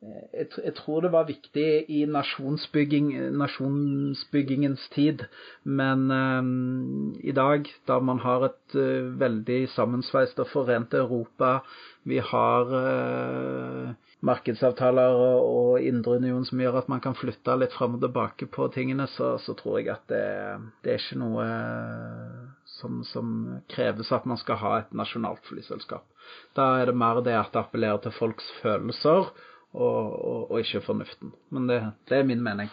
jeg, 0.02 0.46
jeg, 0.64 0.74
tror 0.76 1.00
det 1.00 1.10
var 1.12 1.26
viktig 1.28 1.68
i 1.88 2.02
nasjonsbygging, 2.10 3.08
nasjonsbyggingens 3.40 4.88
tid, 4.94 5.24
men 5.64 6.10
um, 6.12 7.14
i 7.24 7.32
dag, 7.32 7.70
da 7.88 7.98
man 8.04 8.20
har 8.24 8.50
et 8.50 8.76
uh, 8.76 9.08
veldig 9.20 9.62
sammensveist 9.72 10.38
og 10.42 10.50
forent 10.52 10.94
Europa, 10.94 11.60
vi 12.04 12.20
har 12.22 12.74
uh, 12.76 13.94
markedsavtaler 14.26 15.16
og, 15.16 15.48
og 15.48 15.88
indre 15.88 16.20
union 16.20 16.44
som 16.46 16.60
gjør 16.60 16.82
at 16.82 16.92
man 16.92 17.02
kan 17.04 17.16
flytte 17.16 17.56
litt 17.58 17.74
fram 17.76 17.96
og 17.96 18.04
tilbake 18.04 18.50
på 18.52 18.68
tingene, 18.76 19.08
så, 19.16 19.34
så 19.42 19.56
tror 19.58 19.80
jeg 19.80 19.90
at 19.96 20.06
det, 20.12 20.22
det 20.84 20.92
er 20.94 21.02
ikke 21.02 21.20
noe 21.24 21.48
som, 22.76 23.02
som, 23.08 23.34
kreves 23.72 24.12
at 24.12 24.28
man 24.28 24.38
skal 24.40 24.60
ha 24.60 24.78
et 24.82 24.94
nasjonalt 24.96 25.44
flyselskap. 25.48 26.04
Da 26.56 26.74
er 26.80 26.90
det 26.90 26.98
mer 26.98 27.24
det 27.24 27.36
at 27.38 27.52
det 27.54 27.64
appellerer 27.64 28.02
til 28.04 28.14
folks 28.16 28.48
følelser 28.60 29.30
og, 29.74 30.12
og, 30.12 30.50
og 30.50 30.60
ikke 30.60 30.84
fornuften. 30.84 31.32
Men 31.50 31.66
det, 31.70 31.80
det, 32.08 32.18
er 32.18 32.28
min 32.28 32.42
mening. 32.42 32.70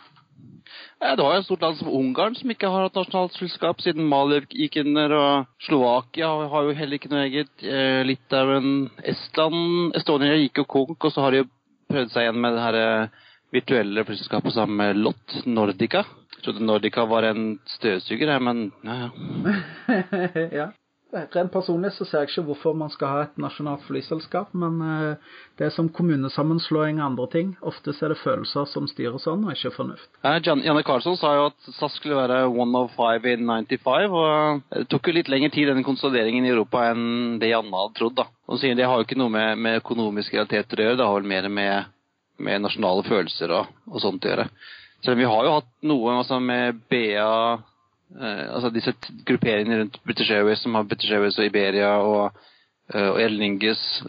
Ja, 1.02 1.16
det 1.16 1.24
var 1.24 1.36
jo 1.36 1.42
et 1.42 1.48
stort 1.48 1.66
land 1.66 1.78
som 1.80 1.92
Ungarn 1.92 2.36
som 2.36 2.52
ikke 2.52 2.70
har 2.72 2.88
hatt 2.88 2.98
nasjonalt 2.98 3.36
selskap 3.38 3.82
siden 3.84 4.08
Mali 4.10 4.42
gikk 4.50 4.80
under, 4.84 5.16
og 5.18 5.66
Slovakia 5.66 6.32
har 6.54 6.68
jo 6.68 6.78
heller 6.78 7.00
ikke 7.00 7.12
noe 7.12 7.26
eget. 7.28 7.54
Eh, 7.64 8.02
Litauen, 8.08 8.90
Estland, 9.04 9.94
Estonia 10.00 10.40
gikk 10.40 10.64
jo 10.64 10.70
konk, 10.78 10.98
og 11.00 11.14
så 11.14 11.26
har 11.26 11.36
de 11.36 11.44
jo 11.44 11.50
prøvd 11.92 12.14
seg 12.14 12.28
igjen 12.28 12.42
med 12.44 12.58
det 12.58 12.66
her 12.66 12.80
eh, 12.82 13.24
virtuelle 13.54 14.06
flyselskapet 14.08 14.56
sammen 14.56 14.80
med 14.80 15.02
Lott, 15.04 15.40
Nordica. 15.46 16.06
Jeg 16.38 16.48
trodde 16.48 16.66
Nordica 16.66 17.06
var 17.08 17.30
en 17.30 17.58
støvsuger, 17.78 18.34
men 18.44 18.66
ja, 18.84 19.04
ja. 19.04 19.60
ja. 20.62 20.72
Rent 21.14 21.52
personlig 21.54 21.92
så 21.94 22.08
ser 22.10 22.24
jeg 22.24 22.32
ikke 22.32 22.44
hvorfor 22.48 22.74
man 22.78 22.90
skal 22.90 23.12
ha 23.12 23.18
et 23.28 23.36
nasjonalt 23.42 23.84
flyselskap, 23.86 24.50
men 24.58 24.80
eh, 24.82 25.34
det 25.60 25.68
er 25.68 25.74
som 25.76 25.92
kommunesammenslåing 25.94 26.98
og 26.98 27.06
andre 27.06 27.28
ting. 27.36 27.52
Ofte 27.62 27.94
er 27.94 28.14
det 28.16 28.18
følelser 28.24 28.66
som 28.72 28.88
styrer 28.90 29.22
sånn, 29.22 29.44
og 29.46 29.54
ikke 29.54 29.76
fornuft. 29.76 30.10
Janne 30.24 30.84
Carlsson 30.88 31.18
sa 31.20 31.36
jo 31.38 31.46
at 31.52 31.70
SAS 31.78 32.00
skulle 32.00 32.18
være 32.18 32.48
one 32.50 32.82
of 32.82 32.96
five 32.98 33.30
in 33.30 33.46
95, 33.46 34.16
og 34.18 34.64
det 34.74 34.88
tok 34.90 35.10
jo 35.12 35.18
litt 35.20 35.30
lengre 35.30 35.54
tid 35.54 35.70
denne 35.70 35.86
konsolideringen 35.86 36.48
i 36.48 36.54
Europa 36.54 36.88
enn 36.90 37.38
det 37.42 37.52
Janne 37.52 37.84
hadde 37.84 38.00
trodd. 38.00 38.16
da. 38.18 38.26
Og 38.50 38.62
sier 38.62 38.74
Det 38.76 38.88
har 38.90 38.98
jo 38.98 39.06
ikke 39.06 39.20
noe 39.22 39.34
med, 39.34 39.60
med 39.62 39.84
økonomiske 39.84 40.40
realiteter 40.40 40.82
å 40.82 40.88
gjøre, 40.88 41.02
det 41.02 41.12
har 41.12 41.20
vel 41.20 41.30
mer 41.30 41.50
med, 41.50 41.92
med 42.42 42.66
nasjonale 42.66 43.06
følelser 43.06 43.54
og, 43.54 43.70
og 43.92 44.02
sånt 44.02 44.26
å 44.26 44.34
gjøre. 44.34 44.48
Selv 45.04 45.18
om 45.18 45.22
vi 45.22 45.30
har 45.30 45.46
jo 45.46 45.54
hatt 45.60 45.72
noe 45.86 46.18
altså 46.24 46.40
med 46.42 46.82
BA 46.90 47.30
Eh, 47.30 47.73
altså 48.22 48.70
disse 48.74 48.94
grupperingene 49.26 49.80
rundt 49.80 50.00
British 50.06 50.32
Airways, 50.32 50.62
som 50.62 50.76
har 50.76 50.84
British 50.84 51.14
Airways 51.14 51.38
og 51.40 51.46
Iberia 51.46 51.96
og, 51.98 52.38
uh, 52.94 53.10
og 53.14 53.22
Air 53.22 53.34
Lingus, 53.34 54.04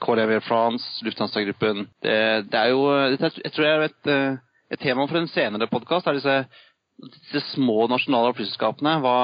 KLM 0.00 0.40
France, 0.46 1.04
Lufthansa-gruppen 1.04 1.88
det, 2.02 2.16
det, 2.52 2.58
er 2.58 2.72
jo 2.72 2.88
dette, 3.10 3.32
Jeg 3.44 3.52
tror 3.52 3.64
det 3.64 3.72
er 3.72 3.86
et, 3.90 4.40
et 4.70 4.80
tema 4.80 5.06
for 5.06 5.20
en 5.20 5.28
senere 5.28 5.68
podkast. 5.68 6.08
disse, 6.14 6.44
disse 7.32 7.44
små 7.54 7.86
nasjonale 7.88 8.32
flyselskapene. 8.34 8.96
Hva, 9.04 9.14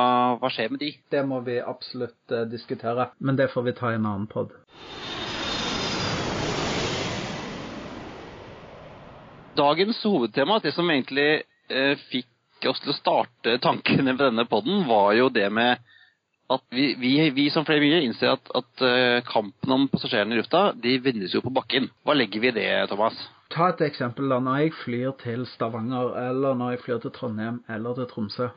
hva, 0.40 0.52
skjer 0.52 0.70
med 0.70 0.84
de? 0.84 0.92
Det 1.10 1.24
må 1.24 1.40
vi 1.40 1.58
absolutt 1.60 2.36
diskutere, 2.50 3.10
men 3.18 3.36
det 3.36 3.50
får 3.52 3.62
vi 3.62 3.76
ta 3.76 3.92
i 3.92 3.98
en 4.00 4.06
annen 4.06 4.26
pod. 4.26 4.52
Dagens 9.56 10.02
hovedtema, 10.04 10.58
det 10.60 10.74
som 10.76 10.90
egentlig 10.92 11.46
fikk 12.10 12.28
fikk 12.56 12.70
oss 12.70 12.80
til 12.82 12.92
å 12.92 12.96
starte 12.96 13.58
tankene 13.62 14.16
på 14.16 14.24
denne 14.30 14.46
poden, 14.48 14.86
var 14.88 15.14
jo 15.14 15.28
det 15.28 15.48
med 15.52 15.78
at 16.48 16.62
vi, 16.70 16.94
vi, 16.94 17.30
vi 17.34 17.48
som 17.50 17.64
flere 17.66 17.82
mye 17.82 18.04
innser 18.06 18.36
at, 18.36 18.50
at 18.54 18.82
uh, 18.84 19.22
kampen 19.26 19.72
om 19.74 19.88
passasjerene 19.90 20.36
i 20.36 20.38
lufta 20.38 20.70
de 20.78 20.94
vinnes 21.02 21.34
jo 21.34 21.42
på 21.42 21.50
bakken. 21.50 21.88
Hva 22.06 22.14
legger 22.14 22.42
vi 22.42 22.52
i 22.52 22.54
det, 22.54 22.68
Thomas? 22.90 23.18
Ta 23.50 23.72
et 23.72 23.82
eksempel. 23.88 24.28
da, 24.30 24.38
Når 24.38 24.60
jeg 24.62 24.76
flyr 24.84 25.16
til 25.22 25.42
Stavanger, 25.50 26.14
eller 26.28 26.54
når 26.54 26.76
jeg 26.76 26.84
flyr 26.84 27.02
til 27.02 27.14
Trondheim 27.18 27.60
eller 27.68 27.98
til 27.98 28.08
Tromsø. 28.12 28.48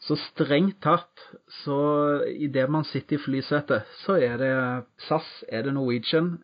Så 0.00 0.16
strengt 0.16 0.78
tatt, 0.84 1.24
så 1.60 1.80
idet 2.32 2.68
man 2.72 2.86
sitter 2.88 3.18
i 3.18 3.20
flysetet, 3.20 3.88
så 4.04 4.16
er 4.16 4.38
det 4.40 4.52
SAS, 5.08 5.28
er 5.48 5.66
det 5.66 5.74
Norwegian, 5.76 6.38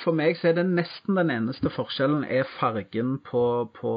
for 0.00 0.16
meg 0.16 0.38
så 0.38 0.50
er 0.50 0.56
det 0.56 0.64
nesten 0.70 1.18
den 1.18 1.30
eneste 1.30 1.70
forskjellen 1.72 2.24
er 2.24 2.48
fargen 2.58 3.18
på, 3.26 3.42
på, 3.76 3.92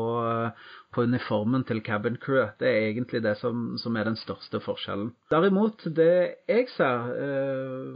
på 0.94 1.06
uniformen 1.08 1.64
til 1.68 1.82
cabin 1.86 2.18
crew. 2.22 2.50
Det 2.60 2.68
er 2.68 2.90
egentlig 2.90 3.24
det 3.24 3.38
som, 3.40 3.78
som, 3.82 3.96
er 3.96 4.10
den 4.10 4.20
største 4.20 4.60
forskjellen. 4.64 5.14
Derimot, 5.32 5.88
det 5.98 6.10
jeg 6.52 6.68
ser 6.76 7.08
eh, 7.16 7.96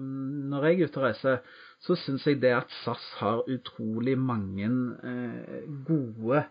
når 0.51 0.69
jeg 0.69 0.79
er 0.79 0.87
ute 0.87 1.01
og 1.01 1.07
reiser, 1.09 1.43
så 1.83 1.95
syns 1.99 2.25
jeg 2.27 2.41
det 2.41 2.55
at 2.55 2.71
SAS 2.81 3.03
har 3.19 3.43
utrolig 3.47 4.17
mange 4.19 4.71
eh, 5.03 5.67
gode 5.87 6.45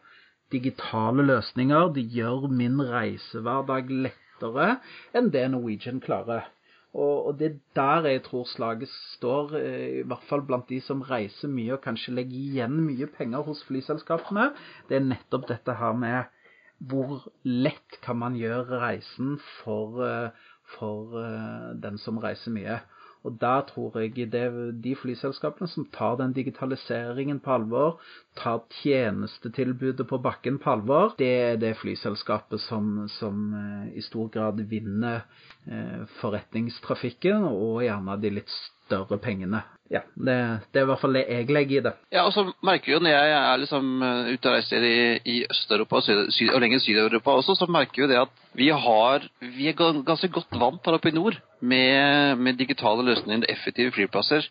digitale 0.53 1.27
løsninger. 1.27 1.93
De 1.97 2.05
gjør 2.05 2.49
min 2.53 2.79
reisehverdag 2.93 3.91
lettere 4.07 4.71
enn 5.17 5.33
det 5.33 5.49
Norwegian 5.53 6.01
klarer. 6.05 6.47
Og, 6.95 7.27
og, 7.27 7.39
det 7.39 7.47
er 7.47 7.57
der 7.77 8.09
jeg 8.09 8.23
tror 8.25 8.45
slaget 8.49 8.89
står, 8.89 9.53
eh, 9.59 9.99
i 10.01 10.07
hvert 10.09 10.25
fall 10.29 10.43
blant 10.49 10.69
de 10.69 10.81
som 10.81 11.03
reiser 11.05 11.51
mye 11.53 11.75
og 11.77 11.83
kanskje 11.85 12.15
legger 12.17 12.39
igjen 12.39 12.79
mye 12.87 13.07
penger 13.19 13.45
hos 13.45 13.61
flyselskapene. 13.69 14.51
Det 14.89 14.97
er 14.97 15.05
nettopp 15.05 15.49
dette 15.51 15.77
her 15.77 15.93
med 15.93 16.35
hvor 16.79 17.27
lett 17.43 17.99
kan 18.05 18.17
man 18.21 18.39
gjøre 18.39 18.81
reisen 18.81 19.37
for, 19.59 20.01
eh, 20.07 20.31
for 20.79 21.19
eh, 21.21 21.75
den 21.83 21.99
som 21.99 22.21
reiser 22.23 22.55
mye. 22.55 22.81
Og 23.27 23.39
der 23.41 23.65
tror 23.69 23.99
jeg 23.99 24.31
det 24.33 24.41
er 24.41 24.57
de 24.85 24.95
flyselskapene 24.97 25.69
som 25.69 25.87
tar 25.93 26.17
den 26.21 26.33
digitaliseringen 26.37 27.41
på 27.41 27.57
alvor, 27.57 28.01
tar 28.39 28.63
tjenestetilbudet 28.81 30.07
på 30.09 30.21
bakken 30.23 30.59
på 30.63 30.71
alvor, 30.71 31.15
det 31.19 31.31
er 31.51 31.57
det 31.61 31.77
flyselskapet 31.81 32.61
som, 32.63 33.09
som 33.19 33.55
eh, 33.55 33.97
i 33.99 34.05
stor 34.05 34.31
grad 34.35 34.63
vinner 34.71 35.25
eh, 35.67 36.05
forretningstrafikken, 36.21 37.49
og 37.49 37.83
gjerne 37.83 38.21
de 38.23 38.37
litt 38.39 38.55
større 38.89 39.19
pengene. 39.21 39.65
Ja, 39.89 40.03
det, 40.21 40.35
det, 40.69 40.81
er 40.81 40.85
i 40.85 40.89
hvert 40.91 41.01
fall 41.01 41.15
det 41.17 41.23
jeg 41.25 41.47
legger 41.49 41.79
i 41.79 41.85
det. 41.87 41.93
Ja, 42.13 42.27
og 42.29 42.33
så 42.37 42.45
merker 42.65 42.93
jo 42.93 42.99
når 43.01 43.15
jeg 43.15 43.31
er 43.39 43.61
liksom 43.63 44.03
eh, 44.05 44.33
ute 44.35 44.51
og 44.51 44.57
reiser 44.59 44.85
i, 44.85 44.99
i 45.25 45.37
Øst-Europa 45.49 45.97
og, 45.97 46.05
syd, 46.35 46.51
og 46.53 46.61
lenger 46.61 46.83
Syd-Europa 46.85 47.37
også, 47.41 47.57
så 47.57 47.69
merker 47.73 48.03
jo 48.03 48.11
det 48.11 48.19
at 48.21 48.35
vi 48.59 48.69
har 48.69 49.25
Vi 49.41 49.69
er 49.71 49.79
ganske 49.79 50.29
godt 50.29 50.53
vant 50.61 50.85
her 50.85 50.99
oppe 50.99 51.09
i 51.09 51.17
nord 51.17 51.39
med, 51.61 52.37
med 52.37 52.61
digitale 52.61 53.07
løsninger, 53.07 53.49
effektive 53.49 53.95
flyplasser. 53.97 54.45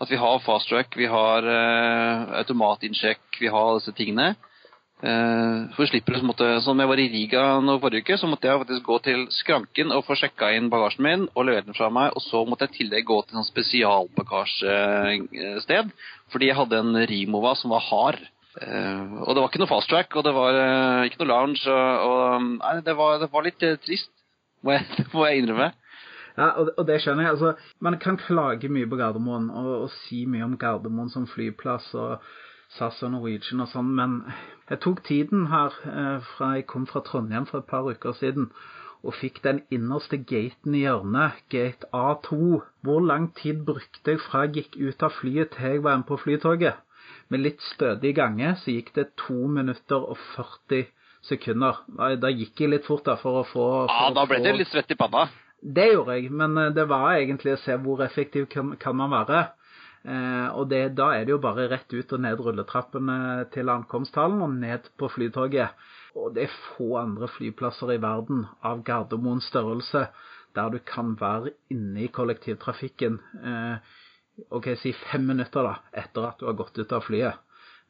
At 0.00 0.10
vi 0.10 0.16
har 0.20 0.42
fast 0.44 0.68
track, 0.68 0.94
vi 0.96 1.08
har 1.08 1.46
uh, 1.48 2.36
automatinnsjekk, 2.42 3.40
vi 3.40 3.48
har 3.48 3.78
disse 3.78 3.94
tingene. 3.96 4.34
Uh, 4.96 5.68
for 5.76 5.84
slipper 5.84 6.16
måtte, 6.24 6.56
Som 6.64 6.80
jeg 6.80 6.88
var 6.88 6.96
i 6.96 7.12
Riga 7.12 7.60
nå 7.60 7.76
forrige 7.82 8.00
uke, 8.00 8.16
så 8.16 8.24
måtte 8.30 8.48
jeg 8.48 8.60
faktisk 8.62 8.82
gå 8.86 8.96
til 9.04 9.26
skranken 9.28 9.92
og 9.92 10.06
få 10.06 10.16
sjekka 10.16 10.56
inn 10.56 10.72
bagasjen 10.72 11.04
min 11.04 11.28
og 11.34 11.44
levere 11.44 11.66
den 11.66 11.76
fra 11.76 11.90
meg. 11.92 12.16
Og 12.16 12.22
så 12.24 12.48
måtte 12.48 12.64
jeg 12.64 12.72
i 12.72 12.76
tillegg 12.78 13.04
gå 13.10 13.18
til 13.26 13.36
en 13.36 13.44
spesialbagasjested, 13.44 15.86
fordi 16.32 16.48
jeg 16.48 16.58
hadde 16.60 16.80
en 16.80 16.96
Rimova 17.12 17.52
som 17.60 17.68
var 17.76 17.84
hard. 17.90 18.20
Uh, 18.56 19.20
og 19.26 19.30
det 19.36 19.42
var 19.42 19.48
ikke 19.50 19.62
noe 19.66 19.74
fast 19.74 19.90
track, 19.92 20.10
og 20.16 20.22
det 20.24 20.32
var 20.32 20.52
uh, 20.56 21.04
ikke 21.04 21.20
noe 21.20 21.32
lounge. 21.34 21.60
Og, 21.68 21.88
og 22.08 22.24
nei, 22.54 22.80
det 22.86 22.94
var, 22.96 23.20
det 23.20 23.28
var 23.34 23.42
litt 23.44 23.60
trist, 23.84 24.12
må 24.64 24.70
jeg, 24.78 24.84
må 25.12 25.28
jeg 25.28 25.36
innrømme. 25.42 25.68
Ja, 26.36 26.52
og, 26.60 26.68
og, 26.76 26.84
det 26.88 27.00
skjønner 27.04 27.22
jeg. 27.24 27.32
altså, 27.36 27.50
Man 27.84 27.96
kan 28.00 28.16
klage 28.20 28.68
mye 28.72 28.88
på 28.88 28.98
Gardermoen 29.00 29.46
og, 29.52 29.70
og 29.86 29.90
si 30.04 30.18
mye 30.28 30.44
om 30.48 30.58
Gardermoen 30.60 31.10
som 31.12 31.28
flyplass. 31.28 31.86
og 31.96 32.10
SAS 32.74 33.02
og 33.06 33.12
Norwegian 33.14 33.62
og 33.62 33.70
sånn, 33.70 33.92
men 33.98 34.16
jeg 34.70 34.80
tok 34.84 35.04
tiden 35.06 35.46
her 35.52 35.76
eh, 35.86 36.24
fra 36.32 36.56
jeg 36.56 36.66
kom 36.70 36.88
fra 36.90 37.04
Trondheim 37.06 37.46
for 37.46 37.62
et 37.62 37.70
par 37.70 37.86
uker 37.86 38.16
siden 38.18 38.50
og 39.06 39.14
fikk 39.14 39.38
den 39.44 39.60
innerste 39.70 40.18
gaten 40.18 40.74
i 40.74 40.82
hjørnet, 40.82 41.38
gate 41.52 41.86
A2. 41.94 42.58
Hvor 42.82 43.04
lang 43.06 43.28
tid 43.38 43.62
brukte 43.68 44.16
jeg 44.16 44.22
fra 44.24 44.46
jeg 44.46 44.56
gikk 44.56 44.78
ut 44.80 45.06
av 45.06 45.14
flyet 45.20 45.54
til 45.54 45.76
jeg 45.76 45.84
var 45.84 45.98
inne 45.98 46.08
på 46.08 46.18
flytoget? 46.18 46.82
Med 47.30 47.42
litt 47.44 47.62
stødig 47.62 48.16
gange 48.18 48.54
så 48.62 48.74
gikk 48.74 48.92
det 48.98 49.12
to 49.20 49.46
minutter 49.46 50.02
og 50.02 50.18
40 50.34 50.88
sekunder. 51.26 51.82
Da 52.22 52.30
gikk 52.32 52.64
jeg 52.64 52.72
litt 52.72 52.86
fort 52.86 53.06
da 53.06 53.16
for 53.20 53.42
å 53.42 53.46
få 53.46 53.66
for 53.86 53.92
Ja, 53.94 54.10
da 54.14 54.26
ble 54.26 54.42
det 54.42 54.56
litt 54.58 54.72
svett 54.72 54.90
i 54.90 54.98
panna. 54.98 55.28
Det 55.62 55.86
gjorde 55.92 56.18
jeg, 56.18 56.30
men 56.30 56.58
eh, 56.60 56.72
det 56.74 56.88
var 56.90 57.14
egentlig 57.14 57.56
å 57.56 57.62
se 57.62 57.78
hvor 57.82 58.02
effektiv 58.04 58.46
kan 58.52 58.98
man 58.98 59.14
være. 59.14 59.46
Eh, 60.06 60.48
og 60.54 60.68
det, 60.70 60.94
da 60.94 61.10
er 61.16 61.24
det 61.26 61.34
jo 61.34 61.42
bare 61.42 61.66
rett 61.72 61.90
ut 61.90 62.12
og 62.14 62.22
ned 62.22 62.38
rulletrappene 62.38 63.18
til 63.54 63.72
ankomsthallen 63.72 64.44
og 64.44 64.54
ned 64.54 64.86
på 65.00 65.10
flytoget. 65.10 65.74
Og 66.16 66.36
det 66.36 66.46
er 66.46 66.58
få 66.76 66.92
andre 67.00 67.28
flyplasser 67.28 67.96
i 67.96 68.02
verden 68.02 68.44
av 68.64 68.84
Gardermoens 68.86 69.48
størrelse 69.50 70.06
der 70.56 70.70
du 70.72 70.78
kan 70.86 71.16
være 71.20 71.52
inne 71.74 72.06
i 72.06 72.12
kollektivtrafikken 72.12 73.18
eh, 73.44 73.96
ok, 74.48 74.70
si 74.80 74.94
fem 75.10 75.26
minutter 75.26 75.66
da, 75.66 75.74
etter 75.92 76.30
at 76.30 76.38
du 76.40 76.46
har 76.48 76.56
gått 76.56 76.78
ut 76.78 76.94
av 76.96 77.02
flyet. 77.04 77.42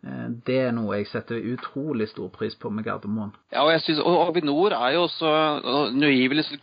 Eh, 0.02 0.26
det 0.48 0.58
er 0.64 0.74
noe 0.74 0.96
jeg 0.96 1.12
setter 1.12 1.46
utrolig 1.52 2.08
stor 2.10 2.32
pris 2.32 2.56
på 2.56 2.72
med 2.72 2.88
Gardermoen. 2.88 3.36
Ja, 3.52 3.68
og 3.68 3.74
jeg 3.76 3.84
synes, 3.84 4.00
og 4.00 4.24
Avinor 4.24 4.72
er 4.72 4.96
jo 4.96 5.04
også 5.04 5.92
Nå 5.92 6.10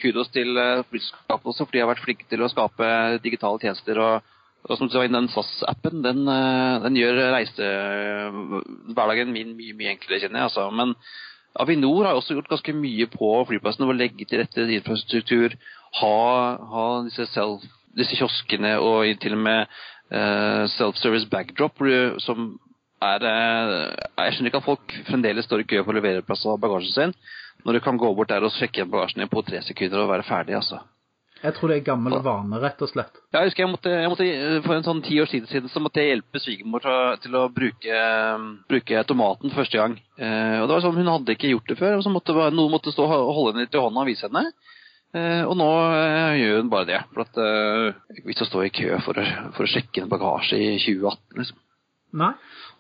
kudos 0.01 0.34
til 0.34 0.58
flyselskapet 0.89 1.45
også, 1.54 1.64
for 1.64 1.72
de 1.78 1.86
har 1.86 1.93
vært 1.93 2.04
flinke 2.04 2.26
til 2.28 2.41
å 2.41 2.49
skape 2.49 3.20
digitale 3.22 3.62
tjenester. 3.62 4.01
og 4.01 4.32
og 4.64 4.78
som 4.80 4.88
du 4.88 4.93
sa, 4.95 5.03
den 5.03 5.28
SAS-appen, 5.28 6.01
den, 6.05 6.24
eh, 6.32 6.82
den, 6.86 6.95
gjør 6.95 7.20
reisehverdagen 7.36 9.34
min 9.36 9.55
mye, 9.57 9.76
mye 9.76 9.91
enklere, 9.91 10.22
kjenner 10.24 10.39
jeg. 10.39 10.49
Altså. 10.51 10.70
Men 10.72 10.93
Avinor 11.59 12.07
har 12.07 12.16
også 12.18 12.38
gjort 12.38 12.49
ganske 12.53 12.76
mye 12.78 13.07
på 13.11 13.32
flyplassene. 13.49 13.89
Å 13.91 13.97
legge 13.97 14.26
til 14.26 14.39
rette 14.39 14.68
infrastruktur, 14.78 15.57
ha, 15.99 16.14
ha 16.74 16.86
disse, 17.09 17.28
self, 17.34 17.66
disse, 17.97 18.16
kioskene 18.18 18.78
og 18.80 19.11
til 19.22 19.36
og 19.36 19.43
med 19.43 19.68
uh, 19.68 20.64
self-service 20.78 21.28
backdrop, 21.30 21.84
som 22.24 22.55
er 23.03 23.28
uh, 23.28 23.91
Jeg 24.24 24.38
skjønner 24.38 24.53
ikke 24.53 24.64
at 24.64 24.70
folk 24.72 24.97
fremdeles 25.11 25.45
står 25.49 25.66
i 25.66 25.68
kø 25.70 25.84
for 25.84 25.91
å 25.91 25.99
levere 25.99 26.26
plass 26.26 26.47
av 26.47 26.57
bagasjen 26.64 26.95
sin, 26.95 27.16
når 27.68 27.78
du 27.78 27.84
kan 27.84 27.99
gå 27.99 28.16
bort 28.16 28.32
der 28.32 28.47
og 28.47 28.55
sjekke 28.55 28.82
igjen 28.82 28.95
bagasjen 28.95 29.26
din 29.26 29.34
på 29.34 29.43
tre 29.45 29.61
sekunder 29.68 30.07
og 30.07 30.14
være 30.16 30.26
ferdig. 30.32 30.55
altså. 30.57 30.80
Jeg 31.44 31.56
tror 31.58 31.72
det 31.72 31.78
er 31.78 31.88
gammel 31.89 32.14
vane, 32.24 32.60
rett 32.64 32.80
og 32.86 32.88
slett. 32.88 33.18
Ja, 33.34 33.41
jeg 33.41 33.50
husker 33.50 33.66
jeg 33.66 33.72
måtte, 33.74 33.91
jeg 33.91 34.12
måtte 34.12 34.28
For 34.64 34.76
en 34.78 34.86
sånn 34.86 35.02
ti 35.04 35.18
år 35.20 35.28
siden 35.28 35.68
så 35.72 35.82
måtte 35.84 36.00
jeg 36.00 36.14
hjelpe 36.14 36.39
svigermor 36.39 36.86
til 37.24 37.36
å 37.36 37.41
bruke, 37.52 38.04
bruke, 38.72 39.04
tomaten 39.10 39.52
første 39.52 39.82
gang. 39.82 39.98
Eh, 40.16 40.62
og 40.62 40.70
det 40.70 40.78
var 40.78 40.86
sånn, 40.86 41.02
Hun 41.02 41.12
hadde 41.12 41.36
ikke 41.36 41.52
gjort 41.52 41.74
det 41.74 41.80
før, 41.82 41.98
og 41.98 42.06
så 42.06 42.14
måtte 42.14 42.38
noen 42.56 42.72
måtte 42.72 42.96
stå 42.96 43.10
og 43.10 43.34
holde 43.36 43.54
henne 43.54 43.68
litt 43.68 43.76
i 43.76 43.84
hånda 43.84 44.06
og 44.06 44.10
vise 44.14 44.30
henne. 44.30 44.46
Eh, 45.14 45.44
og 45.46 45.58
nå 45.60 45.68
eh, 45.94 46.39
gjør 46.39 46.62
hun 46.62 46.72
bare 46.72 46.89
det. 46.89 47.02
For 47.14 47.26
at 47.26 47.41
eh, 47.44 47.89
ikke 48.16 48.32
vits 48.32 48.46
å 48.46 48.50
stå 48.50 48.64
i 48.66 48.72
kø 48.74 48.96
for 49.06 49.20
å, 49.20 49.28
for 49.58 49.68
å 49.68 49.74
sjekke 49.74 50.06
en 50.06 50.14
bagasje 50.14 50.58
i 50.58 50.72
2018, 50.80 51.20
liksom. 51.41 51.60
Nei, 52.24 52.32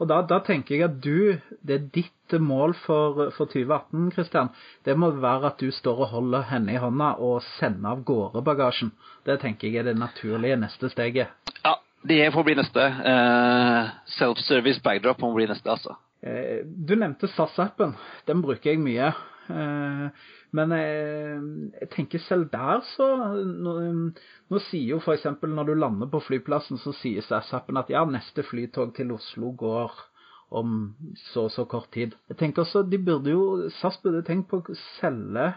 og 0.03 0.09
da, 0.11 0.19
da, 0.27 0.41
tenker 0.43 0.75
jeg 0.75 0.85
at 0.85 0.99
du, 1.03 1.39
det 1.63 1.75
er 1.77 1.87
ditt 1.95 2.35
mål 2.43 2.73
for, 2.83 3.29
for 3.35 3.47
2018, 3.47 4.09
Kristian. 4.15 4.51
Det 4.83 4.95
må 4.99 5.13
være 5.23 5.53
at 5.53 5.61
du 5.61 5.71
står 5.71 6.03
og 6.05 6.11
holder 6.17 6.47
henne 6.49 6.75
i 6.75 6.81
hånda 6.81 7.13
og 7.23 7.43
sender 7.55 7.93
av 7.93 8.03
gårde 8.07 8.43
bagasjen. 8.43 8.91
Det 9.23 9.39
tenker 9.43 9.69
jeg 9.69 9.83
er 9.83 9.91
det 9.91 9.99
naturlige 10.01 10.59
neste 10.59 10.89
steget. 10.91 11.31
Ja, 11.61 11.77
det 12.09 12.19
får 12.35 12.47
bli 12.49 12.57
neste. 12.59 12.87
Uh, 13.05 13.93
Self-service 14.17 14.83
backdrop 14.83 15.23
må 15.23 15.31
bli 15.37 15.47
neste, 15.47 15.71
altså. 15.71 15.95
Uh, 16.25 16.65
du 16.65 16.97
nevnte 16.97 17.29
SAS-appen. 17.31 17.95
Den 18.27 18.43
bruker 18.43 18.73
jeg 18.73 18.83
mye. 18.83 19.13
Uh, 19.49 20.07
men 20.55 20.71
jeg, 20.77 21.39
jeg, 21.81 21.89
tenker 21.91 22.21
selv 22.23 22.45
der 22.53 22.79
så 22.93 23.07
Nå, 23.43 23.73
nå 24.47 24.61
sier 24.69 24.93
jo 24.93 24.99
f.eks. 25.01 25.25
når 25.41 25.67
du 25.67 25.73
lander 25.75 26.07
på 26.11 26.21
flyplassen, 26.23 26.79
så 26.79 26.93
sier 26.95 27.25
SAS-appen 27.25 27.81
at 27.81 27.91
ja, 27.91 28.05
neste 28.07 28.45
flytog 28.47 28.93
til 28.95 29.11
Oslo 29.15 29.51
går 29.59 29.97
om 30.53 30.93
så 31.17 31.47
og 31.47 31.51
så 31.51 31.65
kort 31.65 31.89
tid. 31.95 32.13
Jeg 32.29 32.37
tenker 32.39 32.63
også, 32.63 32.85
de 32.87 32.99
burde 33.01 33.33
jo, 33.33 33.69
SAS 33.81 33.97
burde 34.03 34.23
tenkt 34.27 34.51
på 34.51 34.61
å 34.61 34.79
selge 34.99 35.49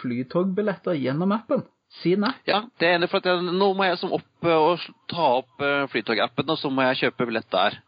flytogbilletter 0.00 0.98
gjennom 0.98 1.32
appen. 1.36 1.64
Si 2.02 2.16
nei. 2.18 2.32
Ja, 2.48 2.64
det 2.80 2.88
er 2.88 2.96
enig, 2.98 3.08
for 3.12 3.24
jeg, 3.24 3.44
nå 3.46 3.70
må 3.78 3.86
jeg 3.86 4.00
som 4.00 4.12
opp 4.16 4.48
og 4.50 4.82
ta 5.10 5.28
opp 5.38 5.62
uh, 5.62 5.86
flytogappen, 5.92 6.50
og 6.50 6.58
så 6.58 6.72
må 6.72 6.84
jeg 6.88 7.04
kjøpe 7.04 7.28
billett 7.28 7.48
der. 7.54 7.78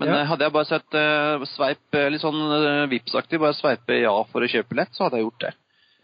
Men 0.00 0.10
ja. 0.10 0.22
hadde 0.26 0.46
jeg 0.46 0.54
bare 0.54 0.68
sett 0.68 0.96
uh, 0.98 1.44
sveip 1.46 1.98
litt 2.10 2.22
sånn 2.22 2.40
uh, 2.40 2.86
Vipps-aktig, 2.90 3.38
bare 3.42 3.54
sveipe 3.54 4.00
ja 4.00 4.14
for 4.32 4.42
å 4.42 4.48
kjøpe 4.50 4.72
billett, 4.72 4.94
så 4.96 5.06
hadde 5.06 5.20
jeg 5.20 5.28
gjort 5.28 5.44
det. 5.46 5.52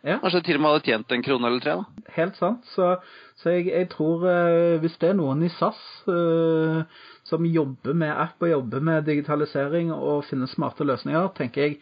Ja. 0.06 0.16
Kanskje 0.22 0.40
til 0.46 0.56
og 0.56 0.62
med 0.62 0.72
hadde 0.72 0.86
tjent 0.86 1.12
en 1.12 1.24
krone 1.26 1.48
eller 1.50 1.64
tre. 1.64 1.74
da. 1.80 2.12
Helt 2.14 2.38
sant. 2.38 2.68
Så, 2.72 2.94
så 3.42 3.56
jeg, 3.56 3.66
jeg, 3.68 3.88
tror 3.92 4.24
uh, 4.24 4.78
hvis 4.80 4.96
det 5.02 5.10
er 5.10 5.18
noen 5.18 5.42
i 5.44 5.50
SAS 5.52 5.80
uh, 6.08 6.84
som 7.28 7.46
jobber 7.46 7.98
med 7.98 8.14
app 8.14 8.40
og 8.40 8.52
jobber 8.52 8.84
med 8.84 9.08
digitalisering 9.08 9.92
og 9.94 10.24
finner 10.30 10.50
smarte 10.50 10.86
løsninger, 10.88 11.32
tenker 11.36 11.66
jeg 11.66 11.80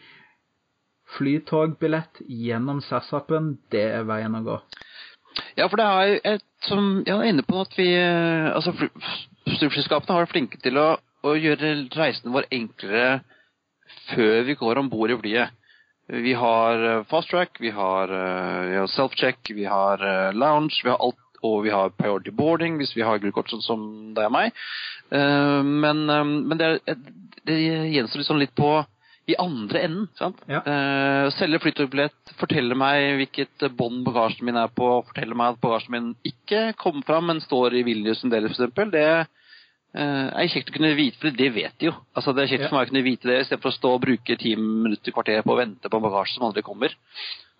flytogbillett 1.17 2.21
gjennom 2.27 2.83
SAS-appen, 2.85 3.55
det 3.73 3.85
er 3.95 4.05
veien 4.07 4.35
å 4.37 4.43
gå. 4.45 4.57
Ja, 5.57 5.67
for 5.67 5.79
det 5.79 5.85
er 5.85 6.35
et 6.35 6.45
som 6.65 7.03
Jeg 7.05 7.15
er 7.15 7.29
inne 7.29 7.45
på 7.47 7.59
at 7.61 7.75
vi 7.77 7.85
eh, 7.95 8.49
Altså, 8.49 8.73
flyselskapene 9.45 10.15
har 10.15 10.25
vært 10.25 10.33
flinke 10.33 10.59
til 10.59 10.79
å, 10.81 10.87
å 11.25 11.35
gjøre 11.35 11.73
reisen 11.95 12.33
vår 12.33 12.47
enklere 12.53 13.21
før 14.11 14.43
vi 14.47 14.57
går 14.59 14.81
om 14.81 14.91
bord 14.91 15.11
i 15.11 15.17
flyet. 15.19 15.55
Vi 16.09 16.33
har 16.33 16.83
eh, 16.89 17.03
fast 17.09 17.29
track, 17.29 17.59
vi 17.61 17.69
har, 17.69 18.09
eh, 18.09 18.77
har 18.79 18.87
self-check, 18.89 19.51
vi 19.53 19.65
har 19.69 20.01
eh, 20.01 20.33
lounge, 20.33 20.81
vi 20.83 20.89
har 20.89 20.97
alt, 20.97 21.19
og 21.45 21.63
vi 21.63 21.73
har 21.73 21.93
priority 21.95 22.33
boarding 22.35 22.79
hvis 22.79 22.95
vi 22.97 23.05
har 23.05 23.21
gullkort 23.21 23.51
sånn 23.51 23.63
som 23.63 23.83
det 24.15 24.25
er 24.25 24.33
meg. 24.33 24.55
Men, 25.09 26.01
men 26.03 26.59
det, 26.59 26.67
det 27.47 27.55
gjenstår 27.93 28.19
liksom 28.19 28.41
litt 28.41 28.51
på 28.59 28.73
i 29.29 29.37
andre 29.39 29.83
enden. 29.85 30.07
sant? 30.17 30.41
Ja. 30.49 30.61
Uh, 30.65 31.29
selge 31.37 31.61
flytogbillett, 31.63 32.33
fortelle 32.39 32.77
meg 32.77 33.19
hvilket 33.19 33.67
bånd 33.77 34.01
bagasjen 34.07 34.47
min 34.49 34.59
er 34.59 34.71
på, 34.73 34.89
fortelle 35.09 35.37
meg 35.37 35.53
at 35.53 35.61
bagasjen 35.63 35.95
min 35.95 36.09
ikke 36.27 36.73
kommer 36.81 37.05
fram, 37.07 37.29
men 37.29 37.43
står 37.43 37.77
i 37.77 37.85
Vilnius 37.87 38.23
en 38.25 38.33
del, 38.33 38.49
f.eks. 38.49 38.73
Det, 38.93 39.05
Eh, 39.99 40.27
er 40.43 40.47
kjekt 40.51 40.69
å 40.71 40.75
kunne 40.77 40.93
vite, 40.95 41.19
det, 41.25 41.33
det 41.39 41.49
vet 41.55 41.75
de 41.81 41.89
jo. 41.89 41.93
Altså, 42.15 42.31
det 42.35 42.45
er 42.45 42.51
kjekt 42.53 42.63
Ja. 42.63 42.69
for 42.71 42.77
meg 42.79 42.87
å 42.87 42.91
kunne 42.93 43.03
vite 43.03 43.27
det, 43.27 43.39
istedenfor 43.43 43.71
å 43.73 43.75
stå 43.75 43.89
og 43.97 44.01
bruke 44.05 44.37
ti 44.39 44.53
minutter, 44.55 45.11
kvarter 45.15 45.41
på 45.43 45.55
å 45.55 45.59
vente 45.59 45.89
på 45.91 45.99
en 45.99 46.05
bagasje 46.05 46.37
som 46.37 46.45
aldri 46.47 46.63
kommer. 46.63 46.95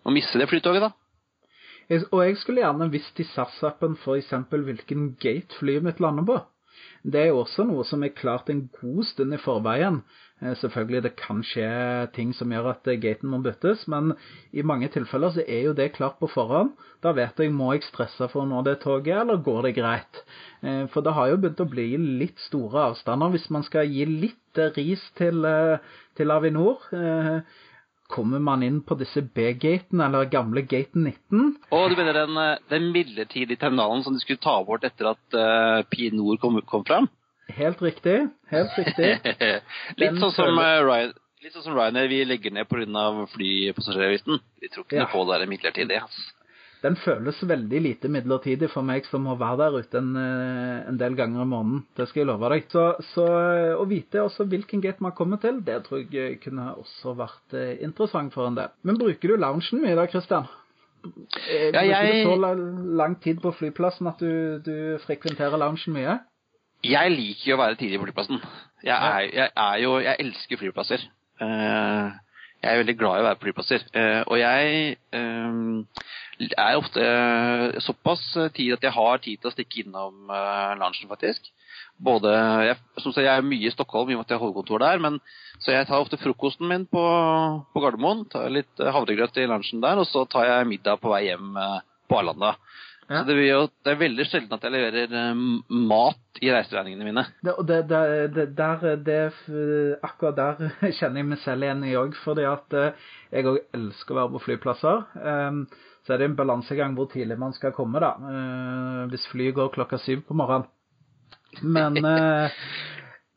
Og 0.06 0.16
misse 0.16 0.40
det 0.40 0.48
flytoget, 0.48 0.86
da. 0.88 0.92
Jeg, 1.90 2.06
og 2.14 2.22
jeg 2.24 2.38
skulle 2.38 2.62
gjerne 2.62 2.88
visst 2.94 3.20
i 3.20 3.26
SAS-appen 3.28 3.98
f.eks. 3.98 4.30
hvilken 4.52 5.10
gate 5.20 5.58
flyet 5.60 5.84
mitt 5.84 6.00
lander 6.00 6.24
på. 6.24 6.38
Det 7.04 7.22
er 7.22 7.30
jo 7.32 7.40
også 7.44 7.64
noe 7.68 7.86
som 7.88 8.04
er 8.04 8.12
klart 8.16 8.50
en 8.52 8.66
god 8.82 9.06
stund 9.08 9.34
i 9.36 9.40
forveien. 9.40 10.02
Eh, 10.42 10.56
Selvfølgelig 10.60 11.04
det 11.06 11.12
kan 11.20 11.42
skje 11.44 11.70
ting 12.16 12.34
som 12.36 12.52
gjør 12.52 12.70
at 12.74 12.88
eh, 12.92 13.00
gaten 13.00 13.32
må 13.32 13.40
byttes, 13.44 13.86
men 13.92 14.14
i 14.52 14.62
mange 14.64 14.90
tilfeller 14.92 15.32
så 15.36 15.46
er 15.48 15.70
jo 15.70 15.76
det 15.78 15.92
klart 15.96 16.20
på 16.20 16.28
forhånd. 16.32 16.74
Da 17.04 17.14
vet 17.16 17.40
jeg 17.40 17.54
må 17.56 17.72
jeg 17.76 17.86
stresse 17.88 18.28
for 18.32 18.44
å 18.44 18.50
nå 18.50 18.62
det 18.68 18.80
toget, 18.84 19.22
eller 19.24 19.42
går 19.46 19.68
det 19.70 19.76
greit? 19.80 20.22
Eh, 20.64 20.86
For 20.92 21.06
det 21.06 21.16
har 21.16 21.32
jo 21.32 21.40
begynt 21.44 21.64
å 21.64 21.70
bli 21.72 21.88
litt 22.20 22.40
store 22.50 22.90
avstander 22.92 23.32
hvis 23.36 23.50
man 23.56 23.64
skal 23.68 23.88
gi 23.88 24.06
litt 24.10 24.36
ris 24.76 25.02
til, 25.16 25.46
til 26.18 26.32
Avinor. 26.36 26.82
Kommer 28.10 28.40
man 28.42 28.64
inn 28.66 28.80
på 28.82 28.96
disse 28.98 29.22
B-gatene, 29.22 30.08
eller 30.08 30.26
gamle 30.34 30.64
gaten 30.66 31.04
19, 31.06 31.52
Og 31.72 31.92
du 31.92 31.96
mener 32.00 32.18
den, 32.18 32.38
eh, 32.42 32.58
den 32.72 32.88
midlertidige 32.96 33.60
terminalen 33.62 34.02
som 34.04 34.16
de 34.18 34.22
skulle 34.24 34.42
ta 34.42 34.56
bort 34.66 34.84
etter 34.88 35.12
at 35.12 35.38
uh, 35.38 35.84
Pinor 35.94 36.40
kom, 36.42 36.58
kom 36.66 36.86
fram? 36.88 37.06
Helt 37.54 37.82
riktig. 37.82 38.18
Helt 38.50 38.74
riktig. 38.78 39.12
litt, 40.02 40.18
sånn 40.22 40.34
som, 40.34 40.58
eh, 40.58 40.80
Ryan, 40.86 41.14
litt 41.46 41.54
sånn 41.54 41.68
som 41.68 41.78
Ryanair 41.78 42.10
vi 42.10 42.24
legger 42.26 42.52
ned 42.58 42.68
pga. 42.70 43.06
flypassasjeravgiften. 43.36 44.42
Vi 44.62 44.70
tror 44.74 44.86
ikke 44.86 44.98
Ja. 45.00 45.06
noe 45.06 45.14
på 45.14 45.26
det 45.30 45.50
midlertidige. 45.50 46.02
Altså. 46.02 46.34
Den 46.80 46.96
føles 46.96 47.36
veldig 47.44 47.80
lite 47.84 48.08
midlertidig 48.08 48.70
for 48.72 48.86
meg 48.88 49.04
som 49.10 49.26
må 49.28 49.34
være 49.36 49.58
der 49.66 49.74
ute 49.82 50.00
en, 50.00 50.14
eh, 50.16 50.88
en 50.88 50.98
del 51.02 51.16
ganger 51.18 51.42
i 51.44 51.50
måneden. 51.52 51.82
Det 51.98 52.06
skal 52.08 52.22
jeg 52.22 52.30
love 52.30 52.50
deg. 52.54 52.70
Så, 52.72 52.86
så 53.14 53.26
å 53.76 53.84
vite 53.90 54.22
også 54.24 54.46
hvilken 54.48 54.80
gate 54.86 55.04
man 55.04 55.12
kommer 55.18 55.42
til, 55.44 55.60
det 55.68 55.82
tror 55.90 56.06
jeg 56.14 56.38
kunne 56.40 56.70
også 56.80 57.16
vært 57.20 57.58
eh, 57.60 57.74
interessant 57.84 58.32
for 58.34 58.48
en 58.48 58.56
del. 58.56 58.72
Men 58.88 58.98
bruker 59.02 59.34
du 59.34 59.36
loungen 59.36 59.84
mye 59.84 59.98
da, 60.00 60.08
Christian? 60.08 60.48
Eh, 61.50 61.68
Ja, 61.76 61.84
jeg- 61.84 62.24
du 62.24 62.32
så 62.32 62.56
lang 63.04 63.20
tid 63.24 63.42
på 63.44 63.52
flyplassen 63.60 64.08
at 64.08 64.20
du, 64.24 64.60
du 64.64 64.98
frekventerer 65.04 65.60
loungen 65.60 65.94
mye? 66.00 66.20
Jeg 66.88 67.12
liker 67.12 67.52
jo 67.52 67.58
å 67.58 67.64
være 67.66 67.76
tidlig 67.76 68.00
på 68.00 68.08
flyplassen. 68.08 68.40
Jeg 68.88 68.96
er, 68.96 69.30
jeg 69.36 69.52
er 69.58 69.78
jo 69.84 69.98
Jeg 70.00 70.16
elsker 70.24 70.58
flyplasser. 70.62 71.04
Jeg 71.44 72.72
er 72.72 72.80
veldig 72.84 72.96
glad 73.00 73.20
i 73.20 73.24
å 73.24 73.28
være 73.28 73.40
på 73.40 73.48
flyplasser. 73.50 73.84
Og 74.32 74.38
jeg 74.40 74.96
er 76.48 76.78
ofte 76.80 77.04
eh, 77.04 77.80
såpass 77.84 78.24
tid 78.56 78.78
at 78.78 78.86
jeg 78.86 78.96
har 78.96 79.24
tid 79.24 79.42
til 79.42 79.50
å 79.50 79.54
stikke 79.54 79.84
innom 79.84 80.32
uh, 80.32 80.76
lunsjen, 80.80 81.10
faktisk. 81.12 81.50
Både 82.00 82.32
jeg, 82.64 82.78
som 83.02 83.12
sagt, 83.12 83.26
jeg 83.26 83.36
er 83.36 83.44
mye 83.46 83.68
i 83.68 83.74
Stockholm 83.74 84.12
i 84.12 84.16
og 84.16 84.22
med 84.22 84.28
at 84.28 84.32
jeg 84.32 84.40
har 84.40 84.46
hovedkontor 84.46 84.84
der, 84.86 85.02
men 85.04 85.20
så 85.60 85.74
jeg 85.76 85.88
tar 85.90 86.00
ofte 86.00 86.20
frokosten 86.22 86.70
min 86.72 86.86
på, 86.88 87.02
på 87.74 87.84
Gardermoen. 87.84 88.24
Tar 88.32 88.48
litt 88.54 88.80
eh, 88.80 88.92
havregrøt 88.96 89.40
i 89.42 89.48
lunsjen 89.52 89.84
der, 89.84 90.00
og 90.00 90.08
så 90.08 90.24
tar 90.32 90.48
jeg 90.48 90.70
middag 90.70 91.02
på 91.04 91.12
vei 91.12 91.26
hjem 91.28 91.60
eh, 91.60 91.82
på 92.08 92.22
Arlanda. 92.22 92.56
Ja. 93.10 93.24
Så 93.24 93.26
det, 93.32 93.36
jo, 93.42 93.62
det 93.84 93.92
er 93.92 94.00
veldig 94.04 94.26
sjelden 94.30 94.56
at 94.56 94.64
jeg 94.64 94.76
leverer 94.78 95.18
eh, 95.20 95.44
mat 95.92 96.42
i 96.46 96.54
reiseregningene 96.54 97.10
mine. 97.10 97.26
Det, 97.44 97.58
det, 97.68 97.82
det, 98.38 98.48
der, 98.56 98.88
det, 99.04 99.20
akkurat 100.06 100.40
der 100.40 100.64
kjenner 101.02 101.24
jeg 101.24 101.30
meg 101.34 101.44
selv 101.44 101.68
igjen 101.68 101.86
i 101.90 101.96
òg, 102.00 102.16
fordi 102.24 102.48
at 102.48 102.80
eh, 102.80 103.08
jeg 103.36 103.52
òg 103.52 103.62
elsker 103.76 104.16
å 104.16 104.22
være 104.22 104.36
på 104.38 104.44
flyplasser. 104.48 105.08
Um, 105.20 105.64
så 106.06 106.14
er 106.14 106.22
det 106.22 106.30
en 106.30 106.38
balansegang 106.40 106.96
hvor 106.98 107.10
tidlig 107.12 107.40
man 107.40 107.56
skal 107.56 107.74
komme, 107.76 108.02
da. 108.04 108.14
Eh, 108.18 109.02
hvis 109.12 109.28
flyet 109.32 109.58
går 109.58 109.74
klokka 109.76 110.00
syv 110.02 110.24
på 110.28 110.38
morgenen. 110.38 110.70
Men 111.64 112.00
eh, 112.14 112.62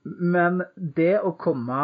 men 0.03 0.63
det 0.75 1.21
å 1.23 1.31
komme 1.39 1.77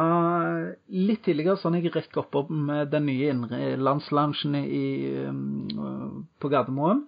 litt 0.91 1.22
tidligere, 1.26 1.59
sånn 1.61 1.76
jeg 1.79 1.93
rekker 1.95 2.24
opp 2.24 2.51
med 2.51 2.91
den 2.91 3.07
nye 3.07 3.31
innenlandsloungen 3.31 4.57
um, 5.31 6.24
på 6.43 6.51
Gardermoen 6.51 7.05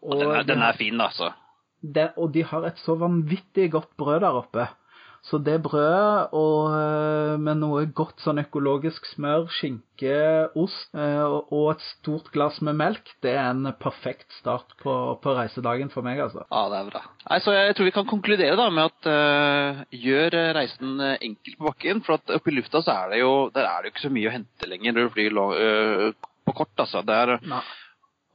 Og 0.00 0.22
den, 0.22 0.30
er, 0.30 0.46
den 0.48 0.64
er 0.64 0.78
fin, 0.78 1.00
altså. 1.04 1.34
det, 1.82 2.10
og 2.16 2.32
de 2.32 2.46
har 2.48 2.64
et 2.70 2.80
så 2.80 2.96
vanvittig 2.96 3.68
godt 3.74 3.92
brød 4.00 4.24
der 4.24 4.40
oppe. 4.40 4.66
Så 5.24 5.38
det 5.40 5.54
brødet 5.64 6.34
og 6.36 6.74
øh, 6.76 7.38
med 7.40 7.56
noe 7.56 7.86
godt 7.96 8.20
sånn 8.20 8.42
økologisk 8.42 9.06
smør, 9.08 9.46
skinke, 9.56 10.16
ost 10.60 10.90
øh, 10.92 11.38
og- 11.48 11.70
et 11.72 11.84
stort 11.86 12.26
glass 12.34 12.58
med 12.60 12.76
melk, 12.76 13.08
det 13.24 13.32
er 13.32 13.46
en 13.54 13.70
perfekt 13.80 14.36
start 14.36 14.74
på, 14.82 14.92
på 15.24 15.32
reisedagen 15.38 15.88
for 15.94 16.04
meg, 16.04 16.20
altså. 16.20 16.44
Ja, 16.52 16.66
det 16.68 16.76
er 16.82 16.90
bra. 16.90 17.02
Nei, 17.30 17.38
så 17.40 17.54
Jeg 17.56 17.76
tror 17.78 17.88
vi 17.88 17.94
kan 17.96 18.10
konkludere 18.10 18.58
da 18.60 18.66
med 18.68 18.90
at 18.90 19.08
uh, 19.08 19.80
gjør 19.96 20.36
eh, 20.42 20.50
reisen 20.58 21.00
eh, 21.00 21.16
enkel 21.24 21.56
på 21.56 21.70
bakken. 21.70 22.02
For 22.04 22.18
at 22.18 22.34
oppe 22.36 22.52
i 22.52 22.58
lufta 22.58 22.82
så 22.84 22.92
er 22.98 23.14
det 23.14 23.22
jo 23.22 23.32
der 23.54 23.64
er 23.70 23.80
det 23.80 23.88
jo 23.88 23.94
ikke 23.94 24.04
så 24.04 24.12
mye 24.12 24.28
å 24.28 24.34
hente 24.36 24.68
lenger 24.68 24.92
når 24.92 25.08
du 25.08 25.14
flyr 25.16 25.40
eh, 25.56 26.04
på 26.44 26.56
kort. 26.60 26.74
altså. 26.84 27.00
Det 27.00 27.16
er, 27.16 27.38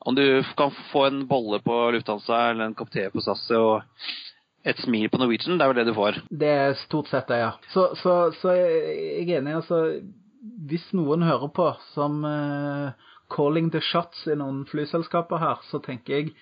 om 0.10 0.18
du 0.18 0.26
kan 0.58 0.74
få 0.90 1.06
en 1.12 1.22
bolle 1.30 1.62
på 1.62 1.78
Lufthansa 1.94 2.48
eller 2.50 2.66
en 2.72 2.76
kopp 2.82 2.90
te 2.98 3.06
på 3.14 3.22
SAS 3.22 3.46
og 3.62 3.84
et 4.68 4.80
smil 4.84 5.10
på 5.12 5.20
Norwegian, 5.22 5.58
det 5.60 5.66
er 5.66 5.72
vel 5.72 5.80
det 5.80 5.88
du 5.90 5.96
får. 5.98 6.20
Det 6.30 6.50
er 6.52 6.80
stort 6.82 7.10
sett 7.12 7.30
det, 7.32 7.40
ja. 7.42 7.52
Så, 7.74 7.90
så, 8.00 8.16
så 8.42 8.56
jeg 8.58 9.30
er 9.30 9.40
enig, 9.40 9.60
altså. 9.62 9.84
Hvis 10.70 10.86
noen 10.96 11.24
hører 11.28 11.52
på 11.56 11.68
som 11.94 12.24
uh, 12.24 12.92
calling 13.32 13.70
the 13.74 13.82
shots 13.84 14.26
i 14.28 14.38
noen 14.40 14.64
flyselskaper 14.70 15.42
her, 15.42 15.64
så 15.68 15.82
tenker 15.84 16.16
jeg 16.16 16.34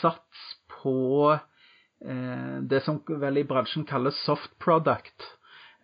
sats 0.00 0.44
på 0.78 0.96
uh, 1.32 2.56
det 2.68 2.82
som 2.84 3.00
vel 3.08 3.40
i 3.40 3.46
bransjen 3.48 3.88
kalles 3.88 4.20
soft 4.26 4.52
product. 4.62 5.30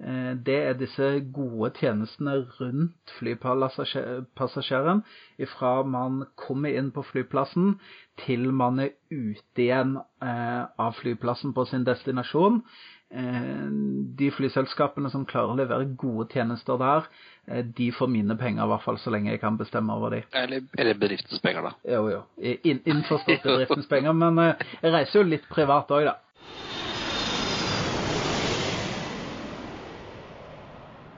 Eh, 0.05 0.35
Det 0.45 0.57
er 0.69 0.75
disse 0.77 1.07
gode 1.33 1.71
tjenestene 1.81 2.35
rundt 2.61 3.13
flypassasjeren 3.19 5.03
ifra 5.41 5.83
man 5.89 6.25
kommer 6.37 6.75
inn 6.77 6.91
på 6.93 7.03
flyplassen 7.09 7.79
til 8.25 8.51
man 8.53 8.79
er 8.85 8.91
ute 9.11 9.63
igjen 9.65 9.97
eh, 10.23 10.65
av 10.79 10.93
flyplassen 11.01 11.55
på 11.57 11.65
sin 11.71 11.87
destinasjon. 11.89 12.61
Eh, 13.15 13.69
De 14.19 14.29
flyselskapene 14.31 15.11
som 15.11 15.25
klarer 15.27 15.55
å 15.55 15.59
levere 15.59 15.89
gode 15.97 16.29
tjenester 16.35 16.79
der, 16.79 17.09
de 17.77 17.91
får 17.93 18.09
mine 18.09 18.37
penger, 18.41 18.65
i 18.65 18.69
hvert 18.73 18.85
fall 18.85 18.97
så 18.99 19.11
lenge 19.13 19.31
jeg 19.33 19.41
kan 19.43 19.57
bestemme 19.61 19.93
over 19.93 20.15
dem. 20.15 20.23
Eller, 20.33 20.63
eller 20.79 20.95
bedriftens 21.01 21.41
penger, 21.45 21.63
da. 21.67 21.73
Jo, 21.97 22.07
jo. 22.09 22.21
In, 22.41 22.81
innforstått 22.89 23.43
bedriftens 23.45 23.89
penger. 23.91 24.13
Men 24.17 24.39
jeg 24.81 24.93
reiser 24.95 25.21
jo 25.21 25.27
litt 25.29 25.45
privat 25.53 25.91
òg, 25.93 26.07
da. 26.09 26.15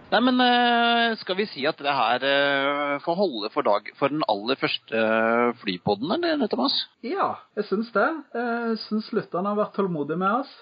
Nei, 0.06 0.20
men 0.22 0.38
eh, 0.38 1.16
skal 1.18 1.34
vi 1.40 1.48
si 1.50 1.64
at 1.66 1.80
det 1.82 1.90
her 1.90 2.22
eh, 2.22 2.92
får 3.02 3.16
holde 3.18 3.48
for, 3.50 3.66
dag, 3.66 3.88
for 3.98 4.12
den 4.12 4.22
aller 4.30 4.58
første 4.60 5.00
eh, 5.00 5.54
flypodden, 5.58 6.12
eller, 6.14 6.46
Thomas? 6.52 6.76
Ja, 7.02 7.32
jeg 7.58 7.66
syns 7.66 7.90
det. 7.94 8.06
Jeg 8.36 8.76
syns 8.84 9.08
lytterne 9.16 9.50
har 9.50 9.58
vært 9.58 9.74
tålmodige 9.74 10.20
med 10.20 10.44
oss. 10.44 10.52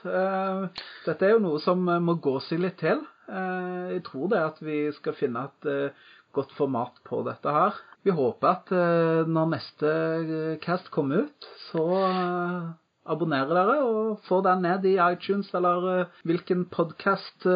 Dette 1.05 1.29
er 1.29 1.35
jo 1.35 1.43
noe 1.45 1.61
som 1.61 1.83
må 1.85 2.17
gå 2.25 2.39
seg 2.47 2.63
litt 2.65 2.79
til. 2.81 3.03
Jeg 3.29 4.01
tror 4.09 4.33
det 4.33 4.41
at 4.41 4.65
vi 4.65 4.79
skal 4.97 5.17
finne 5.19 5.45
et 5.51 5.69
godt 6.35 6.57
format 6.57 6.97
på 7.05 7.21
dette 7.29 7.53
her. 7.53 7.77
Vi 8.05 8.17
håper 8.17 8.49
at 8.51 8.73
når 9.29 9.53
neste 9.53 9.93
cast 10.65 10.89
kommer 10.93 11.29
ut, 11.29 11.51
så 11.69 11.85
abonnerer 13.05 13.53
dere 13.53 13.79
og 13.85 14.25
får 14.25 14.45
den 14.49 14.67
ned 14.71 14.89
i 14.89 14.97
iTunes 15.05 15.53
eller 15.57 16.09
hvilken 16.25 16.65
podkast 16.73 17.49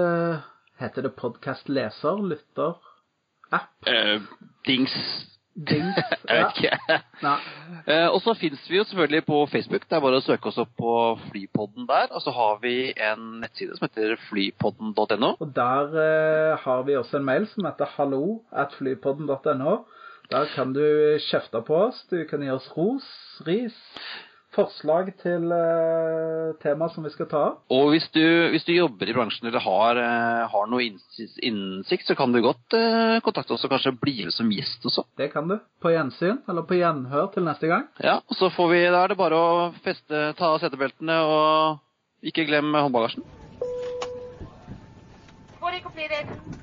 Heter 0.79 1.03
det 1.03 1.16
podkastleser? 1.18 2.20
Lytter? 2.22 2.76
App? 3.51 3.72
Uh, 3.89 4.22
dings. 4.66 4.95
Dings? 5.55 5.97
Ja. 7.22 7.35
Eh, 7.87 8.07
og 8.07 8.20
så 8.22 8.35
fins 8.39 8.61
vi 8.70 8.76
jo 8.76 8.85
selvfølgelig 8.85 9.24
på 9.26 9.39
Facebook. 9.51 9.89
Det 9.89 9.97
er 9.97 10.03
bare 10.05 10.20
å 10.20 10.22
søke 10.22 10.51
oss 10.53 10.61
opp 10.62 10.70
på 10.79 10.93
Flypodden 11.24 11.89
der. 11.89 12.12
Og 12.14 12.22
så 12.22 12.31
har 12.37 12.61
vi 12.62 12.93
en 12.95 13.41
nettside 13.43 13.74
som 13.74 13.89
heter 13.89 14.14
flypodden.no. 14.29 15.33
Og 15.41 15.51
der 15.57 15.97
uh, 15.97 16.61
har 16.62 16.85
vi 16.87 16.95
også 17.01 17.18
en 17.18 17.26
mail 17.26 17.49
som 17.51 17.66
heter 17.66 17.91
hallo 17.97 18.22
at 18.53 18.76
flypodden.no. 18.79 19.74
Der 20.31 20.51
kan 20.55 20.76
du 20.76 20.85
kjefte 21.26 21.64
på 21.66 21.83
oss. 21.89 22.05
Du 22.12 22.20
kan 22.31 22.45
gi 22.45 22.53
oss 22.55 22.70
ros, 22.76 23.09
ris, 23.49 23.79
forslag 24.59 25.12
til 25.22 25.46
uh, 25.52 26.54
tema 26.62 26.88
som 26.92 27.06
vi 27.06 27.12
skal 27.14 27.28
ta 27.30 27.42
opp. 27.52 27.62
Og 27.74 27.92
hvis 27.94 28.09
du, 28.14 28.22
hvis 28.52 28.66
du 28.66 28.74
jobber 28.74 29.09
i 29.09 29.14
bransjen 29.16 29.48
eller 29.48 29.62
har, 29.64 30.00
uh, 30.02 30.44
har 30.52 30.68
noe 30.70 30.84
innsikt, 30.88 31.38
innsikt, 31.46 32.09
så 32.11 32.18
kan 32.18 32.34
du 32.34 32.42
godt 32.44 32.76
uh, 32.76 33.18
kontakte 33.24 33.54
oss 33.54 33.66
og 33.66 33.72
kanskje 33.74 33.94
bli 34.00 34.16
med 34.26 34.34
som 34.34 34.50
gjest 34.52 34.86
også. 34.90 35.06
Det 35.20 35.30
kan 35.34 35.50
du. 35.50 35.59
På 35.82 35.92
gjensyn, 35.94 36.42
eller 36.50 36.66
på 36.68 36.78
gjenhør 36.80 37.30
til 37.34 37.46
neste 37.46 37.70
gang. 37.70 37.88
Ja, 38.02 38.18
og 38.20 38.38
så 38.38 38.50
får 38.54 38.72
vi, 38.74 38.84
Da 38.88 39.04
er 39.04 39.14
det 39.14 39.20
bare 39.20 39.38
å 39.38 39.59
feste, 39.84 40.30
ta 40.38 40.54
av 40.54 40.62
setebeltene 40.62 41.20
og 41.24 42.26
ikke 42.26 42.48
glem 42.48 42.74
håndbagasjen. 42.74 43.26
Boarding 45.61 45.84
completed. 45.84 46.57